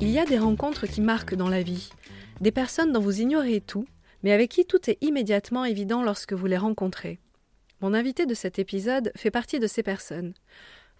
Il 0.00 0.10
y 0.10 0.18
a 0.18 0.26
des 0.26 0.38
rencontres 0.38 0.86
qui 0.86 1.00
marquent 1.00 1.34
dans 1.34 1.48
la 1.48 1.62
vie, 1.62 1.90
des 2.40 2.50
personnes 2.50 2.92
dont 2.92 3.00
vous 3.00 3.20
ignorez 3.20 3.60
tout, 3.60 3.86
mais 4.22 4.32
avec 4.32 4.50
qui 4.50 4.66
tout 4.66 4.90
est 4.90 4.98
immédiatement 5.00 5.64
évident 5.64 6.02
lorsque 6.02 6.32
vous 6.32 6.46
les 6.46 6.58
rencontrez. 6.58 7.18
Mon 7.80 7.94
invité 7.94 8.26
de 8.26 8.34
cet 8.34 8.58
épisode 8.58 9.12
fait 9.16 9.30
partie 9.30 9.58
de 9.58 9.66
ces 9.66 9.82
personnes. 9.82 10.34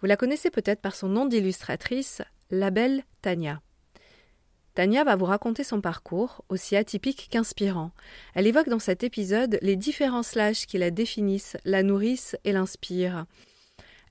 Vous 0.01 0.07
la 0.07 0.17
connaissez 0.17 0.49
peut-être 0.49 0.81
par 0.81 0.95
son 0.95 1.09
nom 1.09 1.25
d'illustratrice, 1.25 2.21
la 2.53 2.69
belle 2.69 3.03
Tania. 3.21 3.61
Tania 4.75 5.03
va 5.03 5.15
vous 5.15 5.25
raconter 5.25 5.63
son 5.63 5.81
parcours, 5.81 6.43
aussi 6.49 6.75
atypique 6.75 7.27
qu'inspirant. 7.31 7.91
Elle 8.35 8.47
évoque 8.47 8.69
dans 8.69 8.79
cet 8.79 9.03
épisode 9.03 9.57
les 9.61 9.75
différents 9.75 10.23
slash 10.23 10.67
qui 10.67 10.77
la 10.77 10.91
définissent, 10.91 11.57
la 11.65 11.81
nourrissent 11.81 12.37
et 12.43 12.51
l'inspirent. 12.51 13.25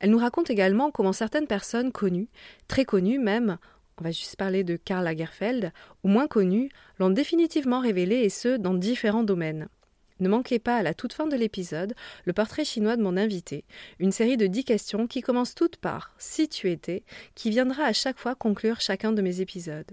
Elle 0.01 0.11
nous 0.11 0.19
raconte 0.19 0.51
également 0.51 0.91
comment 0.91 1.13
certaines 1.13 1.47
personnes 1.47 1.93
connues, 1.93 2.29
très 2.67 2.85
connues 2.85 3.21
même, 3.21 3.59
on 4.01 4.05
va 4.05 4.11
juste 4.11 4.37
parler 4.37 4.65
de 4.65 4.77
Karl 4.77 5.05
Lagerfeld, 5.05 5.71
ou 6.03 6.09
moins 6.09 6.27
connues, 6.27 6.71
l'ont 6.99 7.11
définitivement 7.11 7.79
révélé 7.79 8.17
et 8.17 8.31
ce, 8.31 8.57
dans 8.57 8.75
différents 8.75 9.23
domaines. 9.23 9.69
Ne 10.23 10.29
manquez 10.29 10.61
pas 10.61 10.77
à 10.77 10.83
la 10.85 10.95
toute 10.95 11.15
fin 11.15 11.27
de 11.27 11.35
l'épisode 11.35 11.95
le 12.27 12.33
portrait 12.33 12.65
chinois 12.65 12.97
de 12.97 13.03
mon 13.03 13.17
invité, 13.17 13.65
une 13.99 14.13
série 14.13 14.37
de 14.37 14.47
dix 14.47 14.63
questions 14.63 15.09
qui 15.09 15.21
commencent 15.21 15.57
toutes 15.57 15.79
par 15.79 16.15
Si 16.17 16.49
tu 16.49 16.71
étais, 16.71 17.03
qui 17.35 17.51
viendra 17.51 17.87
à 17.87 17.93
chaque 17.93 18.21
fois 18.21 18.37
conclure 18.37 18.81
chacun 18.81 19.11
de 19.11 19.21
mes 19.21 19.41
épisodes. 19.41 19.91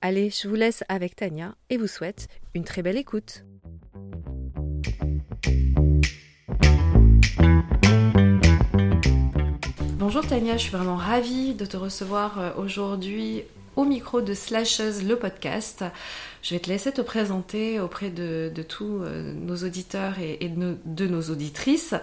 Allez, 0.00 0.30
je 0.30 0.48
vous 0.48 0.56
laisse 0.56 0.82
avec 0.88 1.14
Tania 1.14 1.54
et 1.70 1.76
vous 1.76 1.86
souhaite 1.86 2.26
une 2.52 2.64
très 2.64 2.82
belle 2.82 2.96
écoute. 2.96 3.44
Bonjour 9.98 10.26
Tania, 10.26 10.56
je 10.56 10.62
suis 10.62 10.72
vraiment 10.72 10.96
ravie 10.96 11.54
de 11.54 11.64
te 11.64 11.76
recevoir 11.76 12.40
euh, 12.40 12.50
aujourd'hui 12.56 13.44
au 13.78 13.84
micro 13.84 14.20
de 14.20 14.34
Slashes, 14.34 15.04
le 15.04 15.14
podcast. 15.14 15.84
Je 16.42 16.54
vais 16.54 16.60
te 16.60 16.68
laisser 16.68 16.90
te 16.90 17.00
présenter 17.00 17.78
auprès 17.78 18.10
de, 18.10 18.50
tous 18.68 19.02
euh, 19.02 19.32
nos 19.32 19.54
auditeurs 19.58 20.14
et, 20.18 20.48
de, 20.48 21.06
nos, 21.06 21.22
auditrices. 21.30 21.94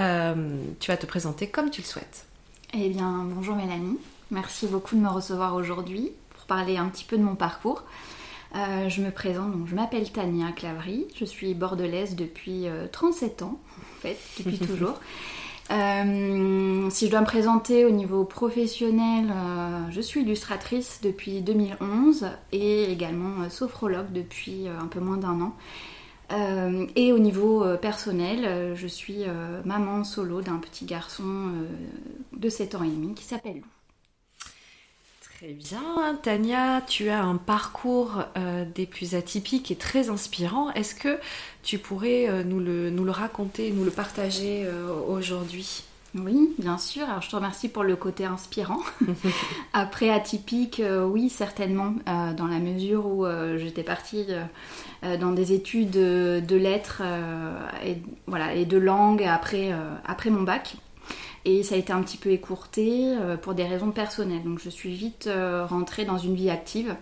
Euh, 0.00 0.56
tu 0.80 0.90
vas 0.90 0.96
te 0.96 1.06
présenter 1.06 1.46
comme 1.46 1.70
tu 1.70 1.80
le 1.80 1.86
souhaites. 1.86 2.26
Eh 2.74 2.88
bien, 2.88 3.24
bonjour 3.24 3.54
Mélanie. 3.54 3.98
Merci 4.32 4.66
beaucoup 4.66 4.96
de 4.96 5.00
me 5.00 5.08
recevoir 5.08 5.54
aujourd'hui 5.54 6.10
pour 6.30 6.46
parler 6.46 6.76
un 6.76 6.88
petit 6.88 7.04
peu 7.04 7.16
de 7.16 7.22
mon 7.22 7.36
parcours. 7.36 7.84
je 8.54 9.00
me 9.00 9.10
présente, 9.12 9.52
donc 9.52 9.68
je 9.68 9.76
m'appelle 9.76 10.10
Tania 10.10 10.50
Clavry, 10.50 11.06
je 11.14 11.24
suis 11.24 11.54
bordelaise 11.54 12.16
depuis 12.16 12.66
37 12.90 13.42
ans, 13.42 13.60
en 13.78 14.00
fait, 14.00 14.18
depuis 14.38 14.58
toujours. 14.66 14.98
Euh, 15.72 16.90
si 16.90 17.06
je 17.06 17.10
dois 17.10 17.22
me 17.22 17.26
présenter 17.26 17.86
au 17.86 17.90
niveau 17.90 18.24
professionnel, 18.24 19.32
euh, 19.32 19.90
je 19.90 20.00
suis 20.02 20.20
illustratrice 20.20 21.00
depuis 21.02 21.40
2011 21.40 22.26
et 22.52 22.92
également 22.92 23.42
euh, 23.42 23.48
sophrologue 23.48 24.12
depuis 24.12 24.68
un 24.68 24.86
peu 24.86 25.00
moins 25.00 25.16
d'un 25.16 25.40
an. 25.40 25.56
et 26.96 27.12
au 27.12 27.18
niveau 27.18 27.64
personnel, 27.78 28.74
je 28.74 28.86
suis 28.86 29.24
maman 29.66 30.02
solo 30.02 30.40
d'un 30.40 30.56
petit 30.56 30.86
garçon 30.86 31.24
de 32.32 32.48
7 32.48 32.74
ans 32.74 32.84
et 32.84 32.88
demi 32.88 33.14
qui 33.14 33.24
s'appelle 33.24 33.56
Lou. 33.56 33.81
Très 35.42 35.54
bien, 35.54 36.16
Tania, 36.22 36.82
tu 36.86 37.08
as 37.08 37.20
un 37.20 37.34
parcours 37.34 38.22
euh, 38.38 38.64
des 38.76 38.86
plus 38.86 39.16
atypiques 39.16 39.72
et 39.72 39.74
très 39.74 40.08
inspirant. 40.08 40.70
Est-ce 40.74 40.94
que 40.94 41.18
tu 41.64 41.78
pourrais 41.78 42.28
euh, 42.28 42.44
nous, 42.44 42.60
le, 42.60 42.90
nous, 42.90 43.02
le, 43.02 43.10
raconter, 43.10 43.72
nous 43.72 43.84
le 43.84 43.90
partager 43.90 44.62
euh, 44.64 44.94
aujourd'hui? 45.08 45.82
Oui, 46.14 46.54
bien 46.60 46.78
sûr. 46.78 47.02
Alors, 47.08 47.22
je 47.22 47.30
te 47.30 47.34
remercie 47.34 47.68
pour 47.68 47.82
le 47.82 47.96
côté 47.96 48.24
inspirant. 48.24 48.82
Après, 49.72 50.10
atypique, 50.10 50.80
oui, 51.06 51.28
certainement, 51.28 51.94
dans 52.06 52.46
la 52.46 52.60
mesure 52.60 53.06
où 53.06 53.26
j'étais 53.56 53.82
partie 53.82 54.26
dans 55.02 55.32
des 55.32 55.54
études 55.54 55.90
de, 55.90 56.56
lettres 56.56 57.02
et, 57.84 57.96
voilà, 58.26 58.54
et 58.54 58.66
de 58.66 58.76
langue 58.76 59.24
après, 59.24 59.72
après 60.04 60.28
mon 60.28 60.42
bac. 60.42 60.76
Et 61.44 61.62
ça 61.62 61.74
a 61.74 61.78
été 61.78 61.92
un 61.92 62.02
petit 62.02 62.18
peu 62.18 62.30
écourté 62.30 63.16
euh, 63.16 63.36
pour 63.36 63.54
des 63.54 63.64
raisons 63.64 63.90
personnelles. 63.90 64.44
Donc 64.44 64.60
je 64.60 64.70
suis 64.70 64.94
vite 64.94 65.26
euh, 65.26 65.66
rentrée 65.66 66.04
dans 66.04 66.18
une 66.18 66.34
vie 66.34 66.50
active 66.50 66.94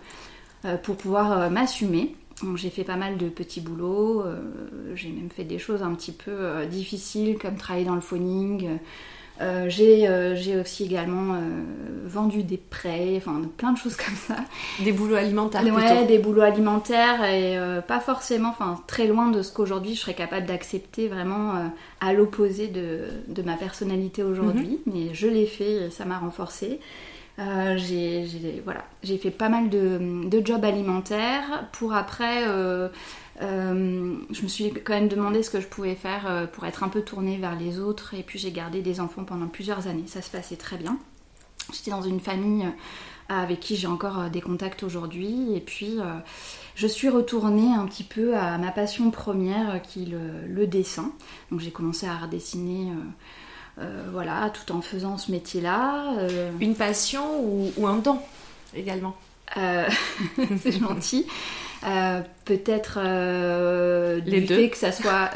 euh, 0.65 0.77
pour 0.77 0.97
pouvoir 0.97 1.49
m'assumer. 1.51 2.15
J'ai 2.55 2.71
fait 2.71 2.83
pas 2.83 2.95
mal 2.95 3.17
de 3.17 3.29
petits 3.29 3.61
boulots, 3.61 4.23
j'ai 4.95 5.09
même 5.09 5.29
fait 5.29 5.43
des 5.43 5.59
choses 5.59 5.83
un 5.83 5.93
petit 5.93 6.11
peu 6.11 6.65
difficiles 6.65 7.37
comme 7.37 7.55
travailler 7.55 7.85
dans 7.85 7.93
le 7.93 8.01
phoning, 8.01 8.79
euh, 9.41 9.69
euh, 9.79 10.35
j'ai 10.35 10.59
aussi 10.59 10.85
également 10.85 11.33
euh, 11.33 11.39
vendu 12.05 12.43
des 12.43 12.57
prêts, 12.57 13.15
enfin 13.17 13.41
plein 13.57 13.73
de 13.73 13.77
choses 13.77 13.95
comme 13.95 14.15
ça. 14.15 14.35
Des 14.83 14.91
boulots 14.91 15.15
alimentaires 15.15 15.63
Ouais, 15.63 16.05
des 16.05 16.19
boulots 16.19 16.41
alimentaires 16.41 17.23
et 17.23 17.57
pas 17.87 17.99
forcément, 17.99 18.49
enfin 18.49 18.79
très 18.87 19.07
loin 19.07 19.29
de 19.29 19.41
ce 19.41 19.51
qu'aujourd'hui 19.51 19.95
je 19.95 20.01
serais 20.01 20.13
capable 20.13 20.45
d'accepter 20.45 21.07
vraiment 21.07 21.53
à 21.99 22.13
l'opposé 22.13 22.67
de, 22.67 23.05
de, 23.27 23.41
ma 23.41 23.55
personnalité 23.55 24.23
aujourd'hui. 24.23 24.79
Mhm. 24.85 24.93
Mais 24.93 25.13
je 25.13 25.27
l'ai 25.27 25.47
fait 25.47 25.87
et 25.87 25.89
ça 25.89 26.05
m'a 26.05 26.19
renforcé. 26.19 26.79
j'ai 27.37 28.61
voilà, 28.63 28.83
fait 29.03 29.31
pas 29.31 29.49
mal 29.49 29.69
de, 29.69 30.27
de, 30.29 30.45
jobs 30.45 30.63
alimentaires 30.63 31.67
pour 31.71 31.93
après 31.93 32.43
euh, 33.41 34.17
je 34.29 34.43
me 34.43 34.47
suis 34.47 34.71
quand 34.71 34.93
même 34.93 35.07
demandé 35.07 35.41
ce 35.41 35.49
que 35.49 35.59
je 35.59 35.67
pouvais 35.67 35.95
faire 35.95 36.25
euh, 36.27 36.45
pour 36.45 36.65
être 36.65 36.83
un 36.83 36.89
peu 36.89 37.01
tournée 37.01 37.37
vers 37.37 37.55
les 37.55 37.79
autres 37.79 38.13
et 38.13 38.21
puis 38.21 38.37
j'ai 38.37 38.51
gardé 38.51 38.81
des 38.81 38.99
enfants 38.99 39.23
pendant 39.23 39.47
plusieurs 39.47 39.87
années. 39.87 40.03
Ça 40.07 40.21
se 40.21 40.29
passait 40.29 40.57
très 40.57 40.77
bien. 40.77 40.97
J'étais 41.73 41.91
dans 41.91 42.01
une 42.01 42.19
famille 42.19 42.65
euh, 42.65 42.69
avec 43.29 43.59
qui 43.59 43.77
j'ai 43.77 43.87
encore 43.87 44.29
des 44.29 44.41
contacts 44.41 44.83
aujourd'hui 44.83 45.55
et 45.55 45.61
puis 45.61 45.99
je 46.75 46.87
suis 46.87 47.07
retournée 47.07 47.73
un 47.73 47.85
petit 47.85 48.03
peu 48.03 48.35
à 48.35 48.57
ma 48.57 48.71
passion 48.71 49.09
première 49.09 49.81
qui 49.81 50.03
est 50.03 50.47
le, 50.49 50.67
dessin. 50.67 51.13
Donc 51.49 51.61
j'ai 51.61 51.71
commencé 51.71 52.05
à 52.05 52.17
redessiner. 52.17 52.91
voilà, 54.11 54.49
tout 54.49 54.73
en 54.73 54.81
faisant 54.81 55.17
ce 55.17 55.31
métier-là. 55.31 56.13
Une 56.59 56.75
passion 56.75 57.39
ou, 57.41 57.71
ou 57.77 57.87
un 57.87 57.99
don 57.99 58.19
également? 58.75 59.15
C'est 59.55 60.77
gentil. 60.77 61.25
Euh, 61.83 62.21
peut-être 62.45 62.99
euh, 63.01 64.19
du 64.19 64.45
fait 64.45 64.69
que 64.69 64.77
ça 64.77 64.91
soit. 64.91 65.31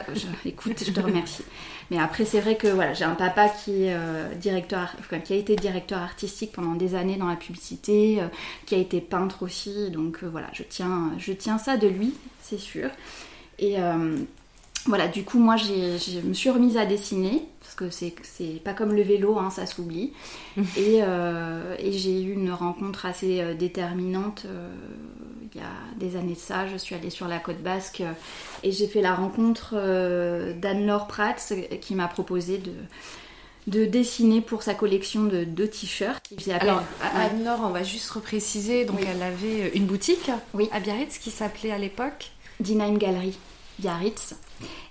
écoute, 0.45 0.83
je 0.85 0.91
te 0.91 0.99
remercie. 0.99 1.43
Mais 1.91 1.99
après, 1.99 2.25
c'est 2.25 2.39
vrai 2.39 2.55
que 2.55 2.67
voilà, 2.67 2.93
j'ai 2.93 3.03
un 3.03 3.13
papa 3.15 3.47
qui 3.49 3.83
est 3.83 3.93
euh, 3.93 4.33
directeur, 4.35 4.95
qui 5.23 5.33
a 5.33 5.35
été 5.35 5.55
directeur 5.55 5.99
artistique 5.99 6.51
pendant 6.51 6.73
des 6.73 6.95
années 6.95 7.17
dans 7.17 7.27
la 7.27 7.35
publicité, 7.35 8.19
qui 8.65 8.75
a 8.75 8.77
été 8.77 9.01
peintre 9.01 9.43
aussi. 9.43 9.89
Donc 9.91 10.23
voilà, 10.23 10.47
je 10.53 10.63
tiens, 10.63 11.11
je 11.17 11.31
tiens 11.33 11.57
ça 11.57 11.77
de 11.77 11.87
lui, 11.87 12.13
c'est 12.41 12.59
sûr. 12.59 12.89
Et 13.59 13.77
voilà, 14.87 15.07
du 15.07 15.23
coup, 15.23 15.39
moi, 15.39 15.55
je 15.57 16.19
me 16.21 16.33
suis 16.33 16.49
remise 16.51 16.77
à 16.77 16.85
dessiner, 16.85 17.43
parce 17.59 17.73
que 17.73 17.89
c'est 17.89 18.61
pas 18.63 18.73
comme 18.73 18.93
le 18.93 19.01
vélo, 19.01 19.39
hein, 19.39 19.49
ça 19.49 19.65
s'oublie. 19.65 20.13
Euh, 20.77 21.75
et, 21.79 21.91
j'ai 21.91 22.21
eu 22.21 22.33
une 22.33 22.51
rencontre 22.51 23.05
assez 23.05 23.41
euh, 23.41 23.53
déterminante 23.53 24.45
euh, 24.45 24.69
il 25.55 25.61
y 25.61 25.63
a 25.63 25.71
des 25.97 26.17
années 26.17 26.33
de 26.33 26.39
ça. 26.39 26.67
Je 26.67 26.77
suis 26.77 26.93
allée 26.93 27.09
sur 27.09 27.27
la 27.27 27.39
côte 27.39 27.61
basque 27.61 28.03
et 28.63 28.71
j'ai 28.71 28.87
fait 28.87 29.01
la 29.01 29.15
rencontre 29.15 29.73
d'Anne-Laure 30.53 31.07
Prats 31.07 31.53
qui 31.81 31.95
m'a 31.95 32.07
proposé 32.07 32.57
de, 32.57 32.73
de 33.67 33.85
dessiner 33.85 34.41
pour 34.41 34.63
sa 34.63 34.73
collection 34.73 35.23
de 35.23 35.43
deux 35.43 35.67
t-shirts. 35.67 36.21
Alors, 36.59 36.83
Anne-Laure, 37.01 37.61
on 37.63 37.69
va 37.69 37.83
juste 37.83 38.09
repréciser, 38.11 38.85
donc 38.85 38.99
elle 39.01 39.23
avait 39.23 39.69
une 39.75 39.85
boutique 39.85 40.29
à 40.71 40.79
Biarritz 40.79 41.17
qui 41.17 41.31
s'appelait 41.31 41.71
à 41.71 41.77
l'époque 41.77 42.31
Dinheim 42.59 42.97
Gallery. 42.97 43.37
Biarritz. 43.79 44.35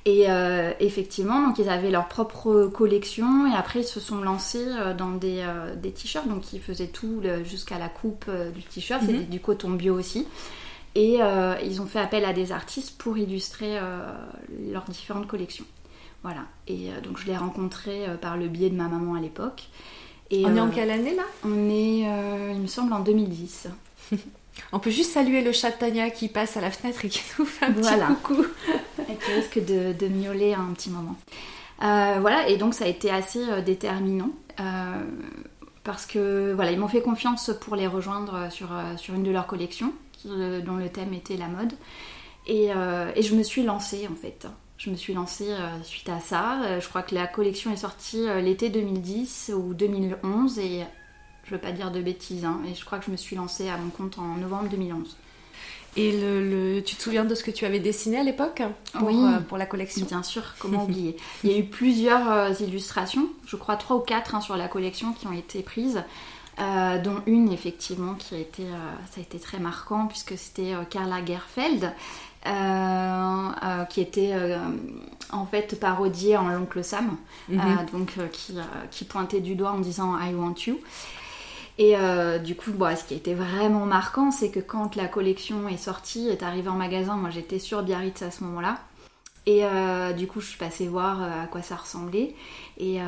Et 0.05 0.25
euh, 0.29 0.73
effectivement, 0.81 1.47
donc 1.47 1.59
ils 1.59 1.71
avaient 1.71 1.91
leur 1.91 2.09
propre 2.09 2.67
collection 2.67 3.50
et 3.50 3.56
après 3.56 3.81
ils 3.81 3.87
se 3.87 4.00
sont 4.00 4.19
lancés 4.19 4.67
euh, 4.69 4.93
dans 4.93 5.12
des, 5.12 5.38
euh, 5.38 5.75
des 5.75 5.91
t-shirts, 5.91 6.29
donc 6.29 6.53
ils 6.53 6.61
faisaient 6.61 6.88
tout 6.88 7.23
jusqu'à 7.44 7.79
la 7.79 7.88
coupe 7.88 8.31
du 8.55 8.62
t-shirt, 8.62 9.00
c'était 9.00 9.21
mhm. 9.21 9.25
du 9.25 9.41
coton 9.41 9.71
bio 9.71 9.94
aussi. 9.94 10.27
Et 10.94 11.19
ils 11.64 11.82
ont 11.82 11.87
fait 11.87 11.99
appel 11.99 12.25
à 12.25 12.32
des 12.32 12.52
artistes 12.52 12.96
pour 12.99 13.19
illustrer 13.19 13.81
leurs 14.70 14.85
différentes 14.85 15.26
collections. 15.26 15.64
Voilà. 16.23 16.43
Et 16.69 16.91
donc 17.02 17.19
je 17.19 17.26
l'ai 17.26 17.37
rencontré 17.37 18.06
par 18.20 18.37
le 18.37 18.46
biais 18.46 18.70
de 18.70 18.76
ma 18.76 18.87
maman 18.87 19.14
à 19.14 19.20
l'époque. 19.20 19.64
Et, 20.31 20.46
on 20.46 20.55
est 20.55 20.61
en 20.61 20.70
quelle 20.70 20.91
année 20.91 21.17
là? 21.17 21.25
On 21.44 21.69
est, 21.69 22.06
il 22.55 22.61
me 22.61 22.69
semble, 22.69 22.93
en 22.93 23.00
2010. 23.00 23.69
On 24.73 24.79
peut 24.79 24.91
juste 24.91 25.12
saluer 25.12 25.43
le 25.43 25.52
chat 25.52 25.70
de 25.70 25.76
Tania 25.76 26.11
qui 26.11 26.29
passe 26.29 26.56
à 26.56 26.61
la 26.61 26.70
fenêtre 26.70 27.05
et 27.05 27.08
qui 27.08 27.23
nous 27.38 27.44
fait 27.44 27.67
un 27.67 27.73
petit 27.73 27.94
coucou. 28.23 28.44
et 29.11 29.17
qui 29.17 29.32
risque 29.32 29.64
de, 29.64 30.08
miauler 30.08 30.55
un 30.55 30.73
petit 30.75 30.90
moment. 30.90 31.17
Euh, 31.82 32.19
voilà, 32.20 32.49
et 32.49 32.56
donc 32.56 32.75
ça 32.75 32.85
a 32.85 32.88
été 32.88 33.11
assez 33.11 33.40
euh, 33.49 33.61
déterminant. 33.61 34.31
Euh, 35.85 35.91
parce 35.91 36.07
que 36.07 36.53
voilà, 36.55 36.73
ils 36.73 36.79
m'ont 36.79 36.89
fait 36.89 37.03
confiance 37.03 37.51
pour 37.61 37.77
les 37.77 37.87
rejoindre 37.87 38.51
sur, 38.51 38.69
sur 38.97 39.15
une 39.15 39.23
de 39.23 39.31
leurs 39.31 39.47
collections, 39.47 39.93
dont 40.25 40.77
le 40.77 40.89
thème 40.89 41.13
était 41.13 41.37
la 41.37 41.49
mode. 41.49 41.75
Et, 42.47 42.67
et, 42.69 43.23
je 43.23 43.35
me 43.35 43.43
suis 43.43 43.63
lancée 43.63 44.09
en 44.11 44.15
fait. 44.15 44.47
Je 44.77 44.91
me 44.91 44.97
suis 44.97 45.15
lancée 45.15 45.55
suite 45.83 46.09
à 46.09 46.21
ça. 46.21 46.79
je 46.81 46.89
crois 46.89 47.03
que 47.03 47.15
la 47.15 47.27
collection 47.27 47.73
est 47.73 47.77
sortie 47.77 48.27
l'été 48.43 48.69
2010 48.69 49.53
ou 49.57 49.73
2011 49.73 50.59
et 50.59 50.85
je 51.45 51.51
veux 51.51 51.61
pas 51.61 51.73
dire 51.73 51.91
de 51.91 52.01
bêtises, 52.01 52.45
hein, 52.45 52.61
et 52.69 52.75
je 52.75 52.85
crois 52.85 52.99
que 52.99 53.07
je 53.07 53.11
me 53.11 53.17
suis 53.17 53.37
lancée 53.37 53.69
à 53.69 53.77
mon 53.77 53.91
compte 53.91 54.19
en 54.19 54.37
novembre 54.37 54.69
2011. 54.71 55.17
Et 55.96 56.12
le, 56.12 56.81
tu 56.81 56.96
te 56.96 57.02
souviens 57.02 57.25
de 57.25 57.35
ce 57.35 57.44
que 57.44 57.50
tu 57.50 57.64
avais 57.64 57.79
dessiné 57.79 58.19
à 58.19 58.23
l'époque 58.25 58.62
pour, 58.93 59.08
oui, 59.08 59.17
euh, 59.17 59.38
pour 59.41 59.58
la 59.58 59.67
collection 59.67 60.06
Bien 60.06 60.23
sûr, 60.23 60.43
comment 60.58 60.85
oublier. 60.85 61.17
Il 61.44 61.52
y 61.52 61.55
a 61.55 61.58
eu 61.58 61.64
plusieurs 61.64 62.31
euh, 62.31 62.50
illustrations, 62.61 63.29
je 63.46 63.56
crois 63.56 63.76
trois 63.76 63.96
ou 63.96 64.00
quatre 64.00 64.35
hein, 64.35 64.41
sur 64.41 64.56
la 64.56 64.67
collection 64.67 65.12
qui 65.12 65.26
ont 65.26 65.32
été 65.32 65.62
prises. 65.62 66.02
Euh, 66.61 67.02
dont 67.02 67.20
une 67.26 67.52
effectivement 67.52 68.14
qui 68.14 68.37
a 68.37 68.38
été, 68.38 68.62
ça 69.11 69.19
a 69.19 69.20
été 69.20 69.41
très 69.41 69.58
marquant 69.58 70.06
puisque 70.06 70.38
c'était 70.38 70.73
Carla 70.88 71.17
Gerfeld 71.25 71.93
qui 73.90 74.00
était 74.00 74.35
en 75.32 75.47
fait 75.47 75.81
parodiée 75.81 76.37
en 76.37 76.47
l'oncle 76.47 76.85
Sam, 76.85 77.17
mhm. 77.49 77.87
donc 77.93 78.12
qui, 78.31 78.55
qui, 78.93 79.05
pointait 79.05 79.40
du 79.40 79.56
doigt 79.56 79.73
en 79.73 79.81
disant 79.81 80.17
I 80.17 80.32
want 80.32 80.55
you. 80.69 80.79
Et 81.79 81.97
euh, 81.97 82.38
du 82.38 82.55
coup, 82.55 82.71
ce 82.71 83.05
qui 83.05 83.15
a 83.15 83.17
été 83.17 83.35
vraiment 83.35 83.87
marquant, 83.87 84.31
c'est 84.31 84.50
que 84.50 84.61
quand 84.61 84.94
la 84.94 85.06
collection 85.06 85.69
est 85.69 85.76
sortie, 85.76 86.29
est 86.29 86.43
arrivée 86.43 86.69
en 86.69 86.76
magasin, 86.76 87.17
moi 87.17 87.31
j'étais 87.31 87.59
sur 87.59 87.82
Biarritz 87.82 88.23
à 88.23 88.31
ce 88.31 88.44
moment-là. 88.44 88.79
Et 89.47 89.65
euh, 89.65 90.12
du 90.12 90.26
coup, 90.26 90.41
je 90.41 90.47
suis 90.47 90.59
passée 90.59 90.87
voir 90.87 91.23
euh, 91.23 91.44
à 91.44 91.47
quoi 91.47 91.62
ça 91.62 91.76
ressemblait. 91.76 92.35
Et 92.79 92.99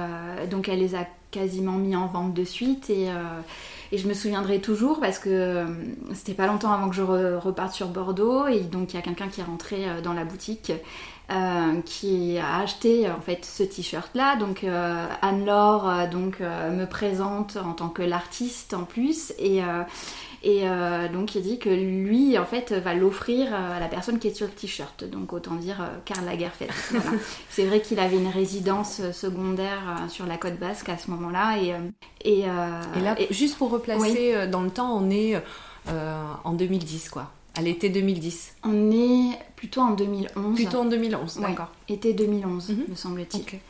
donc, 0.50 0.68
elle 0.68 0.78
les 0.78 0.94
a 0.94 1.06
quasiment 1.32 1.72
mis 1.72 1.96
en 1.96 2.06
vente 2.06 2.34
de 2.34 2.44
suite. 2.44 2.88
Et, 2.88 3.08
et 3.90 3.98
je 3.98 4.06
me 4.06 4.14
souviendrai 4.14 4.60
toujours 4.60 5.00
parce 5.00 5.18
que 5.18 5.66
c'était 6.14 6.34
pas 6.34 6.46
longtemps 6.46 6.72
avant 6.72 6.88
que 6.88 6.94
je 6.94 7.02
reparte 7.02 7.72
sur 7.72 7.88
Bordeaux. 7.88 8.46
Et 8.46 8.60
donc, 8.60 8.92
il 8.92 8.96
y 8.96 8.98
a 9.00 9.02
quelqu'un 9.02 9.26
qui 9.26 9.40
est 9.40 9.44
rentré 9.44 9.86
dans 10.04 10.12
la 10.12 10.24
boutique 10.24 10.70
euh, 11.28 11.80
qui 11.84 12.38
a 12.38 12.58
acheté 12.58 13.10
en 13.10 13.20
fait 13.20 13.44
ce 13.44 13.64
t-shirt 13.64 14.14
là. 14.14 14.36
Donc 14.36 14.62
euh, 14.62 15.06
Anne-Laure 15.22 15.88
euh, 15.88 16.06
donc 16.06 16.38
me 16.38 16.84
présente 16.84 17.56
en 17.56 17.72
tant 17.72 17.88
que 17.88 18.02
l'artiste 18.02 18.74
en 18.74 18.84
plus 18.84 19.32
et 19.36 19.60
et 20.44 20.62
donc 21.12 21.34
il 21.34 21.42
dit 21.42 21.58
que 21.58 21.68
lui 21.68 22.38
en 22.38 22.44
fait 22.44 22.72
va 22.72 22.94
l'offrir 22.94 23.52
à 23.52 23.80
la 23.80 23.88
personne 23.88 24.20
qui 24.20 24.28
est 24.28 24.34
sur 24.34 24.46
le 24.46 24.52
t-shirt. 24.52 25.02
Donc 25.02 25.32
autant 25.32 25.56
dire 25.56 25.78
Karl 26.04 26.24
Lagerfeld. 26.24 26.70
C'est 27.50 27.66
vrai 27.66 27.80
qu'il 27.80 27.98
avait 27.98 28.18
une 28.18 28.28
résidence 28.28 29.10
secondaire 29.10 29.96
sur 30.08 30.26
la 30.26 30.36
côte 30.36 30.60
basque 30.60 30.90
à 30.90 30.96
ce 30.96 31.10
moment-là 31.10 31.58
et 31.58 31.74
et, 32.24 32.42
là 32.46 33.16
juste 33.30 33.58
pour 33.58 33.70
replacer 33.70 34.46
dans 34.46 34.62
le 34.62 34.70
temps 34.70 34.96
on 34.96 35.10
est 35.10 35.42
en 36.44 36.52
2010 36.52 37.08
quoi 37.08 37.32
à 37.56 37.62
l'été 37.62 37.88
2010 37.88 38.54
On 38.64 38.90
est 38.90 39.38
plutôt 39.56 39.80
en 39.80 39.92
2011. 39.92 40.54
Plutôt 40.54 40.78
en 40.78 40.84
2011, 40.84 41.38
d'accord. 41.40 41.72
Été 41.88 42.12
2011, 42.12 42.70
mhm. 42.70 42.84
me 42.88 42.94
semble-t-il. 42.94 43.60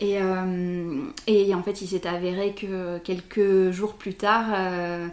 Et, 0.00 0.16
euh, 0.18 1.02
et, 1.26 1.54
en 1.54 1.62
fait, 1.62 1.82
il 1.82 1.86
s'est 1.86 2.06
avéré 2.06 2.54
que 2.54 2.96
quelques 2.98 3.70
jours 3.70 3.92
plus 3.92 4.14
tard, 4.14 4.46
euh, 4.54 5.06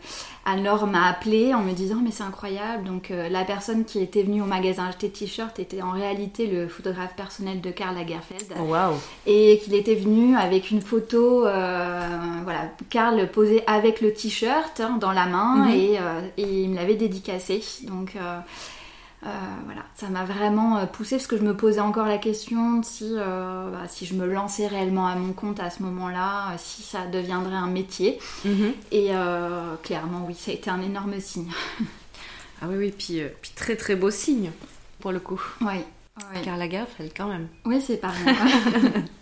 Anne-Laure 0.45 0.88
m'a 0.88 1.10
appelé 1.10 1.54
en 1.54 1.62
me 1.62 1.74
disant 1.74 1.98
Mais 2.01 2.12
c'est 2.12 2.24
incroyable. 2.24 2.86
Donc, 2.86 3.12
euh, 3.12 3.28
la 3.28 3.44
personne 3.44 3.84
qui 3.84 4.00
était 4.00 4.24
venue 4.24 4.42
au 4.42 4.45
magasin 4.45 4.86
acheter 4.86 5.10
t-shirt 5.10 5.60
était 5.60 5.81
en 5.81 5.92
réalité 5.92 6.48
le 6.48 6.69
photographe 6.69 7.18
personnel 7.18 7.60
de 7.60 7.69
Karl 7.69 7.95
Lagerfeld. 7.95 8.54
Oh, 8.57 8.63
wow. 8.63 8.95
Et 9.25 9.60
qu'il 9.62 9.75
était 9.75 9.95
venu 9.95 10.38
avec 10.38 10.72
une 10.72 10.81
photo, 10.81 11.42
voilà, 11.42 12.72
Karl 12.90 13.30
posé 13.30 13.63
avec 13.68 14.00
le 14.00 14.13
t-shirt 14.13 14.80
hein, 14.80 14.98
dans 15.01 15.12
la 15.12 15.25
main 15.25 15.66
mhm. 15.66 15.72
et, 15.72 16.00
et, 16.38 16.63
il 16.63 16.69
me 16.69 16.75
l'avait 16.78 16.95
dédicacé. 16.95 17.62
Donc, 17.83 18.13
euh, 19.25 19.30
voilà, 19.66 19.81
ça 19.96 20.10
m'a 20.10 20.25
vraiment 20.25 20.78
euh, 20.78 20.86
poussé 20.86 21.16
parce 21.16 21.25
que 21.25 21.38
je 21.38 21.42
me 21.42 21.58
posais 21.58 21.80
encore 21.80 22.06
la 22.06 22.19
question 22.19 22.84
si, 22.84 23.14
euh, 23.16 23.72
bah, 23.72 23.88
si 23.88 24.06
je 24.06 24.14
me 24.14 24.28
lançais 24.28 24.68
réellement 24.68 25.08
à 25.08 25.16
mon 25.16 25.34
compte 25.34 25.60
à 25.60 25.72
ce 25.72 25.81
moment-là, 25.84 26.56
si 26.58 26.84
ça 26.84 27.08
deviendrait 27.08 27.56
un 27.56 27.68
métier. 27.68 28.19
Mhm. 28.46 28.74
Et 28.92 29.12
clairement, 29.84 30.25
oui, 30.28 30.36
ça 30.36 30.52
a 30.52 30.54
été 30.54 30.69
un 30.69 30.81
énorme 30.81 31.19
signe. 31.19 31.52
ah 32.62 32.66
oui, 32.69 32.75
oui, 32.78 32.94
puis, 32.96 33.22
puis 33.42 33.52
très 33.56 33.75
très 33.75 33.96
beau 33.96 34.12
signe 34.12 34.52
pour 35.00 35.12
le 35.12 35.19
coup. 35.19 35.42
Oui. 35.62 35.84
Car 36.44 36.58
la 36.58 36.68
gaffe, 36.68 36.96
elle 37.00 37.12
quand 37.16 37.28
même. 37.28 37.48
Oui, 37.66 37.81
c'est 37.86 37.98
pareil. 37.98 38.24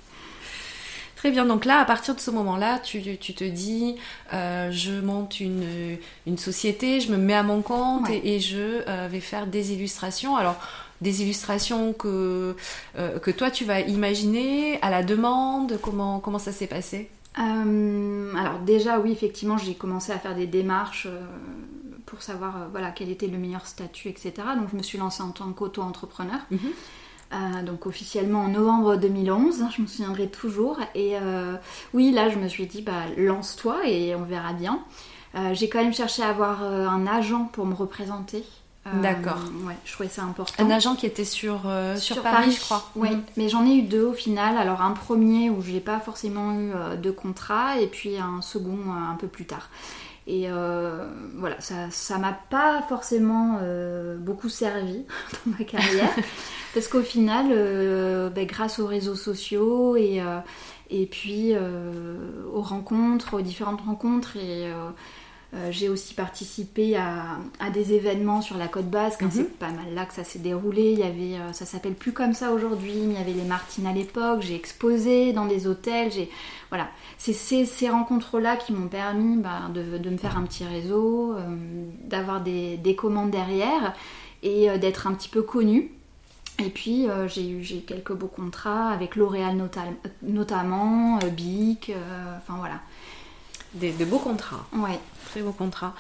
Très 1.26 1.32
bien, 1.32 1.48
donc 1.48 1.66
là, 1.66 1.80
à 1.80 1.86
partir 1.86 2.14
de 2.14 2.20
ce 2.20 2.30
moment-là, 2.30 2.78
tu, 2.78 3.02
te 3.02 3.44
dis, 3.44 3.96
euh, 4.32 4.70
je 4.70 4.92
monte 4.92 5.40
une, 5.40 5.98
une, 6.28 6.38
société, 6.38 7.02
je 7.02 7.12
me 7.12 7.18
mets 7.18 7.34
à 7.34 7.42
mon 7.42 7.64
compte 7.64 8.08
et, 8.12 8.40
je 8.40 8.84
euh, 8.88 9.08
vais 9.10 9.22
faire 9.22 9.48
des 9.48 9.74
illustrations. 9.74 10.36
Alors, 10.36 10.56
des 11.02 11.24
illustrations 11.24 11.94
que, 11.94 12.56
euh, 13.00 13.18
que 13.18 13.32
toi, 13.32 13.50
tu 13.50 13.66
vas 13.66 13.80
imaginer 13.80 14.80
à 14.84 14.92
la 14.92 15.02
demande, 15.02 15.80
comment, 15.82 16.20
comment 16.20 16.38
ça 16.38 16.52
s'est 16.52 16.68
passé? 16.68 17.10
Alors 17.36 18.60
déjà 18.64 19.00
oui 19.00 19.12
effectivement 19.12 19.58
j'ai 19.58 19.74
commencé 19.74 20.14
à 20.14 20.20
faire 20.20 20.36
des 20.36 20.48
démarches 20.48 21.10
pour 22.06 22.22
savoir 22.22 22.70
voilà 22.72 22.92
quel 22.92 23.10
était 23.10 23.28
le 23.28 23.38
meilleur 23.38 23.68
statut 23.68 24.08
etc 24.08 24.32
donc 24.58 24.70
je 24.72 24.78
me 24.78 24.82
suis 24.82 24.98
lancée 24.98 25.22
en 25.22 25.32
tant 25.32 25.52
qu'auto-entrepreneur. 25.52 26.40
Mhm. 26.50 26.72
Euh, 27.34 27.64
donc 27.64 27.86
officiellement 27.88 28.44
en 28.44 28.48
novembre 28.50 28.98
2011, 28.98 29.62
hein, 29.62 29.70
je 29.76 29.82
me 29.82 29.88
souviendrai 29.88 30.28
toujours. 30.28 30.78
Et 30.94 31.18
euh, 31.18 31.56
oui, 31.94 32.12
là, 32.12 32.30
je 32.30 32.38
me 32.38 32.48
suis 32.48 32.68
dit, 32.68 32.82
bah, 32.82 33.04
lance-toi 33.18 33.88
et 33.88 34.16
on 34.16 34.24
verra 34.24 34.54
bien. 34.54 34.80
Euh, 35.36 35.54
j'ai 35.54 35.68
quand 35.68 35.84
même 35.84 35.94
cherché 35.94 36.24
à 36.24 36.30
avoir 36.30 36.64
un 36.64 37.08
agent 37.08 37.46
pour 37.52 37.66
me 37.66 37.74
représenter. 37.74 38.44
D'accord. 39.02 39.40
Ouais, 39.66 39.76
je 39.84 39.94
trouvais 39.94 40.10
ça 40.10 40.22
important. 40.22 40.64
Un 40.64 40.70
agent 40.70 40.96
qui 40.96 41.08
était 41.08 41.26
sur, 41.26 41.62
sur, 41.98 42.22
Paris, 42.22 42.52
je 42.52 42.62
crois. 42.62 42.88
Oui, 42.96 43.10
mhm. 43.10 43.24
mais 43.36 43.50
j'en 43.50 43.66
ai 43.66 43.78
eu 43.78 43.82
deux 43.82 44.04
au 44.04 44.14
final. 44.14 44.60
Alors 44.60 44.84
un 44.84 44.92
premier 44.92 45.50
où 45.50 45.64
je 45.64 45.72
n'ai 45.72 45.80
pas 45.80 46.00
forcément 46.00 46.54
eu 46.54 46.72
de 47.02 47.10
contrat 47.10 47.80
et 47.80 47.88
puis 47.88 48.20
un 48.20 48.44
second 48.44 48.78
un 48.94 49.16
peu 49.16 49.26
plus 49.26 49.46
tard. 49.46 49.70
Et 50.28 50.48
voilà, 51.36 51.58
ça 51.60 52.18
m'a 52.18 52.34
pas 52.34 52.82
forcément 52.90 53.60
beaucoup 54.18 54.50
servi 54.50 55.06
dans 55.46 55.52
ma 55.58 55.64
carrière. 55.64 56.10
Parce 56.76 56.90
qu'au 56.90 57.04
final, 57.04 57.48
euh, 57.52 58.30
ben, 58.30 58.46
grâce 58.46 58.80
aux 58.80 58.86
réseaux 58.86 59.16
sociaux 59.16 59.96
et, 59.96 60.20
euh, 60.20 60.40
et 60.90 61.06
puis 61.06 61.54
euh, 61.54 62.44
aux 62.54 62.62
rencontres, 62.62 63.36
aux 63.36 63.42
différentes 63.42 63.80
rencontres, 63.80 64.36
et 64.36 64.70
j'ai 65.72 65.90
aussi 65.90 66.14
participé 66.14 66.98
à, 66.98 67.38
des 67.74 67.94
événements 67.94 68.42
sur 68.42 68.58
la 68.58 68.68
côte 68.68 68.90
basque. 68.90 69.24
Hein, 69.24 69.28
mhm. 69.28 69.32
C'est 69.32 69.60
pas 69.60 69.72
mal 69.72 69.94
là 69.94 70.06
que 70.06 70.14
ça 70.14 70.24
s'est 70.24 70.40
déroulé. 70.40 70.92
Il 70.92 71.00
y 71.00 71.04
avait, 71.04 71.54
ça 71.54 71.66
s'appelle 71.66 71.94
plus 71.94 72.12
comme 72.12 72.34
ça 72.34 72.52
aujourd'hui, 72.52 72.94
mais 73.06 73.14
il 73.14 73.20
y 73.20 73.22
avait 73.22 73.34
les 73.34 73.44
Martines 73.48 73.88
à 73.88 73.94
l'époque. 73.94 74.42
J'ai 74.42 74.56
exposé 74.56 75.34
dans 75.34 75.46
des 75.46 75.68
hôtels. 75.68 76.12
J'ai, 76.12 76.30
voilà, 76.70 76.88
c'est 77.18 77.34
ces, 77.34 77.90
rencontres-là 77.90 78.58
qui 78.58 78.74
m'ont 78.74 78.88
permis 78.88 79.38
bah, 79.38 79.70
de, 79.74 80.10
me 80.10 80.18
faire 80.18 80.38
un 80.38 80.44
petit 80.44 80.66
réseau, 80.66 81.36
d'avoir 82.04 82.42
des, 82.42 82.78
des, 82.78 82.96
commandes 82.96 83.32
derrière 83.32 83.94
et 84.44 84.78
d'être 84.78 85.08
un 85.08 85.14
petit 85.14 85.30
peu 85.30 85.42
connue. 85.42 85.92
Et 86.64 86.70
puis 86.70 87.10
euh, 87.10 87.28
j'ai 87.28 87.50
eu 87.50 87.64
j'ai 87.64 87.80
quelques 87.80 88.14
beaux 88.14 88.28
contrats 88.28 88.90
avec 88.90 89.16
L'Oréal 89.16 89.58
notamment, 90.22 91.20
euh, 91.22 91.30
Bic, 91.30 91.90
euh, 91.90 92.38
enfin 92.38 92.56
voilà. 92.58 92.80
Des, 93.76 93.92
beaux 94.06 94.20
contrats. 94.20 94.66
Ouais. 94.74 95.00
Très 95.26 95.42
beaux 95.42 95.52
contrats. 95.52 95.94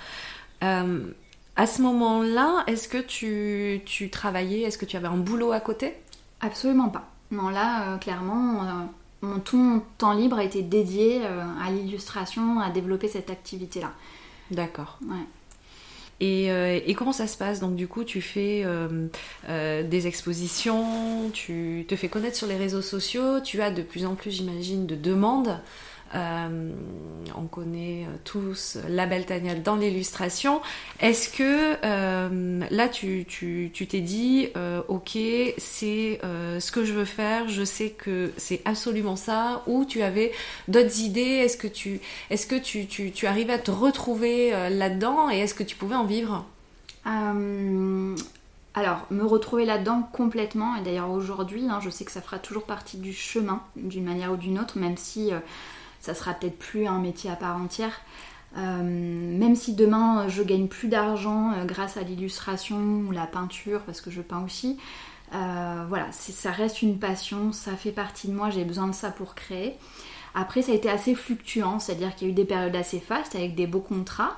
à 0.62 1.68
ce 1.68 1.82
moment-là, 1.82 2.64
est-ce 2.68 2.88
que 2.88 2.98
tu, 2.98 3.82
tu 3.86 4.10
travaillais, 4.10 4.62
est-ce 4.62 4.78
que 4.78 4.86
tu 4.86 4.98
avais 4.98 5.08
un 5.08 5.18
boulot 5.18 5.52
à 5.52 5.60
côté? 5.60 5.94
Absolument 6.42 6.90
pas. 6.90 7.10
Non, 7.32 7.50
là, 7.50 7.98
clairement, 8.00 8.90
mon, 9.22 9.40
tout 9.40 9.58
mon 9.58 9.82
temps 9.98 10.14
libre 10.14 10.38
a 10.38 10.44
été 10.44 10.62
dédié 10.62 11.22
à 11.26 11.72
l'illustration, 11.72 12.60
à 12.60 12.70
développer 12.70 13.08
cette 13.08 13.30
activité-là. 13.30 13.92
D'accord. 14.52 15.00
Ouais. 15.08 15.26
Euh, 16.22 16.80
et, 16.86 16.94
comment 16.94 17.12
ça 17.12 17.28
se 17.28 17.38
passe? 17.38 17.60
Donc 17.60 17.76
du 17.76 17.88
coup, 17.88 18.04
tu 18.04 18.22
fais 18.22 18.64
euh, 18.66 19.08
euh, 19.50 19.84
des 19.84 20.08
expositions, 20.08 21.30
tu 21.34 21.86
te 21.88 21.96
fais 21.96 22.08
connaître 22.08 22.38
sur 22.38 22.48
les 22.48 22.56
réseaux 22.56 22.82
sociaux, 22.82 23.42
tu 23.42 23.62
as 23.62 23.72
de 23.72 23.82
plus 23.82 24.06
en 24.06 24.16
plus, 24.16 24.32
j'imagine, 24.32 24.86
de 24.86 24.96
demandes 24.96 25.60
euh, 26.14 26.72
on 27.36 27.48
connaît 27.48 28.06
euh, 28.06 28.16
tous 28.24 28.78
la 28.88 29.08
belle 29.08 29.26
Tania 29.26 29.56
dans 29.56 29.76
l'illustration. 29.76 30.62
Est-ce 31.00 31.30
que 31.30 31.76
euh, 31.84 32.62
là 32.70 32.88
tu 32.88 33.26
t'es 33.26 34.02
dit 34.02 34.50
ok 34.88 35.18
c'est 35.58 36.20
ce 36.22 36.72
que 36.72 36.86
je 36.86 36.94
veux 36.94 37.06
faire, 37.06 37.48
je 37.48 37.64
sais 37.64 37.90
que 37.90 38.32
c'est 38.38 38.62
absolument 38.66 39.16
ça 39.16 39.64
ou 39.68 39.86
tu 39.86 40.02
avais 40.02 40.32
d'autres 40.68 41.00
idées 41.02 41.46
Est-ce 41.46 41.58
que 41.58 42.58
tu 42.58 43.28
arrivais 43.28 43.54
à 43.54 43.60
te 43.60 43.72
retrouver 43.72 44.52
là-dedans 44.70 45.30
et 45.30 45.40
est-ce 45.40 45.54
que 45.54 45.64
tu 45.64 45.76
pouvais 45.76 45.96
en 45.96 46.06
vivre? 46.06 46.46
Alors, 48.78 49.06
me 49.10 49.24
retrouver 49.24 49.64
là-dedans 49.64 50.10
complètement, 50.12 50.76
et 50.76 50.82
d'ailleurs 50.82 51.10
aujourd'hui, 51.10 51.66
hein, 51.70 51.80
je 51.82 51.90
sais 51.90 52.04
que 52.04 52.12
ça 52.12 52.22
fera 52.22 52.40
toujours 52.40 52.64
partie 52.64 52.98
du 52.98 53.14
chemin, 53.14 53.62
d'une 53.78 54.04
manière 54.04 54.34
ou 54.34 54.38
d'une 54.38 54.60
autre, 54.60 54.78
même 54.78 54.98
si 54.98 55.32
ça 56.06 56.14
sera 56.14 56.34
peut-être 56.34 56.58
plus 56.60 56.88
un 56.88 57.00
métier 57.00 57.30
à 57.30 57.36
part 57.36 57.58
entière. 57.58 58.02
même 58.56 59.56
si 59.56 59.74
demain 59.74 60.28
je 60.28 60.44
gagne 60.44 60.68
plus 60.68 60.88
d'argent 60.88 61.52
grâce 61.66 61.98
à 61.98 62.02
l'illustration 62.02 63.04
ou 63.08 63.12
la 63.12 63.28
peinture, 63.28 63.82
parce 63.82 64.02
que 64.02 64.12
je 64.12 64.22
peins 64.22 64.44
aussi, 64.44 64.78
voilà, 65.32 66.08
ça 66.12 66.52
reste 66.52 66.82
une 66.82 67.00
passion, 67.00 67.52
ça 67.52 67.76
fait 67.76 67.92
partie 67.92 68.28
de 68.28 68.34
moi, 68.34 68.50
j'ai 68.50 68.64
besoin 68.64 68.88
de 68.88 68.94
ça 68.94 69.12
pour 69.12 69.36
créer. 69.36 69.78
Après, 70.38 70.62
ça 70.62 70.74
a 70.74 70.76
été 70.76 70.90
assez 70.90 71.16
fluctuant, 71.16 71.80
c'est-à-dire 71.80 72.14
qu'il 72.14 72.28
y 72.28 72.30
a 72.30 72.34
eu 72.34 72.36
des 72.36 72.44
périodes 72.46 72.76
assez 72.76 73.00
fastes 73.00 73.36
avec 73.36 73.56
des 73.56 73.68
beaux 73.68 73.80
contrats, 73.80 74.36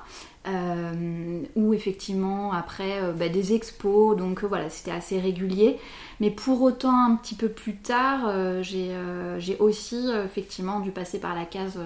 euh, 0.48 1.42
ou 1.56 1.74
effectivement 1.74 2.52
après 2.52 3.02
euh, 3.02 3.12
bah, 3.12 3.28
des 3.28 3.52
expos, 3.52 4.16
donc 4.16 4.42
euh, 4.42 4.46
voilà, 4.46 4.70
c'était 4.70 4.90
assez 4.90 5.20
régulier. 5.20 5.78
Mais 6.20 6.30
pour 6.30 6.62
autant, 6.62 6.96
un 7.06 7.16
petit 7.16 7.34
peu 7.34 7.48
plus 7.48 7.76
tard, 7.76 8.32
j'ai 8.60 9.56
aussi 9.60 10.08
effectivement 10.24 10.80
dû 10.80 10.90
passer 10.90 11.20
par 11.20 11.36
la 11.36 11.44
case 11.44 11.78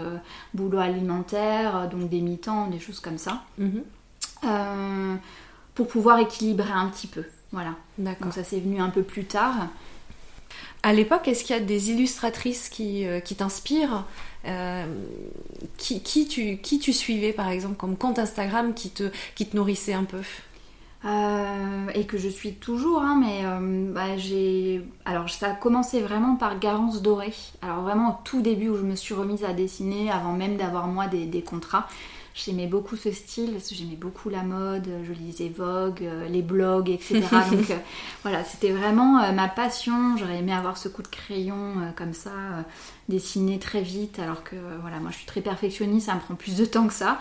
boulot 0.55 0.79
alimentaire, 0.79 1.91
donc 1.91 2.09
des 2.09 2.23
mi-temps, 2.23 2.69
des 2.69 2.79
choses 2.79 2.99
comme 2.99 3.19
ça, 3.19 3.43
mhm. 3.59 3.83
pour 5.75 5.87
pouvoir 5.87 6.19
équilibrer 6.19 6.73
un 6.73 6.87
petit 6.89 7.09
peu. 7.09 7.25
Voilà. 7.51 7.75
Donc 7.99 8.33
ça 8.33 8.43
s'est 8.43 8.61
venu 8.61 8.81
un 8.81 8.89
peu 8.89 9.03
plus 9.03 9.27
tard. 9.27 9.69
À 10.83 10.93
l'époque, 10.93 11.29
est-ce 11.29 11.45
qu'il 11.45 11.55
y 11.55 11.59
a 11.59 11.63
des 11.63 11.91
illustratrices 11.91 12.69
qui, 12.69 13.07
euh, 13.07 13.21
t'inspirent 13.21 14.05
euh, 14.47 14.85
qui, 15.77 16.27
tu, 16.27 16.93
suivais 16.93 17.33
par 17.33 17.49
exemple 17.51 17.77
comme 17.77 17.97
compte 17.97 18.19
Instagram 18.19 18.75
qui 18.75 18.91
te, 18.91 19.05
qui 19.37 19.49
nourrissait 19.55 19.93
un 19.93 20.05
peu? 20.05 20.23
Euh, 21.05 21.87
et 21.95 22.07
que 22.07 22.19
je 22.19 22.29
suis 22.29 22.55
toujours, 22.55 23.03
hein, 23.03 23.21
mais 23.21 23.43
bah, 23.93 24.17
j'ai. 24.17 24.83
Alors, 25.05 25.29
ça 25.31 25.51
a 25.51 25.55
commencé 25.55 26.01
vraiment 26.01 26.37
par 26.37 26.59
Garance 26.59 27.03
Doré. 27.03 27.33
Alors, 27.61 27.83
vraiment 27.83 28.11
au 28.11 28.17
tout 28.25 28.41
début 28.41 28.69
où 28.69 28.77
je 28.77 28.83
me 28.83 28.95
suis 28.95 29.15
remise 29.15 29.45
à 29.45 29.53
dessiner, 29.53 30.11
avant 30.11 30.33
même 30.33 30.57
d'avoir 30.57 30.87
moi 30.87 31.07
des 31.07 31.43
contrats. 31.43 31.87
J'aimais 32.35 32.67
beaucoup 32.67 32.97
ce 32.97 33.13
style 33.13 33.53
parce 33.53 33.69
que 33.69 33.75
j'aimais 33.75 33.97
beaucoup 33.97 34.31
la 34.31 34.43
mode, 34.43 34.89
je 35.05 35.13
lisais 35.13 35.51
Vogue, 35.51 36.03
euh, 36.03 36.27
les 36.29 36.41
blogs, 36.41 36.89
etc. 36.89 37.21
Donc 37.51 37.71
euh, 37.71 37.77
voilà, 38.23 38.43
c'était 38.43 38.73
vraiment 38.73 39.23
euh, 39.23 39.33
ma 39.33 39.49
passion. 39.49 40.17
J'aurais 40.17 40.39
aimé 40.39 40.53
avoir 40.53 40.79
ce 40.79 40.89
coup 40.89 41.03
de 41.03 41.09
crayon 41.09 41.93
comme 41.95 42.15
ça, 42.15 42.31
dessiner 43.09 43.59
très 43.59 43.83
vite, 43.83 44.19
alors 44.19 44.43
que 44.45 44.57
voilà, 44.81 44.99
moi 44.99 45.11
je 45.11 45.17
suis 45.17 45.27
très 45.27 45.43
perfectionniste, 45.43 46.07
ça 46.07 46.15
me 46.15 46.21
prend 46.21 46.35
plus 46.35 46.57
de 46.57 46.65
temps 46.65 46.87
que 46.87 46.95
ça. 46.95 47.19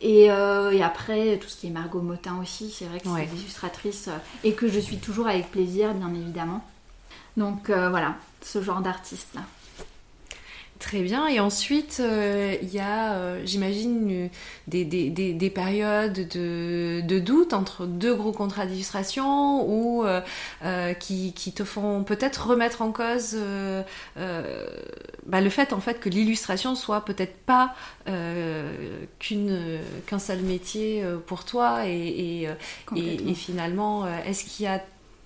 Et, 0.00 0.30
après, 0.30 1.38
tout 1.38 1.48
ce 1.48 1.56
qui 1.56 1.68
est 1.68 1.70
Margot 1.70 2.00
Motin 2.00 2.38
aussi, 2.40 2.70
c'est 2.70 2.86
vrai 2.86 3.00
que 3.00 3.08
c'est 3.08 3.26
des 3.26 3.40
illustratrices 3.40 4.08
et 4.44 4.52
que 4.52 4.68
je 4.68 4.78
suis 4.78 4.98
toujours 4.98 5.26
avec 5.26 5.50
plaisir, 5.50 5.94
bien 5.94 6.12
évidemment. 6.14 6.64
Donc 7.36 7.68
voilà, 7.68 8.16
ce 8.42 8.62
genre 8.62 8.80
d'artiste 8.80 9.28
là. 9.34 9.42
Très 10.82 11.02
bien. 11.02 11.28
Et 11.28 11.38
ensuite, 11.38 11.98
euh, 12.00 12.56
il 12.60 12.74
y 12.74 12.80
a, 12.80 13.12
euh, 13.12 13.42
j'imagine, 13.44 14.28
des, 14.66 14.84
des, 14.84 15.50
périodes 15.50 16.28
de, 16.28 17.18
doute 17.20 17.52
entre 17.52 17.86
deux 17.86 18.16
gros 18.16 18.32
contrats 18.32 18.66
d'illustration 18.66 19.64
ou 19.68 20.04
euh, 20.04 20.94
qui, 20.94 21.32
te 21.54 21.62
font 21.62 22.02
peut-être 22.02 22.48
remettre 22.48 22.82
en 22.82 22.90
cause 22.90 23.36
bah, 24.16 25.40
le 25.40 25.50
fait 25.50 25.72
en 25.72 25.80
fait 25.80 26.00
que 26.00 26.08
l'illustration 26.08 26.74
soit 26.74 27.04
peut-être 27.04 27.36
pas 27.46 27.74
qu'une 29.20 29.78
qu'un 30.06 30.18
seul 30.18 30.40
métier 30.40 31.04
pour 31.26 31.44
toi 31.44 31.86
et, 31.86 32.48
et 32.96 33.34
finalement, 33.34 34.06
est-ce 34.26 34.44
qu'il 34.44 34.64
y 34.64 34.68
a 34.68 34.80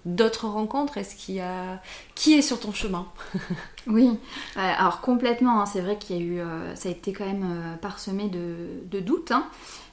d'autres 0.07 0.49
rencontres? 0.49 0.97
Est-ce 0.97 1.15
qu'il 1.17 1.35
y 1.35 1.41
a 1.41 1.83
qui 2.15 2.33
est 2.35 2.43
sur 2.43 2.59
ton 2.59 2.73
chemin? 2.73 3.07
Oui, 3.87 4.19
alors 4.57 5.01
complètement. 5.01 5.61
Hein. 5.61 5.67
c'est 5.67 5.81
vrai 5.81 5.97
qu'il 5.97 6.17
y 6.17 6.19
a 6.19 6.23
eu, 6.23 6.41
euh, 6.41 6.75
ça 6.75 6.89
a 6.89 6.93
été 6.93 7.13
quand 7.13 7.25
même 7.25 7.45
euh, 7.45 7.77
parsemé 7.77 8.29
de, 8.29 9.01
doutes. 9.01 9.31
Hein. 9.31 9.47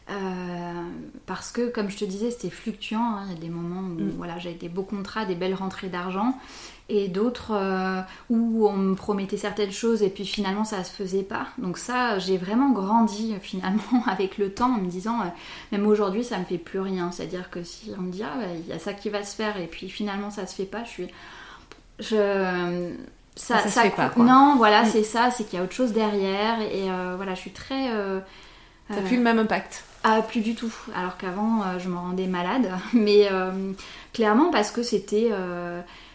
Euh, 0.09 0.83
parce 1.25 1.51
que, 1.51 1.69
comme 1.69 1.89
je 1.89 1.97
te 1.97 2.05
disais, 2.05 2.31
c'était 2.31 2.49
fluctuant. 2.49 3.17
Hein. 3.17 3.25
Il 3.27 3.33
y 3.33 3.37
a 3.37 3.39
des 3.39 3.49
moments 3.49 3.81
où 3.81 4.01
mm. 4.01 4.13
voilà, 4.17 4.39
j'avais 4.39 4.55
des 4.55 4.69
beaux 4.69 4.83
contrats, 4.83 5.25
des 5.25 5.35
belles 5.35 5.53
rentrées 5.53 5.89
d'argent, 5.89 6.37
et 6.89 7.07
d'autres 7.07 7.51
euh, 7.53 8.01
où 8.29 8.67
on 8.67 8.73
me 8.73 8.95
promettait 8.95 9.37
certaines 9.37 9.71
choses 9.71 10.03
et 10.03 10.09
puis 10.09 10.25
finalement 10.25 10.65
ça 10.65 10.83
se 10.83 10.91
faisait 10.91 11.23
pas. 11.23 11.47
Donc 11.57 11.77
ça, 11.77 12.19
j'ai 12.19 12.37
vraiment 12.37 12.71
grandi 12.71 13.35
finalement 13.41 14.03
avec 14.07 14.37
le 14.37 14.53
temps 14.53 14.73
en 14.75 14.79
me 14.79 14.87
disant, 14.87 15.21
euh, 15.21 15.25
même 15.71 15.87
aujourd'hui, 15.87 16.23
ça 16.23 16.37
me 16.37 16.45
fait 16.45 16.57
plus 16.57 16.79
rien. 16.79 17.11
C'est-à-dire 17.11 17.49
que 17.49 17.63
si 17.63 17.91
on 17.97 18.01
me 18.01 18.11
dit, 18.11 18.23
ah, 18.23 18.35
il 18.53 18.67
y 18.67 18.73
a 18.73 18.79
ça 18.79 18.93
qui 18.93 19.09
va 19.09 19.23
se 19.23 19.35
faire 19.35 19.57
et 19.57 19.67
puis 19.67 19.89
finalement 19.89 20.29
ça 20.29 20.45
se 20.45 20.55
fait 20.55 20.65
pas, 20.65 20.83
je 20.83 20.89
suis, 20.89 21.07
je 21.99 22.91
ça, 23.35 23.59
ça, 23.59 23.69
se 23.69 23.79
fait 23.79 23.89
pas, 23.89 24.11
Non, 24.17 24.55
voilà, 24.57 24.83
mm. 24.83 24.89
c'est 24.91 25.03
ça, 25.03 25.31
c'est 25.31 25.45
qu'il 25.45 25.57
y 25.57 25.61
a 25.61 25.65
autre 25.65 25.73
chose 25.73 25.93
derrière 25.93 26.59
et 26.61 26.89
voilà, 27.15 27.33
je 27.33 27.39
suis 27.39 27.51
très. 27.51 27.89
T'as 28.89 29.01
plus 29.01 29.17
le 29.17 29.23
même 29.23 29.39
impact. 29.39 29.85
Ah, 30.03 30.21
plus 30.21 30.41
du 30.41 30.53
tout. 30.53 30.73
Alors 30.95 31.17
qu'avant, 31.17 31.79
je 31.79 31.87
me 31.87 31.95
rendais 31.95 32.27
malade. 32.27 32.69
Mais 32.93 33.27
clairement, 34.11 34.51
parce 34.51 34.69
que 34.69 34.83
c'était. 34.83 35.31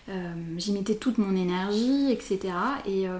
Euh, 0.08 0.32
j'y 0.56 0.72
mettais 0.72 0.94
toute 0.94 1.18
mon 1.18 1.36
énergie, 1.36 2.10
etc. 2.10 2.40
Et 2.86 3.08
euh, 3.08 3.18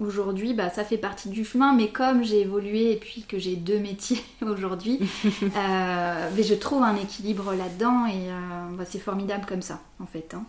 aujourd'hui, 0.00 0.52
bah, 0.52 0.70
ça 0.70 0.84
fait 0.84 0.98
partie 0.98 1.28
du 1.28 1.44
chemin, 1.44 1.72
mais 1.72 1.88
comme 1.88 2.24
j'ai 2.24 2.40
évolué 2.40 2.92
et 2.92 2.96
puis 2.96 3.22
que 3.22 3.38
j'ai 3.38 3.54
deux 3.54 3.78
métiers 3.78 4.20
aujourd'hui, 4.42 4.98
euh, 5.42 6.30
je 6.36 6.54
trouve 6.54 6.82
un 6.82 6.96
équilibre 6.96 7.54
là-dedans 7.54 8.06
et 8.06 8.28
bah, 8.76 8.84
c'est 8.88 8.98
formidable 8.98 9.46
comme 9.46 9.62
ça, 9.62 9.80
en 10.00 10.06
fait. 10.06 10.34
Hein. 10.34 10.44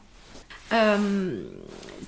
Euh, 0.73 1.43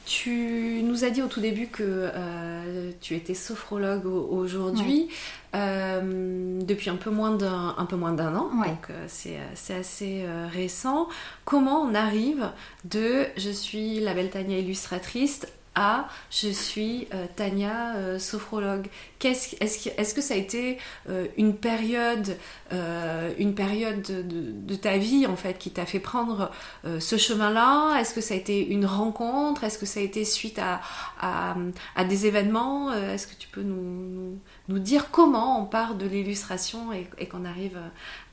tu 0.06 0.82
nous 0.84 1.04
as 1.04 1.10
dit 1.10 1.22
au 1.22 1.28
tout 1.28 1.42
début 1.42 1.68
que 1.68 1.84
euh, 1.84 2.92
tu 3.02 3.16
étais 3.16 3.34
sophrologue 3.34 4.06
aujourd'hui. 4.06 5.10
Euh, 5.56 6.60
depuis 6.62 6.90
un 6.90 6.98
peu 6.98 7.10
moins 7.10 7.32
d'un 7.32 7.74
un 7.78 7.86
peu 7.86 7.96
moins 7.96 8.12
d'un 8.12 8.36
an, 8.36 8.50
donc 8.54 8.90
c'est 9.08 9.40
assez 9.74 10.26
récent. 10.52 11.08
Comment 11.46 11.82
on 11.82 11.96
arrive 11.96 12.52
de 12.84 13.26
je 13.38 13.50
suis 13.50 14.00
la 14.02 14.14
belle 14.14 14.30
Tania 14.30 14.60
illustratrice 14.60 15.48
je 16.32 16.50
suis 16.50 17.08
euh, 17.14 17.26
Tania, 17.36 17.96
euh, 17.96 18.20
sophrologue. 18.20 18.88
Est-ce 19.24 20.14
que 20.14 20.22
ça 20.22 20.34
a 20.34 20.38
été 20.38 20.78
euh, 21.10 21.28
une 21.38 21.56
période, 21.56 22.38
une 22.72 23.56
période 23.56 24.02
de, 24.02 24.76
ta 24.76 24.98
vie 24.98 25.26
en 25.26 25.36
fait 25.36 25.58
qui 25.58 25.72
t'a 25.72 25.86
fait 25.86 26.00
prendre 26.00 26.52
ce 26.84 27.18
chemin-là? 27.18 28.00
Est-ce 28.00 28.14
que 28.14 28.22
ça 28.22 28.34
a 28.34 28.38
été 28.38 28.68
une 28.68 28.86
rencontre? 28.86 29.64
Est-ce 29.64 29.78
que 29.78 29.86
ça 29.86 30.00
a 30.00 30.04
été 30.04 30.24
suite 30.26 30.60
à, 30.60 31.56
des 32.04 32.28
événements? 32.28 32.94
Est-ce 32.94 33.28
que 33.28 33.36
tu 33.36 33.48
peux 33.48 33.64
nous, 33.64 34.40
dire 34.70 35.10
comment 35.12 35.62
on 35.62 35.66
part 35.66 35.96
de 35.96 36.06
l'illustration 36.06 36.94
et, 36.94 37.28
qu'on 37.28 37.46
arrive 37.46 37.80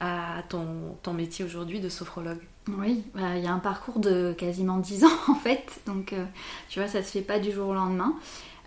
à 0.00 0.42
ton 0.48 1.12
métier 1.14 1.44
aujourd'hui 1.44 1.80
de 1.80 1.88
sophrologue? 1.88 2.40
Oui, 2.68 3.02
bah, 3.14 3.36
il 3.36 3.44
y 3.44 3.46
a 3.46 3.52
un 3.52 3.58
parcours 3.58 3.98
de 3.98 4.34
quasiment 4.36 4.78
10 4.78 5.04
ans 5.04 5.18
en 5.28 5.34
fait, 5.34 5.80
donc 5.86 6.12
euh, 6.12 6.24
tu 6.68 6.78
vois, 6.78 6.88
ça 6.88 7.02
se 7.02 7.10
fait 7.10 7.20
pas 7.20 7.38
du 7.38 7.52
jour 7.52 7.68
au 7.68 7.74
lendemain. 7.74 8.14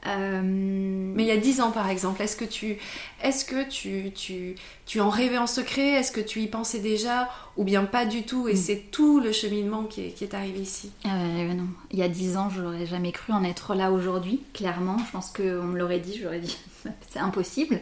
Euh, 0.06 0.42
Mais 0.44 1.24
il 1.24 1.28
y 1.28 1.32
a 1.32 1.38
10 1.38 1.60
ans 1.62 1.72
par 1.72 1.90
exemple, 1.90 2.22
est-ce 2.22 2.38
que 2.38 2.46
tu, 2.46 2.78
est-ce 3.24 3.44
que 3.44 3.68
tu, 3.68 4.12
tu, 4.14 4.56
tu 4.86 5.02
en 5.02 5.10
rêvais 5.10 5.40
en 5.40 5.48
secret? 5.48 5.90
Est-ce 5.94 6.12
que 6.12 6.22
tu 6.22 6.42
y 6.42 6.48
pensais 6.48 6.80
déjà? 6.80 7.30
Ou 7.58 7.64
bien 7.64 7.84
pas 7.86 8.06
du 8.06 8.24
tout 8.24 8.48
et 8.48 8.54
mm. 8.54 8.58
c'est 8.58 8.78
tout 8.92 9.20
le 9.20 9.32
cheminement 9.32 9.84
qui 9.84 10.06
est, 10.06 10.10
qui 10.12 10.24
est 10.24 10.36
arrivé 10.36 10.60
ici? 10.60 10.92
Euh, 11.06 11.54
Non, 11.54 11.68
il 11.92 11.98
y 11.98 12.04
a 12.04 12.10
10 12.10 12.38
ans, 12.38 12.50
je 12.50 12.62
n'aurais 12.62 12.86
jamais 12.86 13.12
cru 13.12 13.34
en 13.34 13.44
être 13.44 13.74
là 13.74 13.92
aujourd'hui, 13.92 14.42
clairement. 14.54 14.98
Je 15.00 15.12
pense 15.12 15.32
qu'on 15.32 15.64
me 15.64 15.78
l'aurait 15.78 16.00
dit, 16.00 16.20
j'aurais 16.22 16.40
dit 16.40 16.58
c'est 17.10 17.20
impossible. 17.20 17.82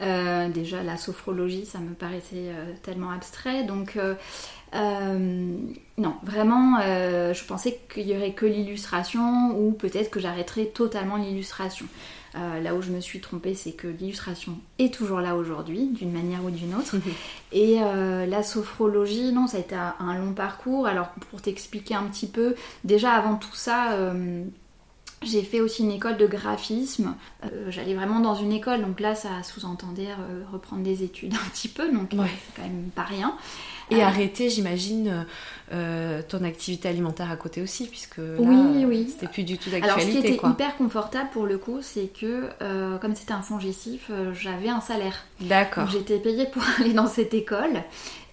Déjà, 0.00 0.82
la 0.82 0.96
sophrologie, 0.96 1.66
ça 1.66 1.78
me 1.78 1.94
paraissait 1.94 2.52
tellement 2.82 3.10
abstrait. 3.10 3.64
Donc, 3.64 3.98
euh, 4.74 5.56
non, 5.98 6.14
vraiment, 6.22 6.78
euh, 6.80 7.34
je 7.34 7.44
pensais 7.44 7.80
qu'il 7.92 8.08
y 8.08 8.16
aurait 8.16 8.32
que 8.32 8.46
l'illustration 8.46 9.58
ou 9.58 9.72
peut-être 9.72 10.10
que 10.10 10.20
j'arrêterais 10.20 10.66
totalement 10.66 11.16
l'illustration. 11.16 11.86
Euh, 12.36 12.60
là 12.60 12.76
où 12.76 12.82
je 12.82 12.92
me 12.92 13.00
suis 13.00 13.20
trompée, 13.20 13.54
c'est 13.54 13.72
que 13.72 13.88
l'illustration 13.88 14.56
est 14.78 14.94
toujours 14.94 15.20
là 15.20 15.34
aujourd'hui, 15.34 15.88
d'une 15.88 16.12
manière 16.12 16.44
ou 16.44 16.50
d'une 16.50 16.74
autre. 16.74 16.94
Et 17.52 17.78
la 17.80 18.42
sophrologie, 18.42 19.32
non, 19.32 19.48
ça 19.48 19.56
a 19.56 19.60
été 19.60 19.74
un 19.74 20.18
long 20.18 20.32
parcours. 20.32 20.86
Alors, 20.86 21.08
pour 21.30 21.42
t'expliquer 21.42 21.96
un 21.96 22.04
petit 22.04 22.28
peu, 22.28 22.54
déjà 22.84 23.12
avant 23.12 23.34
tout 23.34 23.54
ça, 23.54 23.96
j'ai 25.22 25.42
fait 25.42 25.60
aussi 25.60 25.82
une 25.82 25.90
école 25.90 26.16
de 26.16 26.26
graphisme. 26.26 27.14
J'allais 27.68 27.94
vraiment 27.94 28.20
dans 28.20 28.34
une 28.34 28.52
école, 28.52 28.82
donc 28.82 29.00
là, 29.00 29.14
ça 29.14 29.42
sous-entendait 29.42 30.08
reprendre 30.52 30.82
des 30.82 31.02
études 31.02 31.34
un 31.34 31.50
petit 31.50 31.68
peu, 31.68 31.90
donc 31.92 32.10
c'est 32.12 32.56
quand 32.56 32.62
même 32.62 32.90
pas 32.94 33.02
rien. 33.04 33.36
Et 33.90 34.02
arrêter, 34.02 34.48
j'imagine, 34.50 35.26
euh, 35.72 36.22
ton 36.28 36.44
activité 36.44 36.88
alimentaire 36.88 37.30
à 37.30 37.36
côté 37.36 37.60
aussi, 37.62 37.86
puisque 37.86 38.18
là, 38.18 38.24
oui, 38.38 38.84
oui. 38.84 39.08
c'était 39.10 39.28
plus 39.28 39.42
du 39.42 39.58
tout 39.58 39.70
d'actualité. 39.70 40.02
Alors, 40.02 40.14
ce 40.14 40.20
qui 40.20 40.34
était 40.34 40.48
hyper 40.48 40.76
confortable 40.76 41.30
pour 41.32 41.46
le 41.46 41.58
coup, 41.58 41.78
c'est 41.82 42.06
que 42.06 42.48
euh, 42.62 42.98
comme 42.98 43.14
c'était 43.14 43.32
un 43.32 43.42
fonds 43.42 43.58
gestif, 43.58 44.06
euh, 44.10 44.32
j'avais 44.32 44.68
un 44.68 44.80
salaire. 44.80 45.24
D'accord. 45.40 45.88
J'étais 45.90 46.18
payée 46.18 46.46
pour 46.46 46.62
aller 46.80 46.92
dans 46.92 47.06
cette 47.06 47.34
école. 47.34 47.82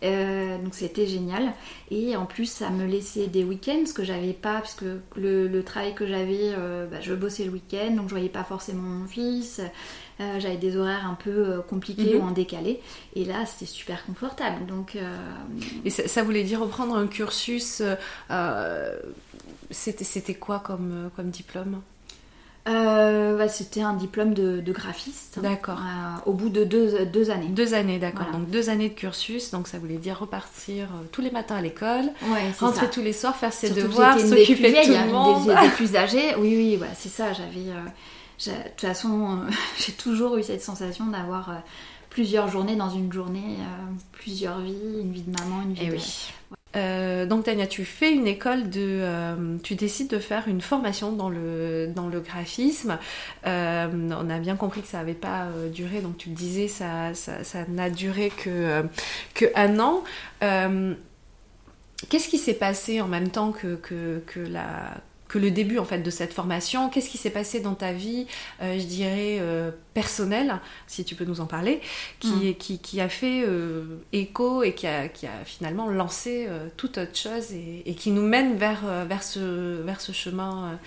Euh, 0.03 0.57
donc 0.61 0.73
c'était 0.75 1.07
génial. 1.07 1.53
Et 1.91 2.15
en 2.15 2.25
plus, 2.25 2.45
ça 2.45 2.69
me 2.69 2.85
laissait 2.85 3.27
des 3.27 3.43
week-ends, 3.43 3.83
ce 3.85 3.93
que 3.93 4.03
j'avais 4.03 4.33
pas, 4.33 4.59
parce 4.59 4.75
que 4.75 4.99
le, 5.15 5.61
travail 5.63 5.93
que 5.95 6.05
j'avais, 6.05 6.53
euh, 6.57 6.87
bah, 6.87 7.01
je 7.01 7.13
bossais 7.13 7.45
le 7.45 7.51
week-end, 7.51 7.91
donc 7.91 8.05
je 8.05 8.13
voyais 8.13 8.29
pas 8.29 8.43
forcément 8.43 8.83
mon 8.83 9.07
fils. 9.07 9.61
Euh, 10.19 10.39
j'avais 10.39 10.57
des 10.57 10.77
horaires 10.77 11.07
un 11.07 11.13
peu 11.13 11.61
compliqués 11.69 12.15
mhm. 12.15 12.21
ou 12.21 12.27
en 12.27 12.31
décalé. 12.31 12.79
Et 13.15 13.25
là, 13.25 13.45
c'était 13.45 13.65
super 13.65 14.05
confortable. 14.05 14.65
Donc, 14.65 14.97
Et 15.85 15.89
ça, 15.89 16.23
voulait 16.23 16.43
dire 16.43 16.61
reprendre 16.61 16.95
un 16.95 17.07
cursus. 17.07 17.83
c'était 19.69 20.35
quoi 20.35 20.59
comme, 20.59 21.11
comme 21.15 21.29
diplôme? 21.29 21.81
Euh, 22.67 23.47
C'était 23.49 23.81
un 23.81 23.93
diplôme 23.93 24.33
de, 24.33 24.61
graphiste. 24.71 25.39
D'accord. 25.41 25.79
Euh, 25.79 26.29
au 26.29 26.33
bout 26.33 26.49
de 26.49 26.63
deux, 26.63 27.05
deux 27.05 27.29
années. 27.29 27.47
Deux 27.47 27.73
années, 27.73 27.99
d'accord. 27.99 28.27
Donc 28.31 28.49
deux 28.49 28.69
années 28.69 28.89
de 28.89 28.93
cursus. 28.93 29.51
Donc 29.51 29.67
ça 29.67 29.79
voulait 29.79 29.97
dire 29.97 30.19
repartir 30.19 30.85
euh, 30.85 31.05
tous 31.11 31.21
les 31.21 31.31
matins 31.31 31.55
à 31.55 31.61
l'école, 31.61 32.05
rentrer 32.59 32.89
tous 32.89 33.01
les 33.01 33.13
soirs, 33.13 33.35
faire 33.35 33.53
ses 33.53 33.69
devoirs, 33.69 34.19
s'occuper 34.19 34.71
de 34.71 34.85
tout 34.85 35.07
le 35.07 35.11
monde. 35.11 35.47
Des, 35.47 35.67
des, 35.67 35.69
plus 35.75 35.95
âgés. 35.95 36.35
Oui, 36.37 36.55
oui, 36.55 36.75
voilà, 36.77 36.93
c'est 36.95 37.09
ça. 37.09 37.33
J'avais. 37.33 37.69
Euh, 37.69 37.83
de 38.45 38.69
toute 38.69 38.81
façon, 38.81 39.39
j'ai 39.79 39.93
toujours 39.93 40.37
eu 40.37 40.43
cette 40.43 40.61
sensation 40.61 41.07
d'avoir 41.07 41.61
plusieurs 42.09 42.49
journées 42.49 42.75
dans 42.75 42.89
une 42.89 43.11
journée, 43.11 43.57
plusieurs 44.11 44.59
vies, 44.59 45.01
une 45.01 45.11
vie 45.11 45.23
de 45.23 45.31
maman, 45.31 45.63
une 45.63 45.73
vie 45.73 45.83
Et 45.83 45.87
eh 45.87 45.91
de. 45.91 45.95
Oui. 45.95 46.56
Euh, 46.77 47.25
donc 47.25 47.45
Tania, 47.45 47.67
tu 47.67 47.85
fais 47.85 48.13
une 48.13 48.27
école 48.27 48.69
de, 48.69 48.81
euh, 49.01 49.57
tu 49.63 49.75
décides 49.75 50.09
de 50.09 50.19
faire 50.19 50.47
une 50.47 50.61
formation 50.61 51.11
dans 51.11 51.29
le 51.29 52.21
graphisme. 52.23 52.99
Euh, 53.45 53.87
on 53.91 54.29
a 54.29 54.39
bien 54.39 54.55
compris 54.55 54.81
que 54.81 54.87
ça 54.87 54.99
n'avait 54.99 55.13
pas 55.13 55.47
duré, 55.73 56.01
donc 56.01 56.17
tu 56.17 56.29
le 56.29 56.35
disais, 56.35 56.67
ça 56.67 57.13
ça, 57.13 57.65
n'a 57.67 57.89
duré 57.89 58.31
que 58.31 58.85
un 59.55 59.79
an. 59.79 60.03
Qu'est-ce 62.09 62.29
qui 62.29 62.37
s'est 62.37 62.53
passé 62.53 63.01
en 63.01 63.07
même 63.07 63.29
temps 63.29 63.51
que 63.51 64.39
la 64.39 64.93
que 65.27 65.37
le 65.37 65.51
début 65.51 65.79
en 65.79 65.85
fait 65.85 65.99
de 65.99 66.09
cette 66.09 66.33
formation. 66.33 66.89
Qu'est-ce 66.89 67.09
qui 67.09 67.17
s'est 67.17 67.29
passé 67.29 67.59
dans 67.59 67.75
ta 67.75 67.93
vie, 67.93 68.27
euh, 68.61 68.77
je 68.79 68.85
dirais 68.85 69.37
euh, 69.39 69.71
personnelle, 69.93 70.59
si 70.87 71.03
tu 71.03 71.15
peux 71.15 71.25
nous 71.25 71.41
en 71.41 71.45
parler, 71.45 71.81
qui, 72.19 72.51
mm. 72.51 72.55
qui, 72.55 72.79
qui, 72.79 73.01
a 73.01 73.09
fait 73.09 73.43
euh, 73.45 73.97
écho 74.13 74.63
et 74.63 74.73
qui 74.73 74.87
a, 74.87 75.07
qui 75.07 75.27
a 75.27 75.45
finalement 75.45 75.89
lancé 75.89 76.47
toute 76.77 76.97
autre 76.97 77.17
chose 77.17 77.51
et, 77.53 77.95
qui 77.95 78.11
nous 78.11 78.21
mène 78.21 78.57
vers, 78.57 79.05
vers, 79.05 79.23
ce, 79.23 79.81
vers 79.81 80.01
ce 80.01 80.11
chemin 80.11 80.79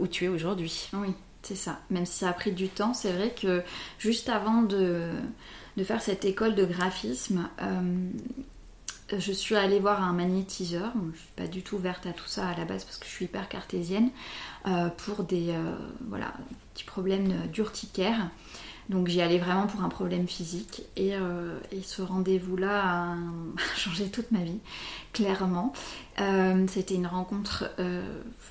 où 0.00 0.06
tu 0.06 0.24
es 0.24 0.28
aujourd'hui? 0.28 0.90
Oui, 0.92 1.08
c'est 1.42 1.54
ça. 1.54 1.80
Même 1.90 2.06
si 2.06 2.18
ça 2.18 2.30
a 2.30 2.32
pris 2.32 2.52
du 2.52 2.68
temps, 2.68 2.94
c'est 2.94 3.12
vrai 3.12 3.30
que 3.30 3.62
juste 3.98 4.28
avant 4.28 4.62
de, 4.62 5.08
de 5.76 5.84
faire 5.84 6.02
cette 6.02 6.24
école 6.24 6.54
de 6.54 6.64
graphisme, 6.64 7.48
je 9.18 9.32
suis 9.32 9.56
allée 9.56 9.78
voir 9.78 10.02
un 10.02 10.12
magnétiseur. 10.12 10.92
je 10.94 11.06
ne 11.08 11.12
suis 11.12 11.32
pas 11.36 11.46
du 11.46 11.62
tout 11.62 11.76
ouverte 11.76 12.06
à 12.06 12.12
tout 12.12 12.26
ça 12.26 12.48
à 12.48 12.56
la 12.56 12.64
base 12.64 12.84
parce 12.84 12.98
que 12.98 13.06
je 13.06 13.10
suis 13.10 13.24
hyper 13.26 13.48
cartésienne 13.48 14.10
euh, 14.66 14.88
pour 14.88 15.24
des 15.24 15.50
euh, 15.50 15.74
petits 16.74 16.84
problèmes 16.84 17.46
d'urticaire. 17.52 18.28
Donc 18.88 19.08
j'y 19.08 19.20
allais 19.20 19.38
vraiment 19.38 19.66
pour 19.66 19.82
un 19.82 19.88
problème 19.88 20.26
physique. 20.26 20.82
Et, 20.96 21.14
euh, 21.14 21.58
ce 21.82 22.02
rendez-vous-là 22.02 23.12
a 23.12 23.76
changé 23.76 24.08
toute 24.08 24.30
ma 24.30 24.42
vie, 24.42 24.60
clairement. 25.12 25.72
C'était 26.68 26.94
une 26.94 27.06
rencontre 27.06 27.70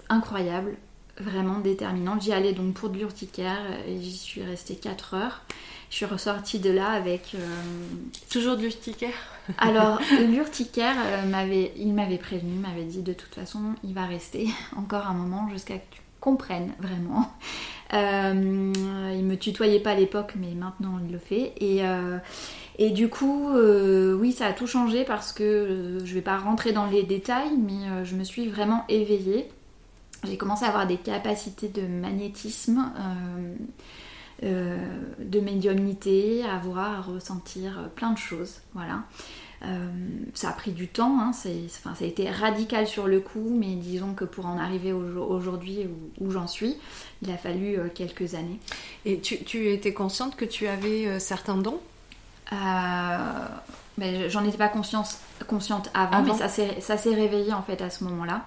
incroyable, 0.10 0.78
vraiment 1.18 1.60
déterminante. 1.60 2.22
J'y 2.22 2.34
allais 2.34 2.54
donc 2.54 2.74
pour 2.74 2.90
de 2.90 2.98
l'urticaire 2.98 3.60
et 3.88 4.02
j'y 4.02 4.18
suis 4.18 4.44
restée 4.44 4.76
4 4.76 5.14
heures. 5.14 5.42
Je 5.92 5.98
suis 5.98 6.06
ressortie 6.06 6.58
de 6.58 6.72
là 6.72 6.90
avec... 6.90 7.36
Toujours 8.30 8.58
de 8.58 8.64
l'urticaire 8.64 9.14
alors, 9.58 10.00
l'urticaire, 10.30 10.96
euh, 10.98 11.26
m'avait, 11.26 11.72
il 11.78 11.94
m'avait 11.94 12.18
prévenu, 12.18 12.54
m'avait 12.54 12.84
dit 12.84 13.02
de 13.02 13.14
toute 13.14 13.34
façon, 13.34 13.60
il 13.84 13.94
va 13.94 14.06
rester 14.06 14.48
encore 14.78 15.08
un 15.08 15.14
moment 15.14 15.50
jusqu'à 15.50 15.76
que 15.76 15.86
tu 15.92 16.02
comprennes 16.20 16.74
vraiment. 16.80 17.32
Euh, 17.94 19.14
il 19.16 19.24
me 19.24 19.36
tutoyait 19.36 19.80
pas 19.80 19.92
à 19.92 19.96
l'époque, 19.96 20.34
mais 20.36 20.54
maintenant 20.54 21.00
il 21.04 21.12
le 21.12 21.18
fait. 21.18 21.54
Et, 21.60 21.84
euh, 21.84 22.20
et 22.78 22.92
du 22.92 23.10
coup, 23.10 23.50
oui, 23.52 24.32
ça 24.32 24.46
a 24.48 24.54
tout 24.54 24.68
changé 24.68 25.04
parce 25.04 25.34
que 25.34 25.98
je 26.04 26.14
vais 26.14 26.22
pas 26.22 26.38
rentrer 26.38 26.74
dans 26.74 26.86
les 26.86 27.04
détails, 27.04 27.58
mais 27.58 28.06
je 28.06 28.16
me 28.16 28.24
suis 28.24 28.48
vraiment 28.48 28.86
éveillée. 28.88 29.50
J'ai 30.24 30.38
commencé 30.38 30.64
à 30.64 30.68
avoir 30.68 30.86
des 30.86 30.98
capacités 30.98 31.68
de 31.68 31.82
magnétisme. 31.82 32.92
De 34.42 35.40
médiumnité, 35.40 36.44
à 36.44 36.58
voir, 36.58 37.00
à 37.00 37.02
ressentir 37.02 37.90
plein 37.96 38.12
de 38.12 38.18
choses. 38.18 38.62
Voilà. 38.74 39.04
Euh, 39.64 39.88
ça 40.34 40.50
a 40.50 40.54
pris 40.54 40.72
du 40.72 40.88
temps, 40.88 41.20
hein, 41.20 41.32
enfin, 41.34 41.94
ça 41.94 42.04
a 42.04 42.08
été 42.08 42.30
radical 42.32 42.88
sur 42.88 43.08
le 43.08 43.20
coup, 43.20 43.56
mais 43.56 43.76
disons 43.76 44.16
que 44.16 44.26
pour 44.26 44.48
en 44.48 44.58
arriver 44.58 44.92
aujourd'hui 44.92 45.88
où, 46.20 46.32
j'en 46.32 46.48
suis, 46.48 46.76
il 47.22 47.30
a 47.30 47.38
fallu 47.38 47.78
euh, 47.78 47.88
quelques 47.94 48.34
années. 48.34 48.60
Et 49.06 49.20
tu, 49.20 49.72
étais 49.72 49.94
consciente 49.94 50.36
que 50.36 50.46
tu 50.46 50.68
avais 50.68 51.06
euh, 51.06 51.20
certains 51.20 51.58
dons? 51.58 51.80
Ben, 53.98 54.30
J'en 54.30 54.44
étais 54.46 54.58
pas 54.58 54.68
consciente, 54.68 55.20
consciente 55.48 55.92
avant, 55.94 56.24
mais 56.24 56.34
ça 56.34 56.98
s'est 56.98 57.14
réveillé 57.14 57.54
en 57.54 57.62
fait 57.62 57.82
à 57.82 57.90
ce 57.90 58.04
moment-là. 58.06 58.46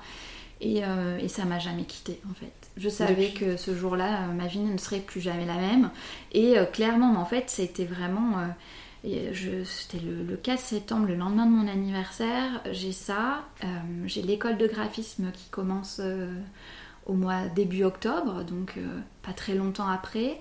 Et, 0.61 0.83
et 1.21 1.29
ça 1.29 1.45
m'a 1.45 1.59
jamais 1.59 1.85
quitté 1.85 2.19
en 2.29 2.35
fait. 2.35 2.64
Je 2.77 2.89
savais 2.89 3.31
que 3.31 3.57
ce 3.57 3.75
jour-là, 3.75 4.27
ma 4.29 4.47
vie 4.47 4.59
ne 4.59 4.79
serait 4.79 5.01
plus 5.01 5.21
jamais 5.21 5.47
la 5.47 5.55
même. 5.55 5.91
Et 6.33 6.57
clairement, 6.73 7.17
en 7.21 7.25
fait, 7.25 7.45
c'était 7.49 7.85
vraiment 7.85 8.37
c'était 9.65 9.99
le, 10.01 10.37
4 10.37 10.59
septembre, 10.59 11.07
le 11.07 11.15
lendemain 11.15 11.47
de 11.47 11.51
mon 11.51 11.69
anniversaire. 11.69 12.63
J'ai 12.71 12.93
ça. 12.93 13.45
Euh, 13.63 13.67
j'ai 14.07 14.23
l'école 14.23 14.57
de 14.57 14.67
graphisme 14.67 15.31
qui 15.33 15.49
commence 15.51 16.01
euh, 16.03 16.33
au 17.07 17.13
mois 17.13 17.49
début 17.49 17.85
octobre, 17.85 18.45
donc 18.45 18.75
euh, 18.77 19.01
pas 19.23 19.33
très 19.33 19.55
longtemps 19.55 19.89
après. 19.89 20.41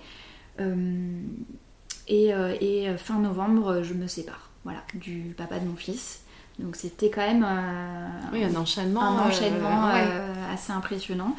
Et, 2.08 2.88
fin 2.98 3.19
novembre, 3.19 3.82
je 3.84 3.93
me 3.93 4.08
sépare. 4.08 4.50
Voilà, 4.63 4.84
du 4.93 5.34
papa 5.36 5.60
de 5.60 5.65
mon 5.65 5.76
fils. 5.76 6.23
Donc 6.60 6.76
c'était 6.76 7.10
quand 7.10 7.26
même 7.26 7.48
oui, 8.32 8.44
un 8.44 8.56
enchaînement, 8.56 9.02
un 9.02 9.28
enchaînement 9.28 9.89
assez 10.52 10.72
impressionnant. 10.72 11.36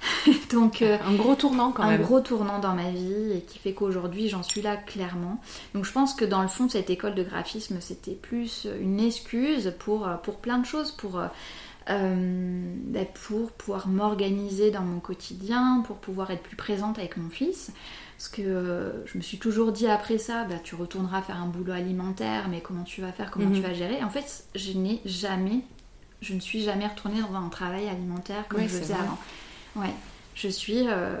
Donc 0.52 0.82
euh, 0.82 0.96
un 1.06 1.14
gros 1.14 1.34
tournant 1.34 1.72
quand 1.72 1.86
même. 1.86 2.00
Un 2.00 2.04
gros 2.04 2.20
tournant 2.20 2.58
dans 2.58 2.74
ma 2.74 2.90
vie 2.90 3.32
et 3.32 3.40
qui 3.40 3.58
fait 3.58 3.72
qu'aujourd'hui 3.72 4.28
j'en 4.28 4.42
suis 4.42 4.62
là 4.62 4.76
clairement. 4.76 5.40
Donc 5.74 5.84
je 5.84 5.92
pense 5.92 6.14
que 6.14 6.24
dans 6.24 6.42
le 6.42 6.48
fond 6.48 6.68
cette 6.68 6.90
école 6.90 7.14
de 7.14 7.22
graphisme 7.22 7.78
c'était 7.80 8.14
plus 8.14 8.66
une 8.80 9.00
excuse 9.00 9.74
pour, 9.78 10.06
euh, 10.06 10.14
pour 10.16 10.36
plein 10.36 10.58
de 10.58 10.66
choses, 10.66 10.92
pour, 10.92 11.20
euh, 11.90 12.74
bah, 12.86 13.04
pour 13.26 13.52
pouvoir 13.52 13.88
m'organiser 13.88 14.70
dans 14.70 14.82
mon 14.82 15.00
quotidien, 15.00 15.82
pour 15.86 15.96
pouvoir 15.96 16.30
être 16.30 16.42
plus 16.42 16.56
présente 16.56 16.98
avec 16.98 17.16
mon 17.16 17.30
fils. 17.30 17.72
Parce 18.16 18.28
que 18.28 19.04
je 19.06 19.16
me 19.16 19.22
suis 19.22 19.38
toujours 19.38 19.70
dit 19.70 19.86
après 19.86 20.18
ça, 20.18 20.44
bah, 20.44 20.56
tu 20.62 20.74
retourneras 20.74 21.22
faire 21.22 21.36
un 21.36 21.46
boulot 21.46 21.72
alimentaire, 21.72 22.48
mais 22.48 22.60
comment 22.60 22.82
tu 22.82 23.00
vas 23.00 23.12
faire, 23.12 23.30
comment 23.30 23.50
tu 23.50 23.60
mhm. 23.60 23.66
vas 23.66 23.74
gérer? 23.74 24.02
En 24.02 24.10
fait, 24.10 24.44
je 24.56 24.72
n'ai 24.72 25.00
jamais, 25.04 25.60
je 26.20 26.34
ne 26.34 26.40
suis 26.40 26.62
jamais 26.62 26.86
retournée 26.86 27.20
dans 27.20 27.36
un 27.36 27.48
travail 27.48 27.88
alimentaire 27.88 28.48
comme 28.48 28.58
je 28.60 28.64
le 28.64 28.68
faisais 28.70 28.94
avant. 28.94 29.18
Ouais, 29.76 29.94
je 30.34 30.48
suis. 30.48 30.84
Euh, 30.86 31.16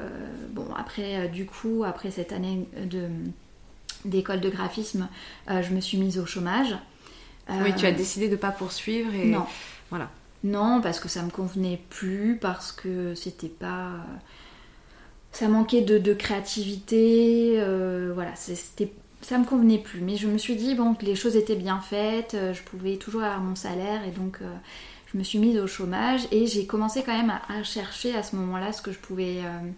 bon, 0.50 0.66
après, 0.76 1.16
euh, 1.16 1.28
du 1.28 1.46
coup, 1.46 1.84
après 1.86 2.10
cette 2.10 2.32
année 2.32 2.66
de 2.84 3.08
d'école 4.04 4.40
de 4.40 4.48
graphisme, 4.48 5.08
euh, 5.50 5.62
je 5.62 5.74
me 5.74 5.80
suis 5.80 5.98
mise 5.98 6.18
au 6.18 6.26
chômage. 6.26 6.76
oui, 7.48 7.74
tu 7.76 7.84
as 7.86 7.92
décidé 7.92 8.26
de 8.26 8.32
ne 8.32 8.36
pas 8.36 8.52
poursuivre 8.52 9.12
et 9.14 9.26
non. 9.26 9.44
voilà. 9.90 10.08
Non, 10.44 10.80
parce 10.80 11.00
que 11.00 11.08
ça 11.08 11.22
me 11.22 11.30
convenait 11.30 11.80
plus, 11.90 12.38
parce 12.40 12.72
que 12.72 13.14
c'était 13.14 13.48
pas. 13.48 13.90
Ça 15.32 15.48
manquait 15.48 15.82
de, 15.82 16.14
créativité, 16.14 17.60
voilà, 18.14 18.34
c'était 18.36 18.92
ça 19.20 19.36
me 19.36 19.44
convenait 19.44 19.78
plus. 19.78 20.00
Mais 20.00 20.16
je 20.16 20.26
me 20.28 20.38
suis 20.38 20.56
dit 20.56 20.74
bon, 20.74 20.94
que 20.94 21.04
les 21.04 21.16
choses 21.16 21.36
étaient 21.36 21.56
bien 21.56 21.80
faites, 21.80 22.36
je 22.52 22.62
pouvais 22.62 22.96
toujours 22.96 23.22
avoir 23.22 23.40
mon 23.40 23.54
salaire 23.56 24.04
et 24.06 24.10
donc 24.10 24.40
je 25.12 25.18
me 25.18 25.22
suis 25.22 25.38
mise 25.38 25.58
au 25.58 25.66
chômage 25.66 26.22
et 26.30 26.46
j'ai 26.46 26.66
commencé 26.66 27.02
quand 27.02 27.16
même 27.16 27.32
à, 27.48 27.62
chercher 27.62 28.14
à 28.14 28.22
ce 28.22 28.36
moment-là 28.36 28.72
ce 28.72 28.82
que 28.82 28.92
je 28.92 28.98
pouvais 28.98 29.38
euh, 29.38 29.70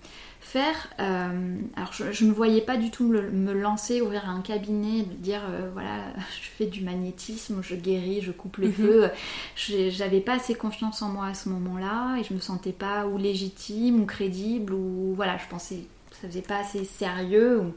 faire. 0.50 0.88
Euh, 0.98 1.58
alors 1.76 1.92
je 1.92 2.24
ne 2.24 2.32
voyais 2.32 2.60
pas 2.60 2.76
du 2.76 2.90
tout 2.90 3.06
me, 3.06 3.52
lancer, 3.52 4.00
ouvrir 4.02 4.28
un 4.28 4.40
cabinet, 4.40 5.02
dire 5.02 5.42
euh, 5.48 5.70
voilà, 5.72 5.98
je 6.42 6.48
fais 6.58 6.66
du 6.66 6.82
magnétisme, 6.82 7.60
je 7.62 7.76
guéris, 7.76 8.20
je 8.20 8.32
coupe 8.32 8.56
le 8.56 8.68
mhm. 8.68 8.72
feu. 8.72 9.10
J'avais 9.56 10.20
pas 10.20 10.34
assez 10.34 10.54
confiance 10.54 11.02
en 11.02 11.08
moi 11.08 11.26
à 11.26 11.34
ce 11.34 11.48
moment-là 11.50 12.16
et 12.18 12.24
je 12.24 12.34
me 12.34 12.40
sentais 12.40 12.72
pas 12.72 13.06
ou 13.06 13.16
légitime 13.16 14.00
ou 14.02 14.06
crédible 14.06 14.72
ou 14.72 15.14
voilà, 15.14 15.38
je 15.38 15.48
pensais 15.48 15.84
que 16.10 16.16
ça 16.16 16.28
faisait 16.28 16.42
pas 16.42 16.58
assez 16.58 16.84
sérieux. 16.84 17.60
Ou... 17.60 17.72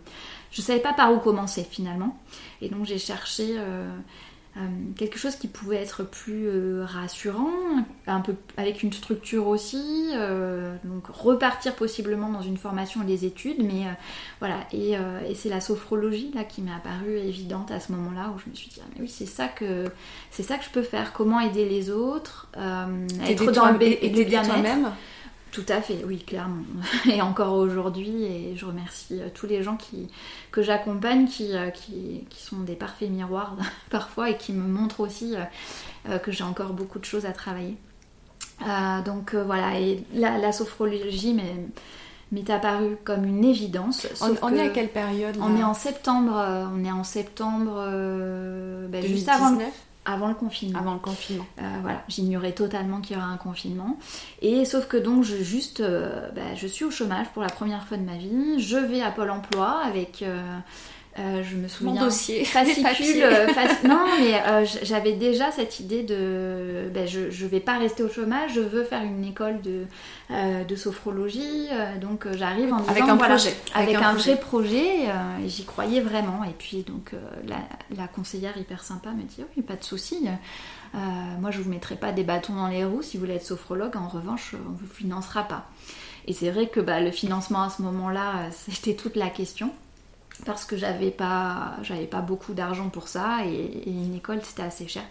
Je 0.51 0.61
savais 0.61 0.81
pas 0.81 0.93
par 0.93 1.13
où 1.13 1.19
commencer 1.19 1.65
finalement. 1.69 2.19
Et 2.61 2.69
donc 2.69 2.85
j'ai 2.85 2.99
cherché 2.99 3.55
euh, 3.57 3.87
quelque 4.95 5.17
chose 5.17 5.35
qui 5.35 5.47
pouvait 5.47 5.77
être 5.77 6.03
plus 6.03 6.47
euh, 6.47 6.85
rassurant, 6.85 7.49
un 8.05 8.19
peu 8.21 8.35
avec 8.55 8.83
une 8.83 8.93
structure 8.93 9.47
aussi, 9.47 10.11
euh, 10.13 10.75
donc 10.83 11.07
repartir 11.07 11.75
possiblement 11.75 12.29
dans 12.29 12.41
une 12.43 12.57
formation 12.57 13.01
et 13.01 13.05
des 13.05 13.25
études, 13.25 13.63
mais 13.63 13.85
voilà, 14.39 14.59
et, 14.71 14.95
c'est 15.35 15.49
la 15.49 15.61
sophrologie 15.61 16.31
là 16.35 16.43
qui 16.43 16.61
m'est 16.61 16.71
apparue 16.71 17.17
évidente 17.17 17.71
à 17.71 17.79
ce 17.79 17.91
moment-là 17.93 18.31
où 18.35 18.39
je 18.39 18.49
me 18.49 18.55
suis 18.55 18.69
dit 18.69 18.79
ah, 18.81 18.87
mais 18.93 19.01
oui 19.01 19.09
c'est 19.09 19.25
ça 19.25 19.47
que 19.47 19.85
c'est 20.29 20.43
ça 20.43 20.57
que 20.57 20.65
je 20.65 20.69
peux 20.69 20.83
faire, 20.83 21.13
comment 21.13 21.39
aider 21.39 21.67
les 21.67 21.89
autres, 21.89 22.49
être 23.25 23.51
dans 23.51 23.71
le 23.71 23.77
bien-être. 23.77 24.61
même 24.61 24.91
tout 25.53 25.65
à 25.69 25.81
fait, 25.81 26.03
oui, 26.05 26.17
clairement. 26.17 26.63
Et 27.05 27.21
encore 27.21 27.53
aujourd'hui, 27.53 28.23
et 28.23 28.55
je 28.57 28.65
remercie 28.65 29.21
euh, 29.21 29.29
tous 29.31 29.45
les 29.45 29.61
gens 29.61 29.77
qui, 29.77 30.09
que 30.51 30.63
j'accompagne 30.63 31.27
euh, 31.41 31.69
qui, 31.69 32.25
qui, 32.27 32.43
sont 32.43 32.61
des 32.61 32.73
parfaits 32.73 33.09
miroirs 33.09 33.55
parfois 33.91 34.31
et 34.31 34.37
qui 34.37 34.51
me 34.51 34.67
montrent 34.67 34.99
aussi 34.99 35.35
euh, 36.09 36.17
que 36.17 36.31
j'ai 36.31 36.43
encore 36.43 36.73
beaucoup 36.73 36.97
de 36.97 37.05
choses 37.05 37.27
à 37.27 37.31
travailler. 37.33 37.77
donc 39.05 39.35
voilà, 39.35 39.79
et 39.79 40.03
la, 40.15 40.51
sophrologie 40.51 41.35
m'est 42.31 42.49
apparue 42.49 42.97
comme 43.03 43.23
une 43.23 43.45
évidence. 43.45 44.07
On, 44.41 44.53
est 44.53 44.59
à 44.59 44.69
quelle 44.69 44.89
période 44.89 45.37
On 45.39 45.55
est 45.55 45.63
en 45.63 45.75
septembre, 45.75 46.33
on 46.73 46.83
est 46.83 46.91
en 46.91 47.03
septembre, 47.03 47.75
ben, 48.89 49.05
juste 49.05 49.29
avant 49.29 49.55
avant 50.05 50.27
le 50.27 50.33
confinement. 50.33 50.79
Avant 50.79 50.93
le 50.93 50.99
confinement. 50.99 51.45
Euh, 51.59 51.77
voilà, 51.81 52.03
j'ignorais 52.07 52.53
totalement 52.53 53.01
qu'il 53.01 53.15
y 53.15 53.19
aurait 53.19 53.31
un 53.31 53.37
confinement. 53.37 53.97
Et 54.41 54.65
sauf 54.65 54.87
que 54.87 54.97
donc 54.97 55.23
je 55.23 55.37
juste, 55.37 55.79
euh, 55.79 56.29
bah, 56.35 56.55
je 56.55 56.67
suis 56.67 56.85
au 56.85 56.91
chômage 56.91 57.27
pour 57.29 57.41
la 57.41 57.49
première 57.49 57.85
fois 57.85 57.97
de 57.97 58.03
ma 58.03 58.17
vie. 58.17 58.59
Je 58.59 58.77
vais 58.77 59.01
à 59.01 59.11
Pôle 59.11 59.29
Emploi 59.29 59.79
avec 59.83 60.21
euh, 60.21 60.41
euh, 61.19 61.43
je 61.43 61.57
me 61.57 61.67
souviens. 61.67 61.93
Mon 61.93 62.05
dossier. 62.05 62.43
Fascicule. 62.45 63.23
Euh, 63.23 63.47
non, 63.87 64.03
mais 64.19 64.41
euh, 64.47 64.65
j'avais 64.81 65.13
déjà 65.13 65.51
cette 65.51 65.79
idée 65.79 66.01
de. 66.01 66.89
Ben, 66.93 67.07
je 67.07 67.19
ne 67.19 67.49
vais 67.49 67.59
pas 67.59 67.77
rester 67.77 68.03
au 68.03 68.09
chômage, 68.09 68.53
je 68.55 68.61
veux 68.61 68.83
faire 68.83 69.03
une 69.03 69.23
école 69.23 69.61
de, 69.61 69.85
de 70.67 70.75
sophrologie. 70.75 71.67
donc 72.01 72.27
j'arrive 72.33 72.73
en 72.73 72.77
disant. 72.77 72.91
Avec 72.91 73.03
un 73.03 73.17
projet. 73.17 73.55
Avec, 73.75 73.95
un, 73.95 74.13
vrai 74.13 74.39
projet. 74.39 75.09
J'y 75.45 75.65
croyais 75.65 76.01
vraiment. 76.01 76.43
Et 76.45 76.53
puis 76.57 76.83
donc 76.83 77.11
la, 77.47 77.57
la, 77.95 78.07
conseillère 78.07 78.57
hyper 78.57 78.83
sympa 78.83 79.11
me 79.11 79.23
dit 79.23 79.43
Oui, 79.55 79.61
pas 79.61 79.75
de 79.75 79.83
souci. 79.83 80.27
moi, 80.93 81.51
je 81.51 81.59
ne 81.59 81.63
vous 81.63 81.69
mettrai 81.69 81.95
pas 81.95 82.11
des 82.11 82.23
bâtons 82.23 82.55
dans 82.55 82.67
les 82.67 82.85
roues 82.85 83.03
si 83.03 83.17
vous 83.17 83.21
voulez 83.21 83.35
être 83.35 83.45
sophrologue. 83.45 83.95
En 83.97 84.07
revanche, 84.07 84.55
on 84.67 84.71
ne 84.71 84.77
vous 84.77 84.87
financera 84.91 85.43
pas. 85.43 85.69
Et 86.25 86.33
c'est 86.33 86.49
vrai 86.49 86.67
que 86.67 86.79
bah, 86.79 87.01
le 87.01 87.11
financement 87.11 87.63
à 87.63 87.69
ce 87.69 87.83
moment-là, 87.83 88.49
c'était 88.51 88.95
toute 88.95 89.15
la 89.15 89.29
question 89.29 89.71
parce 90.45 90.65
que 90.65 90.77
j'avais 90.77 91.11
pas, 91.11 91.75
j'avais 91.83 92.05
pas 92.05 92.21
beaucoup 92.21 92.53
d'argent 92.53 92.89
pour 92.89 93.07
ça 93.07 93.45
et, 93.45 93.89
une 93.89 94.15
école 94.15 94.39
c'était 94.43 94.63
assez 94.63 94.87
cher. 94.87 95.03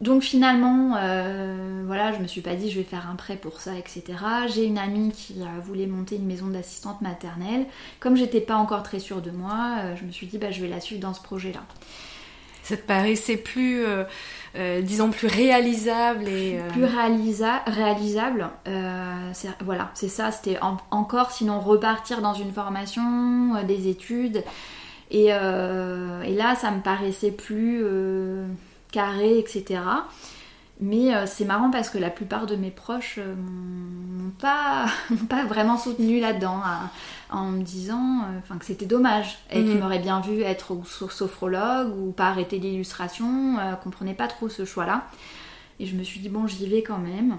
Donc 0.00 0.22
finalement, 0.22 0.94
euh, 0.98 1.82
voilà, 1.86 2.12
je 2.12 2.18
me 2.18 2.26
suis 2.26 2.42
pas 2.42 2.54
dit 2.54 2.70
je 2.70 2.78
vais 2.78 2.84
faire 2.84 3.08
un 3.08 3.16
prêt 3.16 3.36
pour 3.36 3.60
ça, 3.60 3.74
etc. 3.76 4.04
J'ai 4.54 4.64
une 4.64 4.76
amie 4.76 5.10
qui 5.10 5.36
voulait 5.62 5.86
monter 5.86 6.16
une 6.16 6.26
maison 6.26 6.48
d'assistante 6.48 7.00
maternelle. 7.00 7.64
Comme 7.98 8.14
j'étais 8.16 8.42
pas 8.42 8.56
encore 8.56 8.82
très 8.82 8.98
sûre 8.98 9.22
de 9.22 9.30
moi, 9.30 9.78
euh, 9.78 9.96
je 9.96 10.04
me 10.04 10.12
suis 10.12 10.26
dit 10.26 10.36
bah, 10.36 10.50
je 10.50 10.60
vais 10.60 10.68
la 10.68 10.80
suivre 10.80 11.00
dans 11.00 11.14
ce 11.14 11.22
projet-là. 11.22 11.60
Ça 12.62 12.76
te 12.76 12.82
paraissait 12.82 13.36
plus, 13.36 13.84
euh, 14.56 14.78
euh, 14.78 14.82
disons, 14.82 15.10
plus 15.10 15.28
réalisable 15.28 16.28
et... 16.28 16.58
Euh, 16.58 16.68
plus 16.70 16.84
réalisa 16.84 17.62
réalisable. 17.66 18.48
voilà, 19.64 19.90
c'est 19.94 20.08
ça. 20.08 20.30
C'était 20.32 20.58
encore, 20.90 21.30
sinon, 21.30 21.60
repartir 21.60 22.20
dans 22.20 22.34
une 22.34 22.52
formation, 22.52 23.62
des 23.64 23.88
études. 23.88 24.42
Et, 25.10 25.28
là, 25.28 26.54
ça 26.56 26.70
me 26.70 26.80
paraissait 26.80 27.30
plus 27.30 27.84
carré, 28.92 29.38
etc. 29.38 29.80
Mais 30.78 31.14
euh, 31.14 31.24
c'est 31.26 31.46
marrant 31.46 31.70
parce 31.70 31.88
que 31.88 31.96
la 31.96 32.10
plupart 32.10 32.46
de 32.46 32.54
mes 32.54 32.70
proches 32.70 33.18
euh, 33.18 33.34
m'ont 33.34 34.30
pas, 34.30 34.86
pas 35.28 35.44
vraiment 35.44 35.78
soutenu 35.78 36.20
là-dedans, 36.20 36.60
en 37.30 37.46
me 37.46 37.62
disant 37.62 38.24
euh, 38.24 38.58
que 38.58 38.64
c'était 38.64 38.84
dommage 38.86 39.38
et 39.50 39.62
qu'ils 39.62 39.74
mhm. 39.74 39.80
m'auraient 39.80 39.98
bien 39.98 40.20
vu 40.20 40.42
être 40.42 40.76
sophrologue 40.84 41.96
ou 41.98 42.12
pas 42.12 42.28
arrêter 42.28 42.58
l'illustration, 42.58 43.56
comprenaient 43.82 44.14
pas 44.14 44.28
trop 44.28 44.48
ce 44.48 44.64
choix-là. 44.64 45.06
Et 45.78 45.86
je 45.86 45.96
me 45.96 46.02
suis 46.02 46.20
dit, 46.20 46.28
bon, 46.28 46.46
j'y 46.46 46.66
vais 46.66 46.82
quand 46.82 46.98
même. 46.98 47.38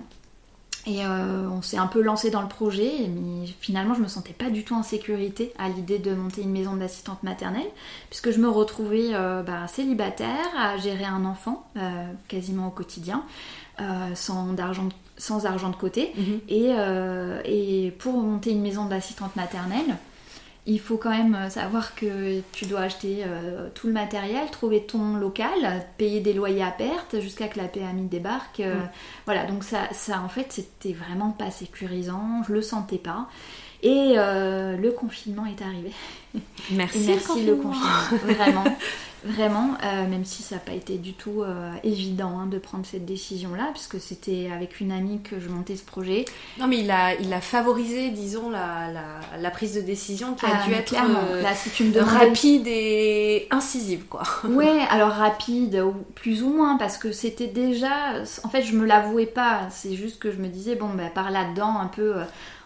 Et 0.87 1.03
euh, 1.03 1.49
on 1.51 1.61
s'est 1.61 1.77
un 1.77 1.87
peu 1.87 2.01
lancé 2.01 2.31
dans 2.31 2.41
le 2.41 2.47
projet, 2.47 3.09
mais 3.09 3.45
finalement 3.59 3.93
je 3.93 3.99
me 3.99 4.07
sentais 4.07 4.31
pas 4.31 4.49
du 4.49 4.63
tout 4.63 4.73
en 4.73 4.83
sécurité 4.83 5.51
à 5.59 5.67
l'idée 5.67 5.99
de 5.99 6.15
monter 6.15 6.43
une 6.43 6.51
maison 6.51 6.77
d'assistante 6.77 7.23
maternelle, 7.23 7.67
puisque 8.09 8.31
je 8.31 8.39
me 8.39 8.47
retrouvais 8.47 9.09
euh, 9.11 9.43
bah, 9.43 9.67
célibataire, 9.67 10.47
à 10.57 10.77
gérer 10.77 11.03
un 11.03 11.25
enfant 11.25 11.67
euh, 11.75 11.81
quasiment 12.29 12.67
au 12.67 12.71
quotidien, 12.71 13.23
sans, 14.15 14.57
argent, 14.57 14.87
sans 15.17 15.45
argent 15.45 15.69
de 15.69 15.75
côté. 15.75 16.13
Mhm. 16.15 16.39
et, 16.47 16.71
et, 17.45 17.91
pour 17.91 18.13
monter 18.13 18.51
une 18.51 18.61
maison 18.61 18.85
d'assistante 18.85 19.35
maternelle, 19.35 19.97
il 20.67 20.81
faut 20.81 20.97
quand 20.97 21.09
même 21.09 21.33
euh, 21.33 21.49
savoir 21.49 21.95
que 21.95 22.41
tu 22.51 22.65
dois 22.65 22.81
acheter 22.81 23.23
euh, 23.25 23.69
tout 23.73 23.87
le 23.87 23.93
matériel, 23.93 24.51
trouver 24.51 24.83
ton 24.83 25.15
local, 25.15 25.85
payer 25.97 26.19
des 26.19 26.33
loyers 26.33 26.61
à 26.61 26.71
perte 26.71 27.21
jusqu'à 27.21 27.47
que 27.47 27.57
la 27.57 27.69
PMI 27.69 28.07
débarque. 28.07 28.59
Euh. 28.59 28.75
Voilà, 29.25 29.45
donc 29.45 29.63
ça, 29.63 29.87
ça 29.93 30.21
en 30.21 30.27
fait, 30.27 30.47
c'était 30.51 30.91
vraiment 30.91 31.31
pas 31.31 31.51
sécurisant, 31.51 32.43
je 32.47 32.53
le 32.53 32.61
sentais 32.61 32.97
pas. 32.97 33.29
Et 33.81 34.15
le 34.15 34.89
confinement 34.89 35.45
est 35.45 35.61
arrivé. 35.61 35.91
Merci, 36.71 37.05
merci 37.07 37.45
le 37.45 37.55
confinement, 37.55 37.87
vraiment. 38.35 38.63
Vraiment, 39.27 39.71
euh, 39.83 40.07
même 40.07 40.25
si 40.25 40.43
ça 40.43 40.55
n'a 40.55 40.61
pas 40.61 40.73
été 40.73 40.97
du 40.97 41.13
tout 41.13 41.41
euh, 41.41 41.71
évident 41.83 42.39
hein, 42.39 42.45
de 42.45 42.59
prendre 42.59 42.85
cette 42.85 43.05
décision-là, 43.05 43.69
puisque 43.73 43.99
c'était 43.99 44.49
avec 44.53 44.79
une 44.79 44.91
amie 44.91 45.21
que 45.21 45.39
je 45.39 45.49
montais 45.49 45.75
ce 45.75 45.83
projet. 45.83 46.25
Non, 46.59 46.67
mais 46.67 46.79
il 46.79 46.91
a, 46.91 47.15
il 47.15 47.33
a 47.33 47.41
favorisé, 47.41 48.11
disons, 48.11 48.49
la, 48.49 48.89
la, 49.39 49.49
prise 49.49 49.73
de 49.73 49.81
décision 49.81 50.35
qui 50.35 50.45
a 50.45 50.49
ah, 50.53 50.67
dû 50.67 50.73
être 50.73 50.93
euh, 50.93 51.41
Là, 51.41 51.55
si 51.55 51.71
tu 51.71 51.85
me 51.85 51.99
rapide 51.99 52.67
et 52.67 53.47
incisive, 53.49 54.05
quoi. 54.05 54.23
Ouais, 54.47 54.81
alors 54.89 55.09
rapide, 55.09 55.83
plus 56.15 56.43
ou 56.43 56.49
moins, 56.49 56.77
parce 56.77 56.97
que 56.97 57.11
c'était 57.11 57.47
déjà... 57.47 58.21
En 58.43 58.49
fait, 58.49 58.61
je 58.61 58.73
me 58.73 58.85
l'avouais 58.85 59.25
pas, 59.25 59.67
c'est 59.71 59.95
juste 59.95 60.19
que 60.19 60.31
je 60.31 60.37
me 60.37 60.47
disais, 60.47 60.75
bon, 60.75 60.89
ben, 60.89 61.09
par 61.09 61.31
là-dedans, 61.31 61.79
un 61.79 61.87
peu 61.87 62.13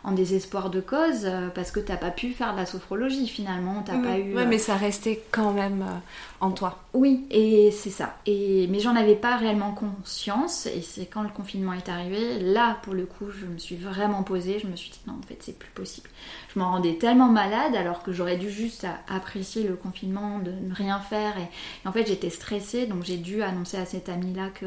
en 0.04 0.12
désespoir 0.12 0.70
de 0.70 0.80
cause 0.82 1.30
parce 1.54 1.72
que 1.72 1.80
t'as 1.80 1.98
pas 1.98 2.10
pu 2.10 2.32
faire 2.32 2.54
de 2.54 2.58
la 2.58 2.66
sophrologie 2.66 3.28
finalement, 3.28 3.51
t'as 3.86 3.98
pas 3.98 4.18
eu. 4.18 4.36
Ouais, 4.36 4.46
mais 4.46 4.58
ça 4.58 4.76
restait 4.76 5.22
quand 5.32 5.52
même 5.52 5.82
euh, 5.82 6.46
en 6.46 6.52
toi. 6.52 6.84
Oui, 6.94 7.26
et 7.30 7.72
c'est 7.72 7.90
ça. 7.90 8.18
Et 8.26 8.68
mais 8.70 8.80
j'en 8.80 8.96
avais 8.96 9.16
pas 9.16 9.38
réellement 9.38 9.72
conscience. 9.72 10.66
Et 10.68 10.82
c'est 10.82 11.06
quand 11.06 11.24
le 11.24 11.30
confinement 11.30 11.74
est 11.74 11.90
arrivé, 11.90 12.40
là 12.40 12.78
pour 12.84 12.94
le 12.94 13.06
coup, 13.06 13.30
je 13.30 13.46
me 13.46 13.58
suis 13.58 13.76
vraiment 13.76 14.24
posée. 14.24 14.60
Je 14.60 14.68
me 14.68 14.76
suis 14.76 14.92
dit 14.92 15.00
non, 15.08 15.14
en 15.14 15.28
fait, 15.28 15.38
c'est 15.40 15.58
plus 15.58 15.72
possible. 15.72 16.10
Je 16.54 16.60
m'en 16.60 16.72
rendais 16.72 16.96
tellement 16.96 17.30
malade 17.30 17.76
alors 17.76 18.04
que 18.04 18.12
j'aurais 18.12 18.38
dû 18.38 18.50
juste 18.50 18.86
apprécier 19.08 19.64
le 19.64 19.76
confinement, 19.76 20.40
de 20.40 20.52
ne 20.52 20.74
rien 20.74 21.00
faire. 21.00 21.34
Et, 21.38 21.88
en 21.88 21.92
fait, 21.92 22.08
j'étais 22.08 22.30
stressée, 22.30 22.86
donc 22.86 23.04
j'ai 23.04 23.18
dû 23.18 23.42
annoncer 23.42 23.78
à 23.78 23.86
cette 23.86 24.10
amie 24.10 24.34
là 24.34 24.50
que 24.50 24.66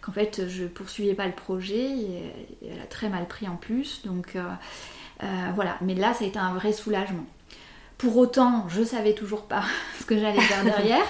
qu'en 0.00 0.12
fait, 0.12 0.48
je 0.48 0.64
poursuivais 0.64 1.14
pas 1.14 1.26
le 1.26 1.32
projet. 1.32 1.86
Et, 1.86 2.32
elle 2.70 2.80
a 2.80 2.86
très 2.86 3.08
mal 3.08 3.26
pris 3.26 3.48
en 3.48 3.56
plus, 3.56 4.02
donc. 4.04 4.36
Euh, 4.36 4.42
euh, 5.22 5.50
voilà, 5.54 5.78
mais 5.80 5.94
là, 5.94 6.12
ça 6.12 6.24
a 6.24 6.26
été 6.26 6.38
un 6.38 6.54
vrai 6.54 6.72
soulagement. 6.72 7.24
Pour 7.98 8.16
autant, 8.16 8.66
je 8.68 8.82
savais 8.82 9.14
toujours 9.14 9.42
pas 9.42 9.64
ce 10.00 10.04
que 10.04 10.18
j'allais 10.18 10.40
faire 10.40 10.64
derrière. 10.64 11.04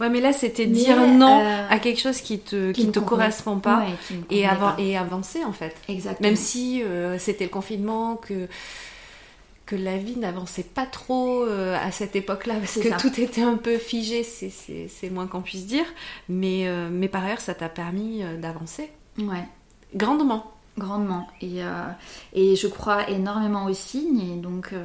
Ouais, 0.00 0.10
mais 0.10 0.20
là, 0.20 0.32
c'était 0.32 0.66
dire 0.66 1.06
non 1.06 1.40
euh, 1.40 1.66
à 1.70 1.78
quelque 1.78 2.00
chose 2.00 2.20
qui 2.20 2.38
te, 2.38 2.72
qui, 2.72 2.86
ne 2.86 2.92
te 2.92 2.98
correspond 2.98 3.60
pas 3.60 3.86
et, 4.30 4.44
et 4.78 4.96
avancer 4.96 5.42
en 5.42 5.52
fait. 5.52 5.74
Exactement. 5.88 6.28
Même 6.28 6.36
si 6.36 6.82
euh, 6.82 7.18
c'était 7.18 7.44
le 7.44 7.50
confinement, 7.50 8.16
que, 8.16 8.46
que 9.64 9.74
la 9.74 9.96
vie 9.96 10.16
n'avançait 10.16 10.64
pas 10.64 10.84
trop 10.84 11.44
à 11.44 11.90
cette 11.92 12.14
époque-là, 12.14 12.56
parce 12.56 12.78
que 12.78 13.00
tout 13.00 13.18
était 13.18 13.42
un 13.42 13.56
peu 13.56 13.78
figé, 13.78 14.22
c'est 14.22 15.10
moins 15.10 15.26
qu'on 15.26 15.40
puisse 15.40 15.66
dire. 15.66 15.86
Mais, 16.28 16.68
mais 16.90 17.08
par 17.08 17.24
ailleurs, 17.24 17.40
ça 17.40 17.54
t'a 17.54 17.70
permis 17.70 18.22
d'avancer. 18.38 18.90
Ouais. 19.18 19.44
Grandement 19.94 20.55
grandement. 20.78 21.26
Et, 21.40 21.64
euh, 21.64 21.88
et 22.32 22.56
je 22.56 22.66
crois 22.66 23.08
énormément 23.10 23.66
aux 23.66 23.74
signes. 23.74 24.20
Et 24.20 24.36
donc, 24.36 24.72
euh, 24.72 24.84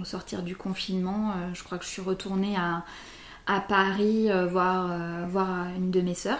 au 0.00 0.04
sortir 0.04 0.42
du 0.42 0.56
confinement, 0.56 1.30
euh, 1.30 1.50
je 1.54 1.62
crois 1.62 1.78
que 1.78 1.84
je 1.84 1.90
suis 1.90 2.02
retournée 2.02 2.56
à, 2.56 2.82
Paris 3.68 4.30
voir, 4.50 5.28
voir 5.28 5.66
une 5.76 5.90
de 5.90 6.00
mes 6.00 6.14
sœurs. 6.14 6.38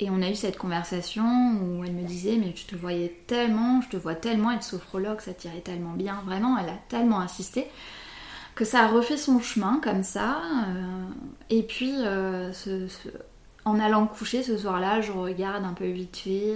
Et 0.00 0.08
on 0.08 0.22
a 0.22 0.30
eu 0.30 0.34
cette 0.34 0.56
conversation 0.56 1.24
où 1.60 1.84
elle 1.84 1.92
me 1.92 2.06
disait 2.06 2.36
Mais 2.36 2.54
je 2.56 2.64
te 2.64 2.74
voyais 2.74 3.20
tellement, 3.26 3.82
je 3.82 3.88
te 3.90 3.96
vois 3.98 4.14
tellement 4.14 4.52
être 4.52 4.62
sophrologue, 4.62 5.20
ça 5.20 5.34
tirait 5.34 5.60
tellement 5.60 5.92
bien. 5.92 6.22
Vraiment, 6.24 6.56
elle 6.56 6.70
a 6.70 6.78
tellement 6.88 7.20
insisté 7.20 7.66
que 8.54 8.64
ça 8.64 8.84
a 8.84 8.88
refait 8.88 9.18
son 9.18 9.40
chemin 9.40 9.78
comme 9.84 10.02
ça. 10.02 10.40
et 11.50 11.62
puis, 11.62 11.92
ce 11.92 12.88
en 13.68 13.78
allant 13.80 14.06
coucher 14.06 14.42
ce 14.42 14.56
soir-là, 14.56 15.00
je 15.00 15.12
regarde 15.12 15.64
un 15.64 15.72
peu 15.72 15.86
vite 15.86 16.16
fait 16.16 16.54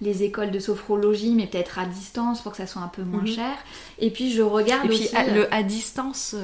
les 0.00 0.22
écoles 0.22 0.50
de 0.50 0.58
sophrologie, 0.58 1.34
mais 1.34 1.46
peut-être 1.46 1.78
à 1.78 1.84
distance 1.84 2.40
pour 2.40 2.52
que 2.52 2.58
ça 2.58 2.66
soit 2.66 2.82
un 2.82 2.88
peu 2.88 3.02
moins 3.02 3.20
mhm. 3.20 3.26
cher. 3.26 3.52
Et 3.98 4.10
puis 4.10 4.32
je 4.32 4.42
regarde 4.42 4.86
Et 4.86 4.88
puis 4.88 5.04
aussi, 5.04 5.14
le 5.34 5.52
à 5.52 5.62
distance 5.62 6.34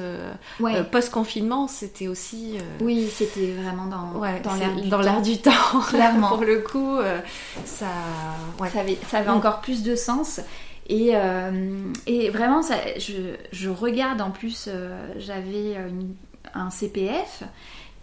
post 0.91 1.11
confinement, 1.11 1.67
c'était 1.67 2.07
aussi. 2.07 2.57
Oui, 2.81 3.09
c'était 3.11 3.51
vraiment 3.53 3.87
dans 3.87 4.13
dans 4.89 5.01
l'air 5.01 5.21
du, 5.21 5.37
temps. 5.39 5.51
Clairement. 5.89 6.29
pour 6.29 6.43
le 6.43 6.59
coup, 6.59 6.97
ça, 7.65 7.87
ça 8.71 8.79
avait, 8.79 8.97
ça 9.09 9.19
avait 9.19 9.29
encore 9.29 9.61
plus 9.61 9.83
de 9.83 9.95
sens. 9.95 10.39
Et, 10.89 11.13
et 12.05 12.29
vraiment, 12.29 12.61
ça, 12.61 12.75
je, 12.97 13.35
je, 13.51 13.69
regarde 13.69 14.21
en 14.21 14.31
plus, 14.31 14.69
j'avais 15.17 15.77
un 16.53 16.69
CPF 16.69 17.43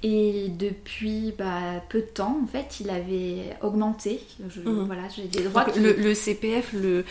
et 0.07 0.49
depuis 0.51 1.33
bah, 1.39 1.83
peu 1.89 2.01
de 2.01 2.07
temps, 2.07 2.39
en 2.45 2.47
fait, 2.47 2.79
il 2.79 2.91
avait 2.91 3.57
augmenté. 3.63 4.21
Mhm. 4.39 4.85
Voilà, 4.85 5.03
j'ai 5.17 5.23
des 5.23 5.45
droits. 5.45 5.65
Le, 5.75 6.13
CPF, 6.13 6.75
le, 6.75 7.07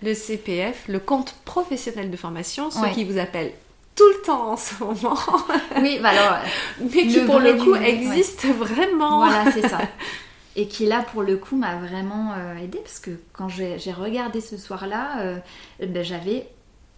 le 0.00 0.14
CPF, 0.14 0.84
le 0.86 1.00
compte 1.00 1.34
professionnel 1.44 2.08
de 2.08 2.16
formation, 2.16 2.70
ceux 2.70 2.88
qui 2.94 3.02
vous 3.02 3.18
appellent 3.18 3.52
tout 3.96 4.08
le 4.08 4.22
temps 4.24 4.52
en 4.52 4.56
ce 4.56 4.84
moment. 4.84 5.18
Oui, 5.80 5.98
bah 6.00 6.10
alors. 6.10 6.38
Mais 6.80 7.08
qui 7.08 7.18
pour 7.20 7.40
le 7.40 7.54
coup 7.54 7.74
existe 7.74 8.46
vraiment. 8.46 9.26
Voilà, 9.26 9.50
c'est 9.50 9.68
ça. 9.68 9.80
Et 10.56 10.68
qui 10.68 10.86
là 10.86 11.04
pour 11.12 11.22
le 11.22 11.36
coup 11.36 11.56
m'a 11.56 11.76
vraiment 11.76 12.32
euh, 12.36 12.56
aidé 12.62 12.78
parce 12.78 13.00
que 13.00 13.10
quand 13.32 13.48
j'ai 13.48 13.92
regardé 13.92 14.40
ce 14.40 14.56
soir-là, 14.56 15.20
euh, 15.20 15.38
ben, 15.84 16.02
j'avais 16.02 16.46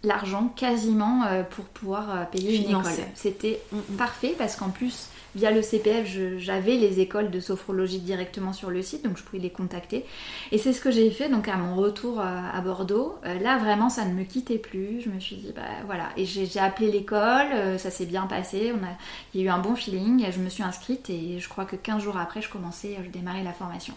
l'argent 0.04 0.52
quasiment 0.54 1.24
euh, 1.24 1.42
pour 1.42 1.64
pouvoir 1.64 2.28
payer 2.30 2.58
une 2.58 2.70
école. 2.70 2.92
C'était 3.14 3.61
mm, 3.72 3.76
mm. 3.76 3.96
parfait 3.96 4.34
parce 4.37 4.54
qu'en 4.54 4.68
plus 4.68 5.08
via 5.35 5.51
le 5.51 5.62
CPF, 5.62 6.07
j'avais 6.38 6.77
les 6.77 7.01
écoles 7.01 7.31
de 7.31 7.41
sophrologie 7.41 7.99
directement 7.99 8.53
sur 8.53 8.71
le 8.71 8.83
site, 8.83 9.05
donc 9.05 9.19
je 9.19 9.23
pouvais 9.23 9.38
les 9.38 9.51
contacter. 9.51 10.05
Et 10.53 10.59
c'est 10.59 10.73
ce 10.73 10.81
que 10.81 10.91
j'ai 10.91 11.11
fait 11.11 11.29
donc 11.29 11.49
à 11.49 11.57
mon 11.57 11.77
retour 11.77 12.21
à, 12.21 12.61
Bordeaux. 12.61 13.17
Euh, 13.25 13.38
là, 13.38 13.59
vraiment, 13.59 13.88
ça 13.88 14.05
ne 14.05 14.14
me 14.14 14.25
quittait 14.25 14.59
plus. 14.59 15.01
Je 15.01 15.11
me 15.11 15.21
suis 15.21 15.37
dit, 15.37 15.53
bah 15.55 15.62
voilà. 15.87 16.09
Et 16.17 16.25
j'ai 16.25 16.61
appelé 16.61 16.91
l'école, 16.91 17.47
euh, 17.55 17.79
ça 17.79 17.91
s'est 17.91 18.07
bien 18.07 18.27
passé. 18.27 18.73
On 18.73 18.85
a, 18.85 18.91
il 19.35 19.41
y 19.41 19.45
a 19.45 19.47
eu 19.47 19.51
un 19.51 19.59
bon 19.59 19.75
feeling. 19.75 20.27
Je 20.31 20.41
me 20.41 20.49
suis 20.49 20.62
inscrite 20.62 21.11
et 21.11 21.38
je 21.38 21.49
crois 21.49 21.64
que 21.64 21.77
15 21.77 22.03
jours 22.03 22.17
après, 22.17 22.43
je 22.43 22.49
commençais, 22.49 22.97
je 23.05 23.11
démarrais 23.11 23.45
la 23.45 23.53
formation. 23.53 23.95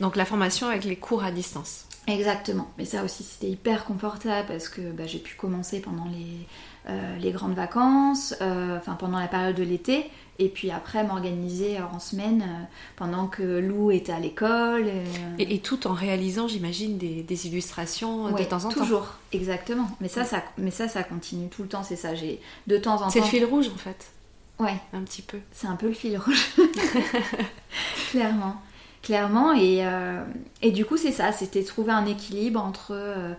Donc 0.00 0.16
la 0.16 0.24
formation 0.24 0.68
avec 0.68 0.84
les 0.84 0.96
cours 0.96 1.24
à 1.24 1.30
distance. 1.30 1.86
Exactement. 2.06 2.70
Mais 2.78 2.84
ça 2.84 3.04
aussi, 3.04 3.22
c'était 3.22 3.50
hyper 3.50 3.84
confortable 3.84 4.48
parce 4.48 4.68
que 4.68 4.80
bah, 4.92 5.06
j'ai 5.06 5.18
pu 5.18 5.36
commencer 5.36 5.80
pendant 5.80 6.06
les, 6.06 6.46
euh, 6.88 7.16
les 7.18 7.32
grandes 7.32 7.54
vacances, 7.54 8.34
enfin 8.40 8.94
pendant 8.94 9.18
la 9.18 9.28
période 9.28 9.56
de 9.56 9.62
l'été 9.62 10.10
et 10.38 10.48
puis 10.48 10.70
après 10.70 11.04
m'organiser 11.04 11.78
en 11.80 11.98
semaine 11.98 12.42
euh, 12.42 12.64
pendant 12.96 13.26
que 13.26 13.42
Lou 13.42 13.90
était 13.90 14.12
à 14.12 14.20
l'école. 14.20 14.86
Euh. 14.86 15.04
Et, 15.38 15.58
tout 15.58 15.86
en 15.86 15.92
réalisant, 15.92 16.46
j'imagine, 16.46 16.96
des, 16.96 17.46
illustrations 17.46 18.30
de 18.30 18.44
temps 18.44 18.64
en 18.64 18.68
temps. 18.68 18.80
Toujours, 18.80 19.14
exactement. 19.32 19.88
Mais 20.00 20.08
ça, 20.08 20.24
ça, 20.24 20.42
mais 20.56 20.70
ça, 20.70 20.88
ça 20.88 21.02
continue 21.02 21.48
tout 21.48 21.62
le 21.62 21.68
temps, 21.68 21.82
c'est 21.82 21.96
ça. 21.96 22.14
J'ai 22.14 22.40
de 22.66 22.78
temps 22.78 22.96
en 22.96 22.98
temps. 22.98 23.10
C'est 23.10 23.20
le 23.20 23.26
fil 23.26 23.44
rouge 23.44 23.68
en 23.74 23.78
fait. 23.78 24.12
Ouais. 24.58 24.76
Un 24.92 25.02
petit 25.02 25.22
peu. 25.22 25.38
C'est 25.52 25.66
un 25.66 25.76
peu 25.76 25.88
le 25.88 25.94
fil 25.94 26.16
rouge. 26.18 26.48
Clairement. 28.10 28.56
Clairement, 29.00 29.52
et, 29.52 29.86
euh, 29.86 30.24
et 30.60 30.72
du 30.72 30.84
coup, 30.84 30.96
c'est 30.96 31.12
ça, 31.12 31.30
c'était 31.30 31.62
trouver 31.62 31.92
un 31.92 32.04
équilibre 32.04 32.60
entre 32.60 33.36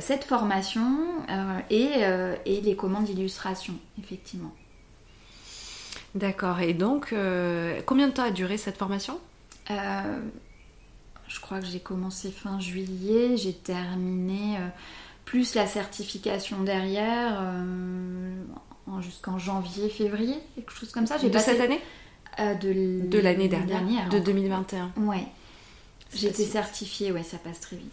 cette 0.00 0.22
formation 0.22 0.98
et, 1.70 1.88
et 2.44 2.60
les 2.60 2.76
commandes 2.76 3.04
d'illustration, 3.04 3.74
effectivement. 3.98 4.52
D'accord. 6.18 6.60
Et 6.60 6.74
donc, 6.74 7.12
euh, 7.12 7.80
combien 7.86 8.08
de 8.08 8.12
temps 8.12 8.24
a 8.24 8.30
duré 8.32 8.58
cette 8.58 8.76
formation? 8.76 9.20
Euh, 9.70 10.18
Je 11.28 11.40
crois 11.40 11.60
que 11.60 11.66
j'ai 11.66 11.78
commencé 11.78 12.30
fin 12.30 12.58
juillet, 12.58 13.36
j'ai 13.36 13.52
terminé 13.52 14.56
euh, 14.56 14.66
plus 15.24 15.54
la 15.54 15.66
certification 15.66 16.62
derrière 16.62 17.40
jusqu'en 19.00 19.38
janvier, 19.38 19.90
février, 19.90 20.34
quelque 20.56 20.72
chose 20.72 20.90
comme 20.90 21.06
ça. 21.06 21.18
J'ai 21.18 21.30
de 21.30 21.38
cette 21.38 21.60
année? 21.60 21.80
De, 22.38 23.18
l'année 23.18 23.48
dernière, 23.48 24.08
de 24.08 24.18
2021. 24.18 24.92
Ouais. 24.96 25.26
J'ai 26.14 26.28
été 26.28 26.44
certifiée, 26.44 27.12
ouais, 27.12 27.22
ça 27.22 27.36
passe 27.36 27.60
très 27.60 27.76
vite. 27.76 27.92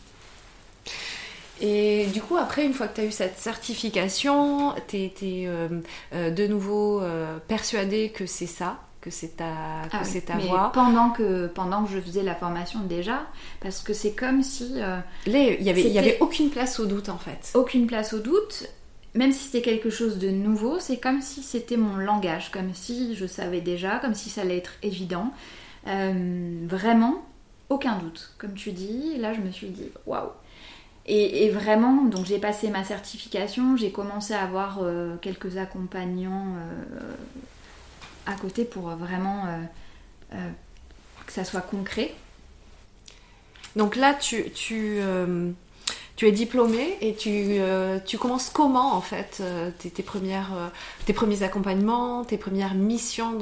Et 1.61 2.07
du 2.07 2.21
coup, 2.21 2.37
après, 2.37 2.65
une 2.65 2.73
fois 2.73 2.87
que 2.87 2.95
tu 2.95 3.01
as 3.01 3.05
eu 3.05 3.11
cette 3.11 3.37
certification, 3.37 4.73
tu 4.87 4.97
es, 4.97 5.13
euh, 5.23 5.81
euh, 6.13 6.29
de 6.29 6.47
nouveau 6.47 7.01
euh, 7.01 7.37
persuadé 7.47 8.09
que 8.09 8.25
c'est 8.25 8.47
ça, 8.47 8.79
que 8.99 9.09
c'est 9.09 9.37
ta, 9.37 9.45
que 9.89 9.97
ah 9.97 10.03
c'est 10.03 10.21
ta 10.21 10.35
mais 10.35 10.47
voie. 10.47 10.71
Pendant 10.73 11.11
que, 11.11 11.47
pendant 11.47 11.85
que 11.85 11.91
je 11.91 11.99
faisais 11.99 12.23
la 12.23 12.35
formation 12.35 12.81
déjà, 12.81 13.21
parce 13.61 13.81
que 13.81 13.93
c'est 13.93 14.13
comme 14.13 14.43
si. 14.43 14.79
Là, 14.79 15.03
il 15.27 15.61
n'y 15.61 15.69
avait, 15.69 15.83
y 15.83 15.99
avait 15.99 16.17
aucune 16.19 16.49
place 16.49 16.79
au 16.79 16.85
doute 16.85 17.09
en 17.09 17.17
fait. 17.17 17.51
Aucune 17.53 17.87
place 17.87 18.13
au 18.13 18.19
doute. 18.19 18.67
Même 19.13 19.31
si 19.31 19.45
c'était 19.45 19.61
quelque 19.61 19.89
chose 19.89 20.17
de 20.19 20.29
nouveau, 20.29 20.79
c'est 20.79 20.97
comme 20.97 21.21
si 21.21 21.41
c'était 21.41 21.77
mon 21.77 21.95
langage, 21.95 22.51
comme 22.51 22.73
si 22.73 23.15
je 23.15 23.25
savais 23.25 23.61
déjà, 23.61 23.99
comme 23.99 24.13
si 24.13 24.29
ça 24.29 24.41
allait 24.41 24.57
être 24.57 24.73
évident. 24.83 25.31
vraiment, 25.85 27.23
aucun 27.69 27.97
doute. 27.97 28.33
Comme 28.37 28.55
tu 28.55 28.73
dis, 28.73 29.17
là 29.17 29.33
je 29.33 29.39
me 29.39 29.51
suis 29.51 29.69
dit, 29.69 29.89
waouh, 30.05 30.31
et, 31.07 31.49
vraiment, 31.49 32.03
donc 32.05 32.25
j'ai 32.25 32.39
passé 32.39 32.69
ma 32.69 32.83
certification, 32.83 33.77
j'ai 33.77 33.91
commencé 33.91 34.33
à 34.33 34.41
avoir 34.41 34.79
euh, 34.81 35.17
quelques 35.21 35.57
accompagnants 35.57 36.55
euh, 36.55 37.13
à 38.25 38.33
côté 38.33 38.65
pour 38.65 38.89
vraiment 38.89 39.45
euh, 40.33 40.37
que 41.27 41.31
ça 41.31 41.43
soit 41.43 41.61
concret. 41.61 42.15
Donc 43.75 43.95
là, 43.95 44.15
tu, 44.15 44.51
es 46.21 46.31
diplômée 46.31 46.97
et 47.01 47.13
tu, 47.13 48.17
commences 48.17 48.49
comment 48.49 48.95
en 48.95 49.01
fait 49.01 49.43
tes, 49.77 50.01
premiers 50.01 51.43
accompagnements, 51.43 52.25
tes 52.25 52.37
premières 52.37 52.73
missions 52.73 53.33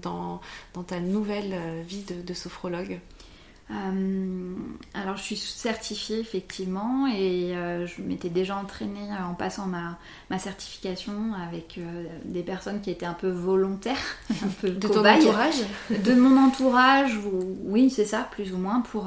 dans, 0.00 0.40
ta 0.88 0.98
nouvelle 0.98 1.84
vie 1.86 2.02
de 2.02 2.34
sophrologue? 2.34 2.98
Euh, 3.72 4.54
alors 4.92 5.16
je 5.16 5.22
suis 5.22 5.36
certifiée 5.36 6.18
effectivement 6.18 7.06
et 7.06 7.56
euh, 7.56 7.86
je 7.86 8.02
m'étais 8.02 8.28
déjà 8.28 8.56
entraînée 8.56 9.08
en 9.26 9.34
passant 9.34 9.66
ma, 9.66 9.98
ma 10.30 10.38
certification 10.38 11.32
avec 11.46 11.78
euh, 11.78 12.04
des 12.24 12.42
personnes 12.42 12.80
qui 12.82 12.90
étaient 12.90 13.06
un 13.06 13.14
peu 13.14 13.30
volontaires, 13.30 14.16
un 14.30 14.48
peu 14.60 14.70
de 14.70 14.88
ton 14.88 15.04
entourage 15.04 15.54
De 15.90 16.14
mon 16.14 16.36
entourage, 16.36 17.18
oui 17.64 17.88
c'est 17.88 18.04
ça, 18.04 18.28
plus 18.30 18.52
ou 18.52 18.58
moins 18.58 18.80
pour... 18.80 19.04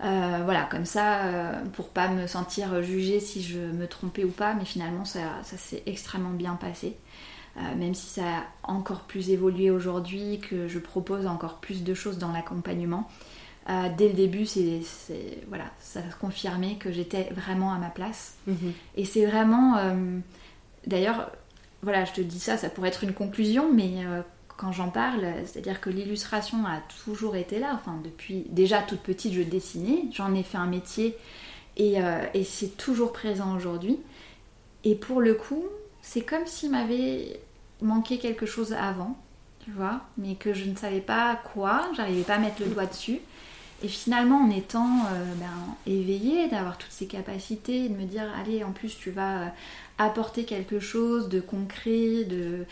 voilà, 0.00 0.68
comme 0.70 0.84
ça, 0.84 1.62
pour 1.72 1.88
pas 1.88 2.08
me 2.08 2.26
sentir 2.26 2.82
jugée 2.82 3.20
si 3.20 3.42
je 3.42 3.58
me 3.58 3.86
trompais 3.86 4.24
ou 4.24 4.30
pas, 4.30 4.54
mais 4.54 4.64
finalement 4.64 5.04
ça, 5.04 5.20
ça 5.42 5.56
s'est 5.56 5.82
extrêmement 5.86 6.30
bien 6.30 6.54
passé. 6.54 6.96
même 7.76 7.94
si 7.94 8.08
ça 8.08 8.22
a 8.22 8.70
encore 8.72 9.00
plus 9.00 9.30
évolué 9.30 9.70
aujourd'hui, 9.70 10.40
que 10.40 10.68
je 10.68 10.78
propose 10.78 11.26
encore 11.26 11.58
plus 11.58 11.82
de 11.82 11.94
choses 11.94 12.18
dans 12.18 12.32
l'accompagnement. 12.32 13.08
Euh, 13.70 13.88
dès 13.96 14.08
le 14.08 14.14
début, 14.14 14.46
c'est, 14.46 14.80
voilà, 15.48 15.66
ça 15.78 16.00
a 16.00 16.12
confirmé 16.20 16.76
que 16.76 16.90
j'étais 16.90 17.28
vraiment 17.34 17.72
à 17.72 17.78
ma 17.78 17.90
place. 17.90 18.34
Mhm. 18.46 18.72
Et 18.96 19.04
c'est 19.04 19.24
vraiment. 19.26 19.76
Euh, 19.76 20.18
d'ailleurs, 20.86 21.30
voilà, 21.82 22.04
je 22.04 22.12
te 22.12 22.20
dis 22.20 22.40
ça, 22.40 22.56
ça 22.56 22.68
pourrait 22.68 22.88
être 22.88 23.04
une 23.04 23.12
conclusion, 23.12 23.72
mais 23.72 24.04
euh, 24.04 24.22
quand 24.56 24.72
j'en 24.72 24.88
parle, 24.88 25.24
c'est-à-dire 25.44 25.80
que 25.80 25.90
l'illustration 25.90 26.66
a 26.66 26.80
toujours 27.04 27.36
été 27.36 27.58
là. 27.58 27.72
Enfin, 27.74 27.98
depuis 28.02 28.44
déjà 28.50 28.82
toute 28.82 29.00
petite, 29.00 29.32
je 29.32 29.42
dessinais, 29.42 30.04
j'en 30.12 30.34
ai 30.34 30.42
fait 30.42 30.58
un 30.58 30.66
métier 30.66 31.16
et, 31.76 31.96
et 32.34 32.44
c'est 32.44 32.76
toujours 32.76 33.12
présent 33.12 33.56
aujourd'hui. 33.56 33.98
Et 34.84 34.94
pour 34.94 35.20
le 35.20 35.34
coup, 35.34 35.64
c'est 36.02 36.20
comme 36.20 36.46
s'il 36.46 36.70
m'avait 36.70 37.40
manqué 37.80 38.18
quelque 38.18 38.46
chose 38.46 38.72
avant, 38.72 39.16
tu 39.64 39.70
vois, 39.70 40.00
mais 40.18 40.34
que 40.34 40.52
je 40.52 40.64
ne 40.64 40.76
savais 40.76 41.00
pas 41.00 41.40
quoi, 41.52 41.88
j'arrivais 41.96 42.22
pas 42.22 42.34
à 42.34 42.38
mettre 42.38 42.60
le 42.60 42.68
doigt 42.68 42.86
dessus. 42.86 43.20
Et 43.82 43.88
finalement, 43.88 44.42
en 44.44 44.50
étant 44.50 45.06
euh, 45.12 45.34
ben, 45.36 45.92
éveillée, 45.92 46.48
d'avoir 46.48 46.78
toutes 46.78 46.92
ces 46.92 47.06
capacités, 47.06 47.88
de 47.88 47.94
me 47.94 48.04
dire, 48.04 48.24
allez, 48.40 48.62
en 48.62 48.70
plus, 48.70 48.96
tu 48.96 49.10
vas 49.10 49.42
euh, 49.42 49.46
apporter 49.98 50.44
quelque 50.44 50.78
chose 50.78 51.28
de 51.28 51.40
concret, 51.40 52.24
de... 52.24 52.64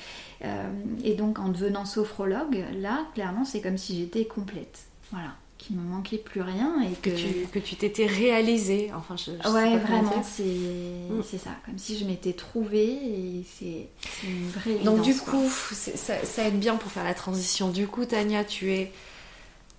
Euh, 0.45 0.71
et 1.03 1.15
donc 1.15 1.39
en 1.39 1.49
devenant 1.49 1.85
sophrologue, 1.85 2.65
là, 2.79 3.07
clairement, 3.15 3.45
c'est 3.45 3.61
comme 3.61 3.77
si 3.77 3.99
j'étais 3.99 4.25
complète. 4.25 4.85
Voilà. 5.11 5.35
Qu'il 5.59 5.77
me 5.77 5.83
manquait 5.83 6.17
plus 6.17 6.41
rien 6.41 6.81
et 6.81 6.95
que, 6.95 7.11
que 7.53 7.59
tu 7.59 7.77
t'étais 7.77 8.07
réalisée. 8.07 8.91
Enfin 8.97 9.15
je, 9.17 9.33
ouais 9.51 9.77
vraiment 9.77 10.17
mm. 10.17 11.23
c'est 11.23 11.37
ça. 11.37 11.51
Comme 11.67 11.77
si 11.77 11.99
je 11.99 12.07
m'étais 12.07 12.33
trouvée 12.33 12.95
et 12.95 13.45
c'est 13.45 13.89
une 14.27 14.49
vraie 14.49 14.71
évidence, 14.71 14.95
donc 14.95 15.05
du 15.05 15.15
coup 15.15 15.47
ça, 15.51 16.25
ça, 16.25 16.49
aide 16.49 16.59
bien 16.59 16.77
pour 16.77 16.91
faire 16.91 17.05
la 17.05 17.13
transition. 17.13 17.69
Du 17.69 17.87
coup 17.89 18.07
Tania 18.07 18.43
tu 18.43 18.73
es 18.73 18.91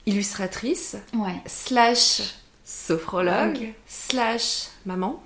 illustratrice, 0.06 0.98
slash 1.46 2.22
sophrologue, 2.64 3.74
slash 3.88 4.68
maman, 4.86 5.22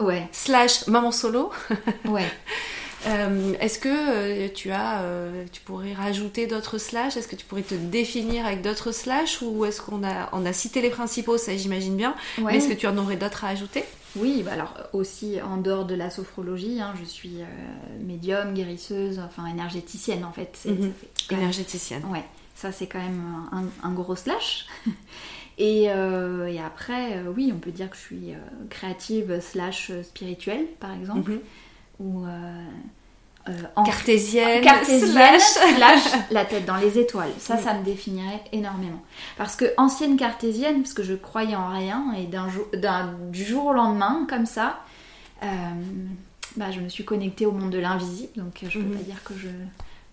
ouais. 0.00 0.28
slash 0.32 0.86
maman 0.86 1.12
solo. 1.12 1.50
ouais. 2.06 2.26
Est-ce 3.60 3.78
que 3.78 4.48
tu 4.48 4.70
as, 4.70 5.02
tu 5.52 5.60
pourrais 5.62 5.92
rajouter 5.94 6.46
d'autres 6.46 6.78
slash? 6.78 7.16
Est-ce 7.16 7.28
que 7.28 7.36
tu 7.36 7.46
pourrais 7.46 7.62
te 7.62 7.74
définir 7.74 8.44
avec 8.44 8.60
d'autres 8.60 8.92
slash? 8.92 9.40
Ou 9.40 9.64
est-ce 9.64 9.80
qu'on 9.80 10.04
a, 10.04 10.28
on 10.32 10.44
a 10.44 10.52
cité 10.52 10.82
les 10.82 10.90
principaux, 10.90 11.38
ça 11.38 11.56
j'imagine 11.56 11.96
bien. 11.96 12.14
Est-ce 12.50 12.68
que 12.68 12.74
tu 12.74 12.86
en 12.86 12.98
aurais 12.98 13.16
d'autres 13.16 13.44
à 13.44 13.48
ajouter? 13.48 13.84
Oui, 14.16 14.42
bah 14.42 14.52
alors 14.52 14.74
aussi 14.92 15.40
en 15.42 15.58
dehors 15.58 15.84
de 15.84 15.94
la 15.94 16.10
sophrologie, 16.10 16.80
hein, 16.80 16.94
je 16.98 17.04
suis 17.04 17.38
médium, 18.00 18.54
guérisseuse, 18.54 19.18
enfin 19.20 19.46
énergéticienne 19.46 20.24
en 20.24 20.32
fait. 20.32 20.58
Mhm. 20.64 20.92
Énergéticienne. 21.30 22.04
Ouais, 22.06 22.24
ça 22.58 22.72
c'est 22.72 22.86
quand 22.86 22.98
même 22.98 23.70
un, 23.82 23.92
gros 23.92 24.16
slash. 24.16 24.66
Et, 25.58 25.88
après, 25.88 27.24
oui, 27.34 27.52
on 27.54 27.58
peut 27.58 27.72
dire 27.72 27.90
que 27.90 27.96
je 27.96 28.02
suis 28.02 28.32
créative 28.70 29.40
slash 29.40 29.90
spirituelle, 30.02 30.66
par 30.78 30.92
exemple. 30.92 31.32
Mhm. 31.32 31.40
Ou 31.98 32.26
euh, 33.48 33.82
cartésienne, 33.84 34.62
slash... 34.84 35.42
la 36.30 36.44
tête 36.44 36.66
dans 36.66 36.76
les 36.76 36.98
étoiles. 36.98 37.30
Ça, 37.38 37.56
ça 37.56 37.74
me 37.74 37.84
définirait 37.84 38.42
énormément. 38.52 39.02
Parce 39.36 39.56
que 39.56 39.66
ancienne 39.76 40.16
cartésienne, 40.16 40.82
parce 40.82 40.92
que 40.92 41.02
je 41.02 41.14
croyais 41.14 41.56
en 41.56 41.70
rien, 41.70 42.12
et 42.18 42.26
d'un 42.26 42.48
jour, 42.50 42.66
du 43.30 43.44
jour 43.44 43.66
au 43.66 43.72
lendemain, 43.72 44.26
comme 44.28 44.44
ça, 44.44 44.80
euh, 45.42 45.46
bah, 46.56 46.70
je 46.70 46.80
me 46.80 46.88
suis 46.88 47.04
connectée 47.04 47.46
au 47.46 47.52
monde 47.52 47.70
de 47.70 47.78
l'invisible. 47.78 48.32
Donc, 48.36 48.58
je 48.62 48.78
peux 48.78 48.84
mhm. 48.84 48.96
pas 48.96 49.02
dire 49.02 49.22
que 49.24 49.34
je. 49.34 49.48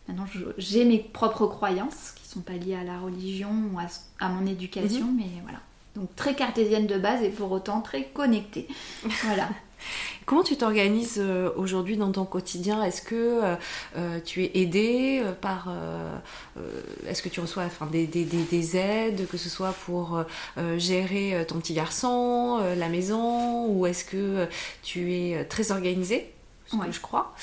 Maintenant, 0.08 0.26
j'ai 0.58 0.86
mes 0.86 1.00
propres 1.00 1.48
croyances 1.48 2.14
qui 2.16 2.25
sont 2.36 2.42
pas 2.42 2.54
liées 2.54 2.76
à 2.76 2.84
la 2.84 3.00
religion 3.00 3.50
ou 3.74 3.80
à, 4.20 4.30
mon 4.30 4.46
éducation, 4.46 5.06
mhm. 5.06 5.18
mais 5.18 5.42
voilà. 5.44 5.60
Donc 5.96 6.14
très 6.16 6.36
cartésienne 6.36 6.88
de 6.88 6.98
base 6.98 7.24
et 7.24 7.30
pour 7.30 7.52
autant 7.52 7.82
très 7.82 8.04
connectée. 8.04 8.68
Voilà. 9.24 9.50
Comment 10.26 10.44
tu 10.44 10.58
t'organises 10.58 11.20
euh, 11.20 11.52
aujourd'hui 11.56 11.98
dans 11.98 12.12
ton 12.12 12.26
quotidien? 12.26 12.84
Est-ce 12.84 13.04
que 13.04 13.16
euh, 13.16 13.56
euh, 13.96 14.20
tu 14.26 14.44
es 14.44 14.52
aidée 14.56 15.24
par... 15.40 15.70
Est-ce 17.08 17.22
que 17.22 17.30
tu 17.30 17.40
reçois 17.40 17.64
enfin, 17.64 17.86
des, 17.86 18.08
des, 18.08 18.26
des, 18.26 18.78
aides, 18.78 19.28
que 19.28 19.38
ce 19.38 19.50
soit 19.50 19.74
pour 19.86 20.24
gérer 20.78 21.46
ton 21.48 21.60
petit 21.60 21.74
garçon, 21.74 22.62
la 22.76 22.90
maison, 22.90 23.68
ou 23.68 23.86
est-ce 23.86 24.06
que 24.06 24.48
tu 24.82 25.14
es 25.14 25.46
très 25.46 25.72
organisée? 25.72 26.32
Ce 26.68 26.78
que 26.78 26.92
je 26.92 27.00
crois. 27.02 27.36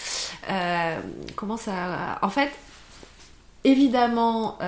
comment 1.36 1.56
ça... 1.56 2.18
En 2.22 2.30
fait, 2.30 2.50
évidemment 3.64 4.58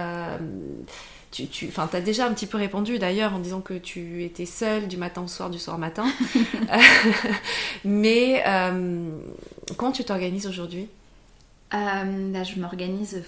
tu, 1.35 1.49
tu 1.49 1.69
as 1.77 2.01
déjà 2.01 2.27
un 2.27 2.33
petit 2.33 2.47
peu 2.47 2.59
répondu 2.59 2.99
d'ailleurs 2.99 3.35
en 3.35 3.41
disant 3.41 3.61
que 3.61 3.75
tu 3.75 4.23
étais 4.23 4.47
seule 4.47 4.87
du 4.87 4.97
matin 4.97 5.23
au 5.23 5.27
soir, 5.27 5.51
du 5.51 5.59
soir 5.59 5.77
au 5.77 5.81
matin. 5.81 6.07
Mais 7.85 8.43
euh, 8.47 9.11
comment 9.77 9.91
tu 9.91 10.05
t'organises 10.05 10.47
aujourd'hui? 10.47 10.89
Euh, 11.75 12.45
Je 12.45 12.61
m'organise 12.61 13.23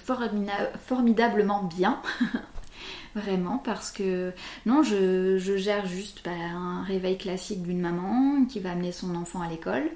formidablement 0.86 1.64
bien. 1.64 2.00
Vraiment, 3.16 3.58
parce 3.58 3.90
que 3.90 4.32
non, 4.66 4.82
je, 4.82 5.56
gère 5.56 5.86
juste 5.86 6.20
bah, 6.24 6.30
un 6.30 6.84
réveil 6.84 7.16
classique 7.18 7.62
d'une 7.62 7.80
maman 7.80 8.44
qui 8.44 8.60
va 8.60 8.72
amener 8.72 8.92
son 8.92 9.16
enfant 9.16 9.40
à 9.40 9.48
l'école. 9.48 9.90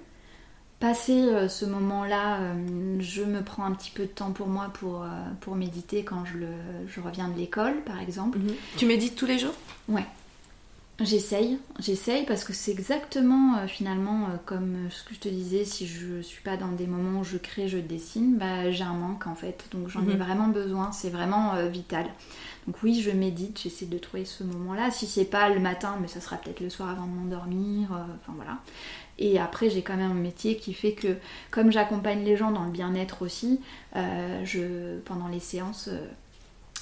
Passer 0.80 1.26
euh, 1.26 1.46
ce 1.46 1.66
moment-là, 1.66 2.40
euh, 2.40 2.96
je 3.00 3.22
me 3.22 3.42
prends 3.42 3.64
un 3.66 3.72
petit 3.72 3.90
peu 3.90 4.04
de 4.04 4.08
temps 4.08 4.32
pour 4.32 4.46
moi 4.46 4.70
pour, 4.72 5.02
euh, 5.02 5.08
pour 5.42 5.54
méditer 5.54 6.04
quand 6.04 6.24
je, 6.24 6.38
le, 6.38 6.46
je 6.88 7.00
reviens 7.02 7.28
de 7.28 7.36
l'école, 7.38 7.82
par 7.84 8.00
exemple. 8.00 8.38
Mhm. 8.38 8.54
Tu 8.78 8.86
médites 8.86 9.14
tous 9.14 9.26
les 9.26 9.38
jours? 9.38 9.52
Ouais. 9.90 10.06
J'essaye, 10.98 11.58
j'essaye 11.78 12.24
parce 12.24 12.44
que 12.44 12.54
c'est 12.54 12.70
exactement 12.70 13.66
finalement 13.66 14.28
comme 14.44 14.76
ce 14.90 15.02
que 15.02 15.14
je 15.14 15.20
te 15.20 15.28
disais, 15.30 15.64
si 15.64 15.86
je 15.86 16.20
suis 16.20 16.42
pas 16.42 16.58
dans 16.58 16.72
des 16.72 16.86
moments 16.86 17.20
où 17.20 17.24
je 17.24 17.38
crée, 17.38 17.68
je 17.68 17.78
dessine, 17.78 18.36
bah, 18.36 18.70
j'ai 18.70 18.84
un 18.84 18.92
manque 18.92 19.26
en 19.26 19.34
fait. 19.34 19.64
Donc 19.72 19.88
j'en 19.88 20.02
ai 20.02 20.14
mhm. 20.14 20.22
vraiment 20.22 20.48
besoin, 20.48 20.92
c'est 20.92 21.08
vraiment 21.08 21.54
vital. 21.68 22.04
Donc 22.66 22.76
oui, 22.82 23.00
je 23.00 23.10
médite, 23.10 23.60
j'essaie 23.62 23.86
de 23.86 23.96
trouver 23.96 24.26
ce 24.26 24.44
moment-là. 24.44 24.90
Si 24.90 25.06
c'est 25.06 25.24
pas 25.24 25.48
le 25.48 25.58
matin, 25.58 25.96
mais 26.02 26.06
ça 26.06 26.20
sera 26.20 26.36
peut-être 26.36 26.60
le 26.60 26.68
soir 26.68 26.90
avant 26.90 27.06
de 27.06 27.12
m'endormir. 27.12 27.88
enfin 27.92 28.34
voilà. 28.36 28.58
Et 29.20 29.38
après, 29.38 29.68
j'ai 29.68 29.82
quand 29.82 29.96
même 29.96 30.10
un 30.10 30.14
métier 30.14 30.56
qui 30.56 30.72
fait 30.72 30.92
que, 30.92 31.16
comme 31.50 31.70
j'accompagne 31.70 32.24
les 32.24 32.36
gens 32.36 32.50
dans 32.50 32.64
le 32.64 32.70
bien-être 32.70 33.22
aussi, 33.22 33.60
euh, 33.94 34.98
pendant 35.04 35.28
les 35.28 35.40
séances, 35.40 35.88
euh, 35.88 36.06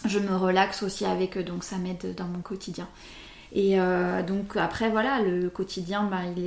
je 0.07 0.21
me 0.21 0.37
relaxe 0.37 0.85
aussi 0.85 1.05
avec 1.05 1.37
eux, 1.37 1.43
donc 1.43 1.65
ça 1.65 1.77
m'aide 1.79 2.15
dans 2.17 2.27
mon 2.27 2.41
quotidien. 2.41 2.89
Et 3.53 3.81
euh, 3.81 4.23
donc 4.23 4.57
après, 4.57 4.89
voilà, 4.89 5.21
le 5.21 5.51
quotidien, 5.51 6.05
ben, 6.05 6.33
il 6.37 6.45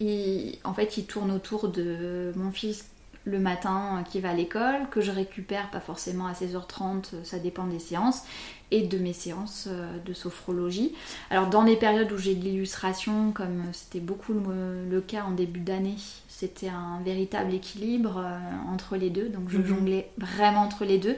est... 0.00 0.58
en 0.64 0.74
fait, 0.74 0.98
il 0.98 1.06
tourne 1.06 1.30
autour 1.30 1.68
de 1.68 2.32
mon 2.36 2.50
fils 2.50 2.84
le 3.24 3.38
matin 3.38 4.04
qui 4.10 4.20
va 4.20 4.30
à 4.30 4.34
l'école, 4.34 4.88
que 4.90 5.00
je 5.00 5.10
récupère 5.10 5.70
pas 5.70 5.80
forcément 5.80 6.26
à 6.26 6.32
16h30, 6.32 7.24
ça 7.24 7.38
dépend 7.38 7.66
des 7.66 7.78
séances, 7.78 8.24
et 8.72 8.82
de 8.82 8.98
mes 8.98 9.12
séances 9.12 9.68
euh, 9.70 9.98
de 10.04 10.12
sophrologie. 10.12 10.94
Alors 11.30 11.46
dans 11.46 11.62
les 11.62 11.76
périodes 11.76 12.10
où 12.10 12.16
j'ai 12.16 12.34
de 12.34 12.42
l'illustration, 12.42 13.30
comme 13.30 13.64
c'était 13.72 14.00
beaucoup 14.00 14.32
le, 14.32 15.00
cas 15.02 15.24
en 15.24 15.32
début 15.32 15.60
d'année, 15.60 15.96
c'était 16.28 16.70
un 16.70 17.00
véritable 17.04 17.52
équilibre 17.52 18.18
euh, 18.18 18.72
entre 18.72 18.96
les 18.96 19.10
deux, 19.10 19.28
donc 19.28 19.48
je 19.48 19.58
mhm. 19.58 19.66
jonglais 19.66 20.10
vraiment 20.16 20.62
entre 20.62 20.84
les 20.84 20.98
deux. 20.98 21.16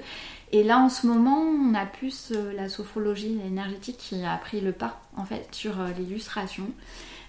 Et 0.53 0.65
là 0.65 0.79
en 0.79 0.89
ce 0.89 1.07
moment, 1.07 1.39
on 1.39 1.75
a 1.75 1.87
plus 1.87 2.33
euh, 2.35 2.53
la 2.53 2.69
sophrologie 2.69 3.39
énergétique 3.47 3.99
qui 3.99 4.25
a 4.25 4.37
pris 4.37 4.61
le 4.61 4.73
pas 4.73 5.01
en 5.17 5.25
fait 5.25 5.49
sur 5.53 5.75
l'illustration. 5.97 6.67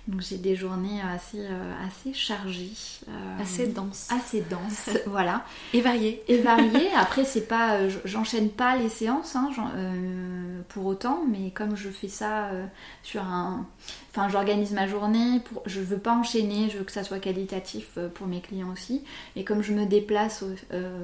Donc 0.07 0.21
j'ai 0.21 0.37
des 0.37 0.55
journées 0.55 1.01
assez, 1.01 1.39
euh, 1.39 1.73
assez 1.87 2.13
chargées. 2.13 2.71
Euh, 3.09 3.41
assez 3.41 3.65
denses. 3.67 4.07
Assez 4.11 4.41
denses, 4.41 4.91
voilà. 5.07 5.43
Et 5.73 5.81
variées. 5.81 6.23
Et 6.27 6.37
variées. 6.37 6.89
Après, 6.95 7.23
c'est 7.23 7.47
pas, 7.47 7.77
euh, 7.77 7.89
j'enchaîne 8.05 8.49
pas 8.49 8.77
les 8.77 8.89
séances 8.89 9.35
hein, 9.35 9.49
pour 10.69 10.85
autant, 10.85 11.23
mais 11.27 11.49
comme 11.49 11.75
je 11.75 11.89
fais 11.89 12.07
ça 12.07 12.51
sur 13.01 13.23
un... 13.23 13.65
Enfin, 14.11 14.29
j'organise 14.29 14.71
ma 14.71 14.87
journée, 14.87 15.39
pour, 15.39 15.63
je 15.65 15.81
veux 15.81 15.97
pas 15.97 16.13
enchaîner, 16.13 16.69
je 16.69 16.77
veux 16.77 16.83
que 16.83 16.91
ça 16.91 17.03
soit 17.03 17.19
qualitatif 17.19 17.97
pour 18.13 18.27
mes 18.27 18.41
clients 18.41 18.71
aussi. 18.71 19.03
Et 19.35 19.43
comme 19.43 19.61
je 19.61 19.73
me 19.73 19.85
déplace 19.85 20.43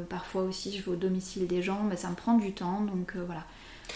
parfois 0.10 0.44
aussi, 0.44 0.78
je 0.78 0.84
vais 0.84 0.92
au 0.92 0.96
domicile 0.96 1.48
des 1.48 1.62
gens, 1.64 1.84
bah, 1.86 1.98
ça 1.98 2.10
me 2.10 2.16
prend 2.16 2.36
du 2.36 2.54
temps, 2.54 2.82
donc 2.82 3.16
voilà. 3.26 3.46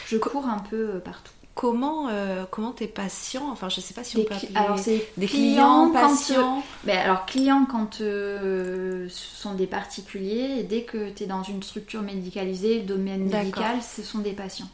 Je 0.07 0.17
cours 0.17 0.47
un 0.47 0.59
peu 0.59 0.99
partout 0.99 1.31
comment 1.55 2.09
euh, 2.09 2.43
comment 2.51 2.71
tes 2.71 2.87
patients 2.87 3.49
enfin 3.49 3.69
je 3.69 3.79
sais 3.79 3.93
pas 3.93 4.03
si 4.03 4.17
on 4.17 4.23
peut 4.25 4.33
appeler 4.33 4.51
alors 4.55 4.77
c'est 4.77 5.07
des 5.15 5.25
clients, 5.25 5.89
patients 5.89 6.61
mais 6.83 6.93
ben, 6.93 6.99
alors 6.99 7.25
clients 7.25 7.65
quand 7.65 8.01
euh, 8.01 9.07
ce 9.09 9.35
sont 9.37 9.55
des 9.55 9.65
particuliers 9.65 10.57
et 10.59 10.63
dès 10.63 10.81
que 10.81 11.09
tu 11.09 11.23
es 11.23 11.25
dans 11.25 11.43
une 11.43 11.63
structure 11.63 12.01
médicalisée 12.01 12.79
le 12.79 12.85
domaine 12.85 13.23
médical 13.23 13.81
ce 13.81 14.03
sont 14.03 14.19
des 14.19 14.33
patients 14.33 14.67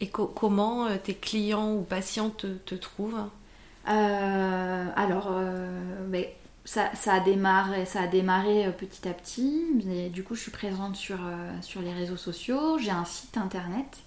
et 0.00 0.08
comment 0.08 0.86
euh, 0.86 0.96
tes 1.02 1.14
clients 1.14 1.74
ou 1.74 1.82
patients 1.82 2.30
te, 2.30 2.74
trouvent? 2.74 3.24
Alors 3.84 5.32
ben, 6.06 6.24
ça, 6.64 6.90
ça, 6.94 7.14
a 7.14 7.20
démarré, 7.20 7.84
ça 7.84 8.02
a 8.02 8.06
démarré 8.06 8.70
petit 8.78 9.08
à 9.08 9.12
petit. 9.12 9.64
Mais 9.86 10.08
du 10.10 10.22
coup, 10.22 10.34
je 10.34 10.42
suis 10.42 10.50
présente 10.50 10.94
sur, 10.94 11.18
sur 11.62 11.80
les 11.80 11.92
réseaux 11.92 12.18
sociaux. 12.18 12.78
J'ai 12.78 12.90
un 12.90 13.06
site 13.06 13.38
internet 13.38 14.02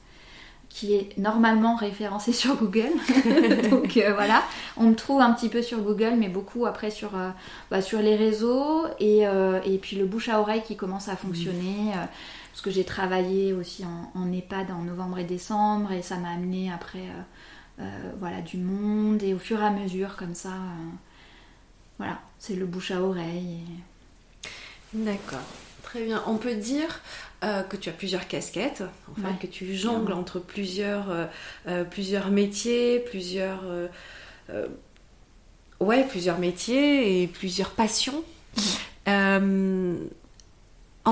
qui 0.74 0.94
est 0.94 1.18
normalement 1.18 1.76
référencé 1.76 2.32
sur 2.42 2.56
Google. 2.56 2.92
Donc 3.70 3.98
euh, 3.98 4.14
voilà, 4.14 4.44
on 4.78 4.86
me 4.86 4.96
trouve 4.96 5.22
un 5.22 5.32
petit 5.34 5.50
peu 5.50 5.62
sur 5.62 5.82
Google, 5.82 6.16
mais 6.18 6.30
beaucoup 6.30 6.66
après 6.66 6.90
sur, 6.90 7.16
euh, 7.16 7.30
bah, 7.70 7.82
sur 7.82 8.00
les 8.00 8.16
réseaux 8.16 8.86
et, 9.00 9.28
euh, 9.28 9.60
et, 9.66 9.78
puis 9.78 9.98
le 9.98 10.06
bouche 10.06 10.30
à 10.30 10.40
oreille 10.40 10.64
qui 10.66 10.76
commence 10.76 11.10
à 11.10 11.16
fonctionner. 11.16 11.92
parce 12.52 12.62
que 12.62 12.72
j'ai 12.72 12.86
travaillé 12.86 13.54
aussi 13.54 13.86
en, 13.86 14.20
en, 14.20 14.32
EHPAD 14.32 14.72
en 14.72 14.84
novembre 14.84 15.20
et 15.20 15.24
décembre 15.24 15.92
et 15.92 16.02
ça 16.02 16.18
m'a 16.18 16.32
amené 16.32 16.72
après 16.72 17.04
voilà, 18.20 18.42
du 18.42 18.58
monde 18.58 19.24
et 19.24 19.34
au 19.34 19.40
fur 19.40 19.60
et 19.60 19.66
à 19.66 19.72
mesure 19.72 20.16
comme 20.16 20.36
ça. 20.36 20.54
voilà, 21.98 22.20
c'est 22.38 22.56
le 22.56 22.66
bouche 22.66 22.92
à 22.92 23.02
oreille. 23.02 23.62
D'accord. 24.94 25.40
Très 25.82 26.04
bien. 26.06 26.22
On 26.28 26.38
peut 26.38 26.56
dire 26.56 27.02
euh, 27.44 27.64
que 27.64 27.76
tu 27.76 27.90
as 27.90 27.92
plusieurs 27.92 28.28
casquettes, 28.28 28.84
enfin, 29.18 29.34
que 29.34 29.48
tu 29.48 29.76
jongles 29.76 30.14
entre 30.14 30.38
plusieurs, 30.38 31.10
euh, 31.10 31.26
euh, 31.68 31.84
plusieurs 31.84 32.30
métiers, 32.30 33.00
plusieurs, 33.00 33.64
ouais, 35.80 36.06
plusieurs 36.08 36.38
métiers 36.38 37.24
et 37.24 37.28
plusieurs 37.28 37.72
passions. 37.72 38.24
en 39.08 40.06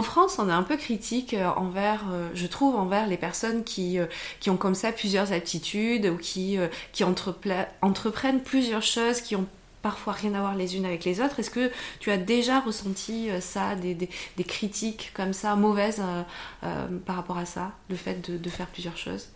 France, 0.04 0.38
on 0.38 0.50
est 0.50 0.54
un 0.54 0.62
peu 0.62 0.78
critique 0.78 1.36
envers, 1.56 2.06
je 2.36 2.46
trouve, 2.46 2.76
envers 2.76 3.08
les 3.08 3.18
personnes 3.18 3.64
qui, 3.64 3.98
qui 4.40 4.52
ont 4.52 4.58
comme 4.58 4.76
ça 4.76 4.92
plusieurs 4.92 5.34
aptitudes 5.34 6.06
ou 6.06 6.18
qui, 6.18 6.60
qui 6.92 7.04
entreprennent 7.04 8.44
plusieurs 8.44 8.84
choses, 8.84 9.22
qui 9.22 9.36
ont 9.36 9.48
parfois 9.82 10.14
rien 10.14 10.34
à 10.34 10.40
voir 10.40 10.56
les 10.56 10.76
unes 10.76 10.86
avec 10.86 11.06
les 11.06 11.22
autres. 11.22 11.40
Est-ce 11.40 11.50
que 11.50 11.72
tu 12.00 12.12
as 12.12 12.18
déjà 12.18 12.60
ressenti 12.60 13.30
euh, 13.30 13.40
ça, 13.40 13.76
des, 13.76 14.10
critiques 14.44 15.12
comme 15.14 15.34
ça, 15.34 15.56
mauvaises 15.56 16.02
euh, 16.02 16.24
euh, 16.64 16.88
par 17.06 17.16
rapport 17.16 17.38
à 17.38 17.46
ça, 17.46 17.72
le 17.90 17.96
fait 17.96 18.30
de, 18.30 18.50
faire 18.50 18.68
plusieurs 18.68 18.98
choses? 18.98 19.30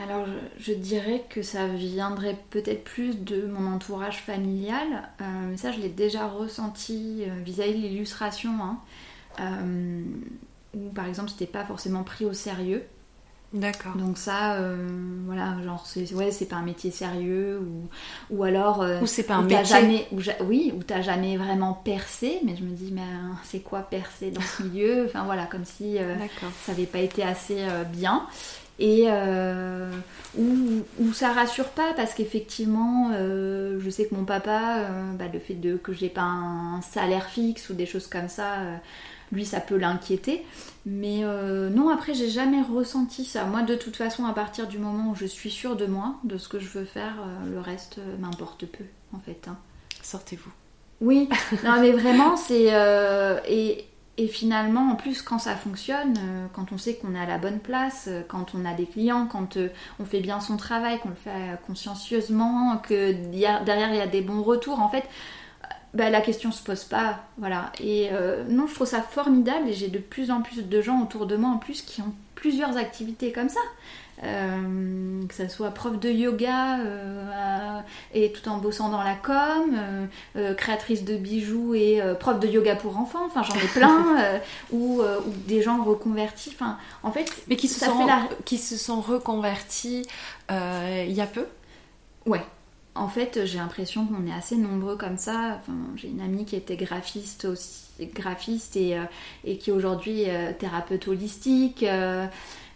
Alors 0.00 0.24
je, 0.58 0.72
dirais 0.72 1.24
que 1.28 1.42
ça 1.42 1.66
viendrait 1.66 2.38
peut-être 2.50 2.84
plus 2.84 3.18
de 3.18 3.46
mon 3.46 3.72
entourage 3.72 4.18
familial, 4.18 5.08
mais 5.18 5.56
ça 5.56 5.72
je 5.72 5.80
l'ai 5.80 5.88
déjà 5.88 6.28
ressenti 6.28 7.24
vis-à-vis 7.44 7.74
de 7.74 7.78
l'illustration, 7.78 8.52
hein. 8.62 8.78
où 10.74 10.90
par 10.90 11.06
exemple 11.06 11.30
c'était 11.30 11.50
pas 11.50 11.64
forcément 11.64 12.04
pris 12.04 12.24
au 12.24 12.32
sérieux. 12.32 12.84
D'accord. 13.52 13.96
Donc 13.96 14.16
ça, 14.16 14.58
voilà, 15.26 15.56
genre 15.64 15.84
c'est 15.84 16.12
ouais, 16.14 16.30
c'est 16.30 16.46
pas 16.46 16.56
un 16.56 16.62
métier 16.62 16.92
sérieux 16.92 17.60
ou, 17.60 18.36
ou 18.36 18.44
alors 18.44 18.86
ou 19.02 19.06
c'est 19.06 19.24
pas 19.24 19.34
un 19.34 19.42
métier. 19.42 19.64
Jamais, 19.64 20.06
oui, 20.42 20.72
ou 20.76 20.84
t'as 20.84 21.00
jamais 21.00 21.36
vraiment 21.36 21.72
percé, 21.72 22.38
mais 22.44 22.54
je 22.54 22.62
me 22.62 22.70
dis 22.70 22.92
mais 22.92 23.02
c'est 23.42 23.58
quoi 23.58 23.80
percer 23.80 24.30
dans 24.30 24.40
ce 24.40 24.62
milieu? 24.62 25.04
Enfin 25.08 25.24
voilà, 25.24 25.46
comme 25.46 25.64
si 25.64 25.96
ça 26.64 26.70
avait 26.70 26.86
pas 26.86 27.00
été 27.00 27.24
assez 27.24 27.66
bien 27.92 28.26
et 28.80 29.04
euh, 29.08 29.90
où, 30.38 31.12
ça 31.12 31.32
rassure 31.32 31.68
pas 31.68 31.92
parce 31.94 32.14
qu'effectivement 32.14 33.10
euh, 33.12 33.78
je 33.78 33.90
sais 33.90 34.06
que 34.06 34.14
mon 34.14 34.24
papa 34.24 34.78
euh, 34.78 35.12
bah, 35.18 35.26
le 35.32 35.38
fait 35.38 35.54
de 35.54 35.76
que 35.76 35.92
j'ai 35.92 36.08
pas 36.08 36.22
un 36.22 36.80
salaire 36.80 37.28
fixe 37.28 37.68
ou 37.68 37.74
des 37.74 37.84
choses 37.84 38.06
comme 38.06 38.28
ça 38.28 38.56
lui 39.32 39.44
ça 39.44 39.60
peut 39.60 39.76
l'inquiéter. 39.76 40.44
Mais 40.86 41.22
non 41.70 41.90
après 41.90 42.14
j'ai 42.14 42.30
jamais 42.30 42.62
ressenti 42.62 43.24
ça. 43.24 43.44
Moi 43.44 43.62
de 43.62 43.74
toute 43.74 43.96
façon 43.96 44.24
à 44.24 44.32
partir 44.32 44.66
du 44.66 44.78
moment 44.78 45.10
où 45.10 45.14
je 45.14 45.26
suis 45.26 45.50
sûre 45.50 45.76
de 45.76 45.86
moi 45.86 46.16
de 46.24 46.38
ce 46.38 46.48
que 46.48 46.58
je 46.58 46.68
veux 46.68 46.84
faire 46.84 47.16
le 47.50 47.60
reste 47.60 48.00
m'importe 48.18 48.66
peu 48.66 48.84
en 49.12 49.18
fait 49.18 49.46
hein. 49.48 49.58
sortez-vous. 50.02 50.50
Oui. 51.00 51.28
Non 51.64 51.80
mais 51.80 51.92
vraiment 51.92 52.36
c'est 52.36 52.72
et 53.48 53.90
et 54.20 54.28
finalement, 54.28 54.90
en 54.90 54.96
plus, 54.96 55.22
quand 55.22 55.38
ça 55.38 55.56
fonctionne, 55.56 56.14
euh, 56.18 56.46
quand 56.52 56.72
on 56.72 56.76
sait 56.76 56.96
qu'on 56.96 57.14
est 57.14 57.18
à 57.18 57.24
la 57.24 57.38
bonne 57.38 57.58
place, 57.58 58.04
euh, 58.06 58.20
quand 58.28 58.54
on 58.54 58.66
a 58.66 58.74
des 58.74 58.84
clients, 58.84 59.26
quand 59.26 59.56
euh, 59.56 59.68
on 59.98 60.04
fait 60.04 60.20
bien 60.20 60.40
son 60.40 60.58
travail, 60.58 60.98
qu'on 60.98 61.08
le 61.08 61.14
fait 61.14 61.58
consciencieusement, 61.66 62.76
que 62.86 63.12
derrière 63.12 63.88
il 63.88 63.96
y 63.96 64.00
a 64.00 64.06
des 64.06 64.20
bons 64.20 64.42
retours, 64.42 64.78
en 64.78 64.90
fait, 64.90 65.04
bah, 65.94 66.10
la 66.10 66.20
question 66.20 66.52
se 66.52 66.62
pose 66.62 66.84
pas. 66.84 67.20
Voilà. 67.38 67.72
Et 67.82 68.10
non, 68.48 68.66
je 68.66 68.74
trouve 68.74 68.86
ça 68.86 69.02
formidable 69.02 69.68
et 69.68 69.72
j'ai 69.72 69.88
de 69.88 69.98
plus 69.98 70.30
en 70.30 70.42
plus 70.42 70.62
de 70.62 70.82
gens 70.82 71.02
autour 71.02 71.26
de 71.26 71.36
moi 71.36 71.50
en 71.50 71.58
plus 71.58 71.82
qui 71.82 72.00
ont 72.02 72.14
plusieurs 72.34 72.76
activités 72.76 73.32
comme 73.32 73.48
ça. 73.48 73.60
Euh, 74.22 75.26
que 75.28 75.34
ça 75.34 75.48
soit 75.48 75.70
prof 75.70 75.98
de 75.98 76.10
yoga 76.10 76.80
euh, 76.80 77.80
et 78.12 78.32
tout 78.32 78.46
en 78.50 78.58
bossant 78.58 78.90
dans 78.90 79.02
la 79.02 79.14
com, 79.14 79.74
euh, 80.36 80.52
créatrice 80.52 81.04
de 81.04 81.16
bijoux 81.16 81.74
et 81.74 82.02
prof 82.18 82.38
de 82.38 82.46
yoga 82.46 82.76
pour 82.76 82.98
enfants, 82.98 83.24
enfin 83.24 83.42
j'en 83.42 83.54
ai 83.54 83.68
plein, 83.72 84.40
ou, 84.72 85.00
des 85.46 85.62
gens 85.62 85.82
reconvertis, 85.82 86.50
enfin 86.52 86.76
en 87.02 87.12
fait... 87.12 87.32
Mais 87.48 87.56
qui 87.56 87.68
se, 87.68 87.82
sont, 87.82 88.06
qui 88.44 88.58
se 88.58 88.76
sont 88.76 89.00
reconvertis 89.00 90.06
il 90.50 91.12
y 91.12 91.20
a 91.22 91.26
peu? 91.26 91.46
Ouais. 92.26 92.42
En 92.94 93.08
fait, 93.08 93.46
j'ai 93.46 93.58
l'impression 93.58 94.06
qu'on 94.06 94.26
est 94.26 94.32
assez 94.32 94.56
nombreux 94.56 94.96
comme 94.96 95.16
ça. 95.16 95.58
Enfin, 95.60 95.76
j'ai 95.96 96.08
une 96.08 96.20
amie 96.20 96.44
qui 96.44 96.56
était 96.56 96.76
graphiste 96.76 97.44
aussi, 97.44 97.84
graphiste 98.14 98.76
et, 98.76 98.96
et 99.44 99.58
qui 99.58 99.70
aujourd'hui 99.70 100.22
est 100.22 100.54
thérapeute 100.54 101.06
holistique. 101.06 101.84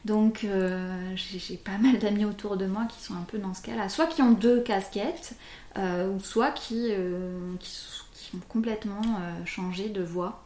Donc 0.05 0.45
euh, 0.45 1.15
j'ai 1.17 1.57
pas 1.57 1.79
mal 1.79 1.99
d'amis 1.99 2.25
autour 2.25 2.57
de 2.57 2.67
moi 2.67 2.85
qui 2.85 3.03
sont 3.03 3.15
un 3.15 3.23
peu 3.23 3.39
dans 3.39 3.55
ce 3.55 3.63
cas-là, 3.63 3.89
soit 3.89 4.07
qui 4.07 4.23
ont 4.23 4.33
deux 4.33 4.61
casquettes, 4.61 5.35
euh, 5.79 6.11
ou 6.11 6.21
soit 6.21 6.51
qui, 6.51 6.89
euh, 6.91 7.55
qui, 7.59 8.37
ont 8.37 8.41
complètement 8.49 9.03
changé 9.45 9.89
de 9.89 10.03
voie 10.03 10.43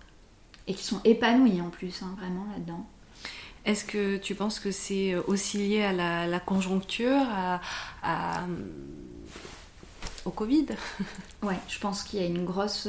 et 0.66 0.74
qui 0.74 0.84
sont 0.84 1.00
épanouis 1.04 1.60
en 1.62 1.70
plus, 1.70 2.02
hein, 2.02 2.14
vraiment 2.18 2.46
là-dedans. 2.52 2.86
Est-ce 3.64 3.84
que 3.84 4.18
tu 4.18 4.34
penses 4.34 4.60
que 4.60 4.70
c'est 4.70 5.14
aussi 5.14 5.58
lié 5.58 5.82
à 5.82 6.26
la, 6.26 6.40
conjoncture, 6.40 7.22
à, 7.32 7.60
au 10.28 10.30
Covid 10.30 10.66
Ouais, 11.42 11.58
je 11.68 11.78
pense 11.78 12.02
qu'il 12.02 12.20
y 12.20 12.22
a 12.22 12.26
une 12.26 12.44
grosse 12.44 12.88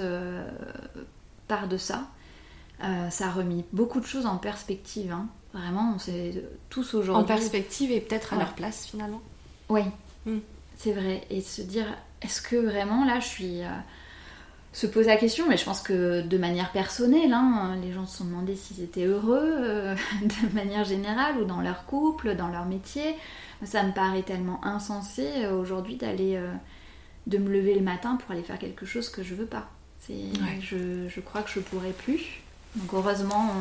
part 1.48 1.68
de 1.68 1.78
ça. 1.78 2.08
ça 2.80 3.28
a 3.28 3.32
remis 3.32 3.66
beaucoup 3.74 4.00
de 4.00 4.06
choses 4.06 4.26
en 4.26 4.38
perspective. 4.38 5.12
Hein. 5.12 5.28
Vraiment, 5.54 5.94
on 5.96 6.00
s'est 6.00 6.44
tous 6.70 6.94
aujourd'hui. 6.94 7.24
En 7.24 7.26
perspective 7.26 7.92
et 7.92 8.02
peut-être 8.02 8.34
à 8.34 8.38
leur 8.38 8.54
place 8.54 8.86
finalement. 8.86 9.22
Oui, 9.70 9.82
hmm. 10.26 10.40
c'est 10.78 10.94
vrai. 10.94 11.26
Et 11.30 11.42
se 11.42 11.62
dire, 11.62 11.86
est-ce 12.22 12.42
que 12.42 12.56
vraiment 12.56 13.06
là 13.06 13.20
je 13.20 13.28
suis. 13.28 13.64
Euh, 13.64 13.70
se 14.72 14.86
poser 14.86 15.08
la 15.08 15.18
question, 15.18 15.48
mais 15.50 15.58
je 15.58 15.66
pense 15.66 15.82
que 15.82 16.22
de 16.22 16.38
manière 16.38 16.72
personnelle, 16.72 17.34
hein, 17.34 17.76
les 17.82 17.92
gens 17.92 18.06
se 18.06 18.18
sont 18.18 18.26
demandé 18.26 18.56
s'ils 18.56 18.84
étaient 18.84 19.06
heureux 19.06 19.42
euh, 19.42 19.96
de 20.22 20.56
manière 20.56 20.84
générale 20.84 21.40
ou 21.42 21.46
dans 21.46 21.62
leur 21.62 21.86
couple, 21.86 22.36
dans 22.36 22.50
leur 22.50 22.66
métier. 22.66 23.16
Ça 23.64 23.82
me 23.82 23.92
paraît 23.92 24.22
tellement 24.22 24.64
insensé 24.64 25.26
euh, 25.38 25.60
aujourd'hui 25.60 25.96
d'aller. 25.96 26.40
De 27.30 27.38
me 27.38 27.50
lever 27.50 27.76
le 27.76 27.82
matin 27.82 28.18
pour 28.18 28.32
aller 28.32 28.44
faire 28.44 28.60
quelque 28.60 28.86
chose 28.86 29.10
que 29.10 29.24
je 29.24 29.36
veux 29.36 29.46
pas. 29.46 29.70
Je, 30.62 31.08
je 31.08 31.20
crois 31.20 31.44
que 31.44 31.52
je 31.52 31.60
pourrais 31.60 31.92
plus. 31.92 32.42
Donc 32.76 32.94
heureusement, 32.94 33.52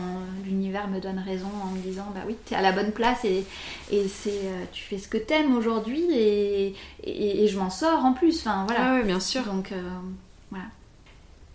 l'univers 0.44 0.86
me 0.88 1.00
donne 1.00 1.18
raison 1.18 1.48
en 1.62 1.70
me 1.70 1.80
disant 1.80 2.06
bah 2.14 2.20
oui, 2.26 2.36
tu 2.44 2.52
es 2.52 2.56
à 2.56 2.62
la 2.62 2.72
bonne 2.72 2.92
place 2.92 3.24
et, 3.24 3.44
et 3.90 4.06
c'est 4.06 4.30
euh, 4.44 4.64
tu 4.70 4.82
fais 4.82 4.98
ce 4.98 5.08
que 5.08 5.16
t'aimes 5.16 5.56
aujourd'hui 5.56 6.04
et, 6.10 6.74
et, 7.04 7.48
je 7.48 7.58
m'en 7.58 7.70
sors 7.70 8.04
en 8.04 8.12
plus. 8.12 8.40
Enfin 8.40 8.64
voilà. 8.66 8.92
Ah 8.92 8.94
oui, 8.96 9.06
bien 9.06 9.20
sûr. 9.20 9.44
Donc 9.44 9.72
euh, 9.72 9.80
voilà. 10.50 10.66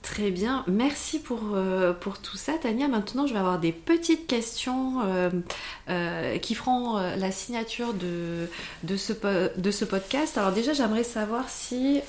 Très 0.04 0.30
bien, 0.30 0.64
merci 0.68 1.20
pour, 1.20 1.42
euh, 1.54 1.94
pour 1.94 2.20
tout 2.20 2.38
ça 2.38 2.54
Tania. 2.62 2.88
Maintenant 2.88 3.26
je 3.26 3.34
vais 3.34 3.40
avoir 3.40 3.60
des 3.60 3.72
petites 3.72 4.28
questions 4.28 5.00
qui 6.42 6.56
feront 6.56 6.98
la 6.98 7.32
signature 7.32 7.94
de, 7.94 8.48
de, 8.84 8.98
ce, 8.98 9.14
de 9.58 9.72
ce 9.72 9.86
podcast. 9.86 10.38
Alors 10.38 10.52
déjà 10.52 10.74
j'aimerais 10.74 11.04
savoir 11.04 11.50
si 11.50 12.02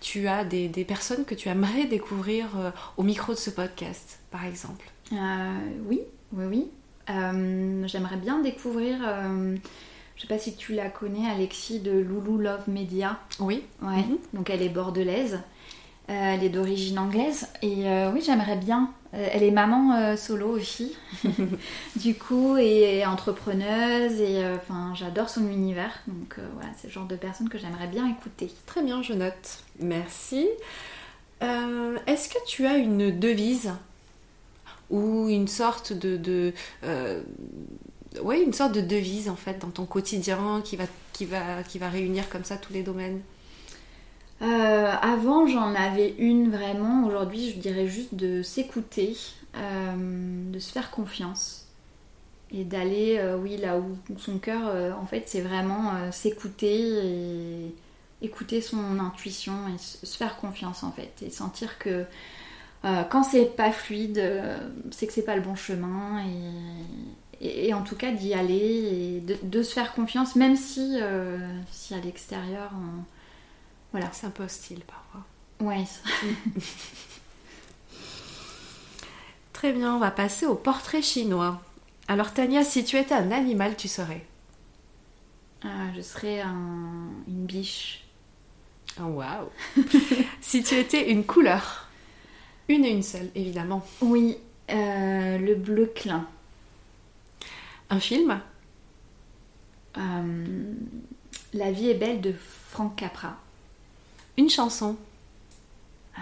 tu 0.00 0.28
as 0.28 0.44
des, 0.44 0.68
des, 0.68 0.84
personnes 0.84 1.24
que 1.24 1.34
tu 1.34 1.48
aimerais 1.48 1.86
découvrir 1.86 2.48
au 2.96 3.02
micro 3.02 3.32
de 3.32 3.38
ce 3.38 3.50
podcast 3.50 4.18
par 4.30 4.44
exemple 4.44 4.84
euh, 5.12 5.58
Oui, 5.86 6.00
oui, 6.32 6.44
oui. 6.46 6.70
Euh, 7.10 7.86
j'aimerais 7.86 8.16
bien 8.16 8.40
découvrir, 8.40 8.98
euh, 9.02 9.56
je 10.16 10.22
sais 10.22 10.28
pas 10.28 10.38
si 10.38 10.56
tu 10.56 10.74
la 10.74 10.90
connais, 10.90 11.28
Alexis 11.28 11.80
de 11.80 11.92
Loulou 11.92 12.38
Love 12.38 12.68
Media. 12.68 13.18
Oui. 13.40 13.64
Ouais. 13.82 13.96
Mhm. 13.96 14.18
Donc 14.34 14.50
elle 14.50 14.62
est 14.62 14.68
bordelaise. 14.68 15.40
Elle 16.08 16.42
est 16.42 16.48
d'origine 16.48 16.98
anglaise. 16.98 17.48
Et 17.62 17.84
oui, 18.12 18.22
j'aimerais 18.24 18.56
bien. 18.56 18.90
elle 19.12 19.42
est 19.42 19.50
maman 19.50 20.16
solo 20.16 20.48
aussi. 20.48 20.96
du 21.96 22.14
coup, 22.14 22.56
et, 22.56 23.04
entrepreneuse. 23.04 24.20
Et 24.20 24.42
enfin, 24.56 24.92
j'adore 24.94 25.28
son 25.28 25.48
univers. 25.48 25.92
Donc 26.06 26.36
voilà, 26.54 26.70
c'est 26.76 26.88
le 26.88 26.92
genre 26.92 27.06
de 27.06 27.16
personne 27.16 27.48
que 27.48 27.58
j'aimerais 27.58 27.88
bien 27.88 28.08
écouter. 28.08 28.50
Très 28.66 28.82
bien, 28.82 29.02
je 29.02 29.12
note. 29.12 29.64
Merci. 29.80 30.48
Est-ce 31.40 32.28
que 32.28 32.38
tu 32.46 32.66
as 32.66 32.76
une 32.76 33.18
devise 33.18 33.72
ou 34.90 35.28
une 35.28 35.48
sorte 35.48 35.92
de, 35.92 36.16
de 36.16 36.52
euh, 36.84 37.20
ouais, 38.22 38.42
une 38.42 38.52
sorte 38.52 38.72
de 38.72 38.80
devise 38.80 39.28
en 39.28 39.36
fait 39.36 39.58
dans 39.60 39.70
ton 39.70 39.84
quotidien 39.84 40.62
qui 40.64 40.76
va, 40.76 40.84
qui 41.12 41.24
va, 41.26 41.62
qui 41.62 41.78
va 41.78 41.88
réunir 41.88 42.28
comme 42.28 42.44
ça 42.44 42.56
tous 42.56 42.72
les 42.72 42.82
domaines? 42.82 43.20
Euh, 44.40 44.77
Avant 45.02 45.46
j'en 45.46 45.74
avais 45.74 46.14
une 46.18 46.50
vraiment, 46.50 47.06
aujourd'hui 47.06 47.50
je 47.50 47.58
dirais 47.58 47.86
juste 47.86 48.14
de 48.14 48.42
s'écouter, 48.42 49.16
euh, 49.56 50.52
de 50.52 50.58
se 50.58 50.72
faire 50.72 50.90
confiance 50.90 51.66
et 52.50 52.64
d'aller 52.64 53.20
oui 53.42 53.58
là 53.58 53.78
où 53.78 54.18
son 54.18 54.38
cœur 54.38 54.96
en 54.98 55.04
fait 55.04 55.24
c'est 55.26 55.42
vraiment 55.42 55.92
s'écouter 56.10 56.80
et 56.80 57.74
écouter 58.22 58.60
son 58.60 58.98
intuition 58.98 59.52
et 59.68 59.78
se 59.78 60.16
faire 60.16 60.36
confiance 60.36 60.82
en 60.82 60.90
fait. 60.90 61.22
Et 61.22 61.30
sentir 61.30 61.78
que 61.78 62.06
euh, 62.84 63.02
quand 63.04 63.22
c'est 63.22 63.56
pas 63.56 63.72
fluide, 63.72 64.18
euh, 64.18 64.56
c'est 64.90 65.06
que 65.06 65.12
c'est 65.12 65.24
pas 65.24 65.36
le 65.36 65.42
bon 65.42 65.56
chemin 65.56 66.22
et, 67.40 67.72
en 67.72 67.82
tout 67.82 67.96
cas 67.96 68.10
d'y 68.10 68.34
aller 68.34 69.20
et 69.20 69.20
de, 69.20 69.62
se 69.62 69.72
faire 69.72 69.94
confiance, 69.94 70.34
même 70.34 70.56
si, 70.56 70.98
euh, 71.00 71.38
si 71.70 71.94
à 71.94 71.98
l'extérieur, 72.00 72.72
voilà. 73.92 74.08
C'est 74.12 74.26
un 74.26 74.30
peu 74.30 74.44
hostile 74.44 74.80
parfois. 74.80 75.24
Ouais. 75.60 75.84
Très 79.52 79.72
bien, 79.72 79.96
on 79.96 79.98
va 79.98 80.10
passer 80.10 80.46
au 80.46 80.54
portrait 80.54 81.02
chinois. 81.02 81.60
Alors 82.06 82.32
Tania, 82.32 82.64
si 82.64 82.84
tu 82.84 82.96
étais 82.96 83.14
un 83.14 83.30
animal, 83.32 83.76
tu 83.76 83.88
serais? 83.88 84.24
Ah, 85.62 85.92
Je 85.96 86.00
serais 86.00 86.40
une 86.42 87.44
biche. 87.46 88.04
Oh, 89.00 89.04
waouh 89.04 89.48
Si 90.40 90.62
tu 90.62 90.74
étais 90.74 91.10
une 91.10 91.24
couleur 91.24 91.84
une 92.68 92.84
et 92.84 92.90
une 92.90 93.02
seule, 93.02 93.30
évidemment. 93.34 93.82
Oui, 94.02 94.36
euh, 94.70 95.38
le 95.38 95.54
bleu 95.54 95.86
clin. 95.86 96.28
Un 97.88 97.98
film? 97.98 98.40
Euh, 99.96 100.74
La 101.54 101.72
vie 101.72 101.88
est 101.88 101.94
belle 101.94 102.20
de 102.20 102.34
Frank 102.68 102.94
Capra. 102.94 103.38
Une 104.38 104.48
chanson 104.48 104.96
euh, 106.16 106.20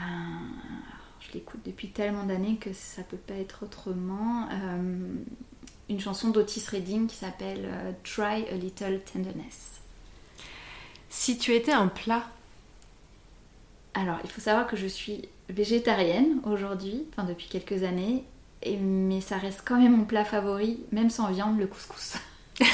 Je 1.20 1.34
l'écoute 1.34 1.60
depuis 1.66 1.90
tellement 1.90 2.24
d'années 2.24 2.56
que 2.56 2.72
ça 2.72 3.02
peut 3.02 3.18
pas 3.18 3.34
être 3.34 3.62
autrement. 3.62 4.48
une 5.90 6.00
chanson 6.00 6.30
d'Otis 6.30 6.64
Redding 6.70 7.08
qui 7.08 7.16
s'appelle 7.16 7.94
Try 8.04 8.48
a 8.50 8.54
Little 8.54 9.00
Tenderness. 9.12 9.82
Si 11.10 11.36
tu 11.36 11.54
étais 11.54 11.72
un 11.72 11.88
plat 11.88 12.24
Alors, 13.92 14.16
il 14.24 14.30
faut 14.30 14.40
savoir 14.40 14.66
que 14.66 14.76
je 14.76 14.86
suis 14.86 15.28
végétarienne 15.50 16.40
aujourd'hui, 16.44 17.04
enfin 17.12 17.28
depuis 17.28 17.48
quelques 17.48 17.82
années, 17.82 18.24
et, 18.62 18.78
mais 18.78 19.20
ça 19.20 19.36
reste 19.36 19.60
quand 19.62 19.78
même 19.78 19.94
mon 19.94 20.04
plat 20.06 20.24
favori, 20.24 20.80
même 20.90 21.10
sans 21.10 21.30
viande, 21.30 21.58
le 21.58 21.66
couscous. 21.66 22.14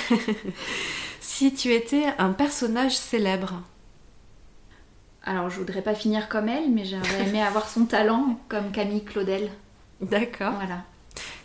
si 1.21 1.53
tu 1.53 1.73
étais 1.75 2.07
un 2.19 2.33
personnage 2.33 2.97
célèbre 2.97 3.61
alors, 5.25 5.51
je 5.51 5.59
voudrais 5.59 5.83
pas 5.83 5.95
finir 5.95 6.29
comme 6.29 6.49
elle, 6.49 6.71
mais 6.71 6.85
j'aurais 6.85 7.29
aimé 7.29 7.43
avoir 7.47 7.69
son 7.69 7.85
talent 7.85 8.41
comme 8.49 8.73
Camille 8.73 9.05
Claudel. 9.05 9.51
D'accord. 10.01 10.55
Voilà. 10.55 10.85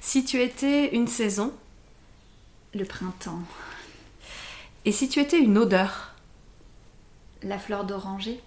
Si 0.02 0.26
tu 0.26 0.42
étais 0.42 0.96
une 0.96 1.08
saison? 1.08 1.54
Le 2.74 2.86
printemps. 2.86 3.42
Et 4.86 4.92
si 4.92 5.10
tu 5.10 5.20
étais 5.20 5.40
une 5.40 5.58
odeur? 5.58 6.14
La 7.44 7.60
fleur 7.60 7.86
d'oranger. 7.86 8.42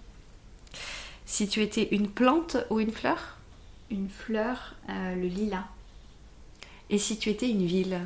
Si 1.25 1.47
tu 1.47 1.61
étais 1.61 1.87
une 1.91 2.09
plante 2.09 2.57
ou 2.69 2.79
une 2.79 2.91
fleur? 2.91 3.37
Une 3.89 4.09
fleur, 4.09 4.75
euh, 4.89 5.15
le 5.15 5.27
lilas. 5.27 5.67
Et 6.89 6.97
si 6.97 7.17
tu 7.17 7.29
étais 7.29 7.49
une 7.49 7.65
ville? 7.65 8.01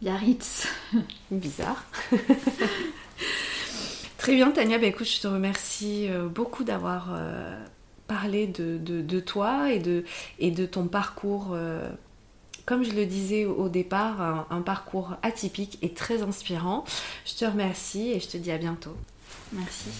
Biarritz. 0.00 0.66
Bizarre. 1.30 1.84
Très 4.24 4.36
bien, 4.36 4.52
Tania. 4.52 4.78
Bah, 4.78 4.86
écoute, 4.86 5.06
je 5.06 5.20
te 5.20 5.26
remercie 5.26 6.08
euh, 6.08 6.28
beaucoup 6.28 6.64
d'avoir 6.64 7.10
euh, 7.14 7.62
parlé 8.06 8.46
de, 8.46 9.20
toi 9.20 9.70
et 9.70 9.78
de, 9.78 10.02
et 10.38 10.50
de 10.50 10.64
ton 10.64 10.86
parcours. 10.86 11.48
Euh, 11.52 11.86
comme 12.64 12.84
je 12.84 12.92
le 12.92 13.04
disais 13.04 13.44
au 13.44 13.68
départ, 13.68 14.46
un, 14.48 14.62
parcours 14.62 15.16
atypique 15.20 15.78
et 15.82 15.90
très 15.90 16.22
inspirant. 16.22 16.86
Je 17.26 17.34
te 17.34 17.44
remercie 17.44 18.12
et 18.12 18.20
je 18.20 18.28
te 18.28 18.38
dis 18.38 18.50
à 18.50 18.56
bientôt. 18.56 18.96
Merci. 19.52 19.90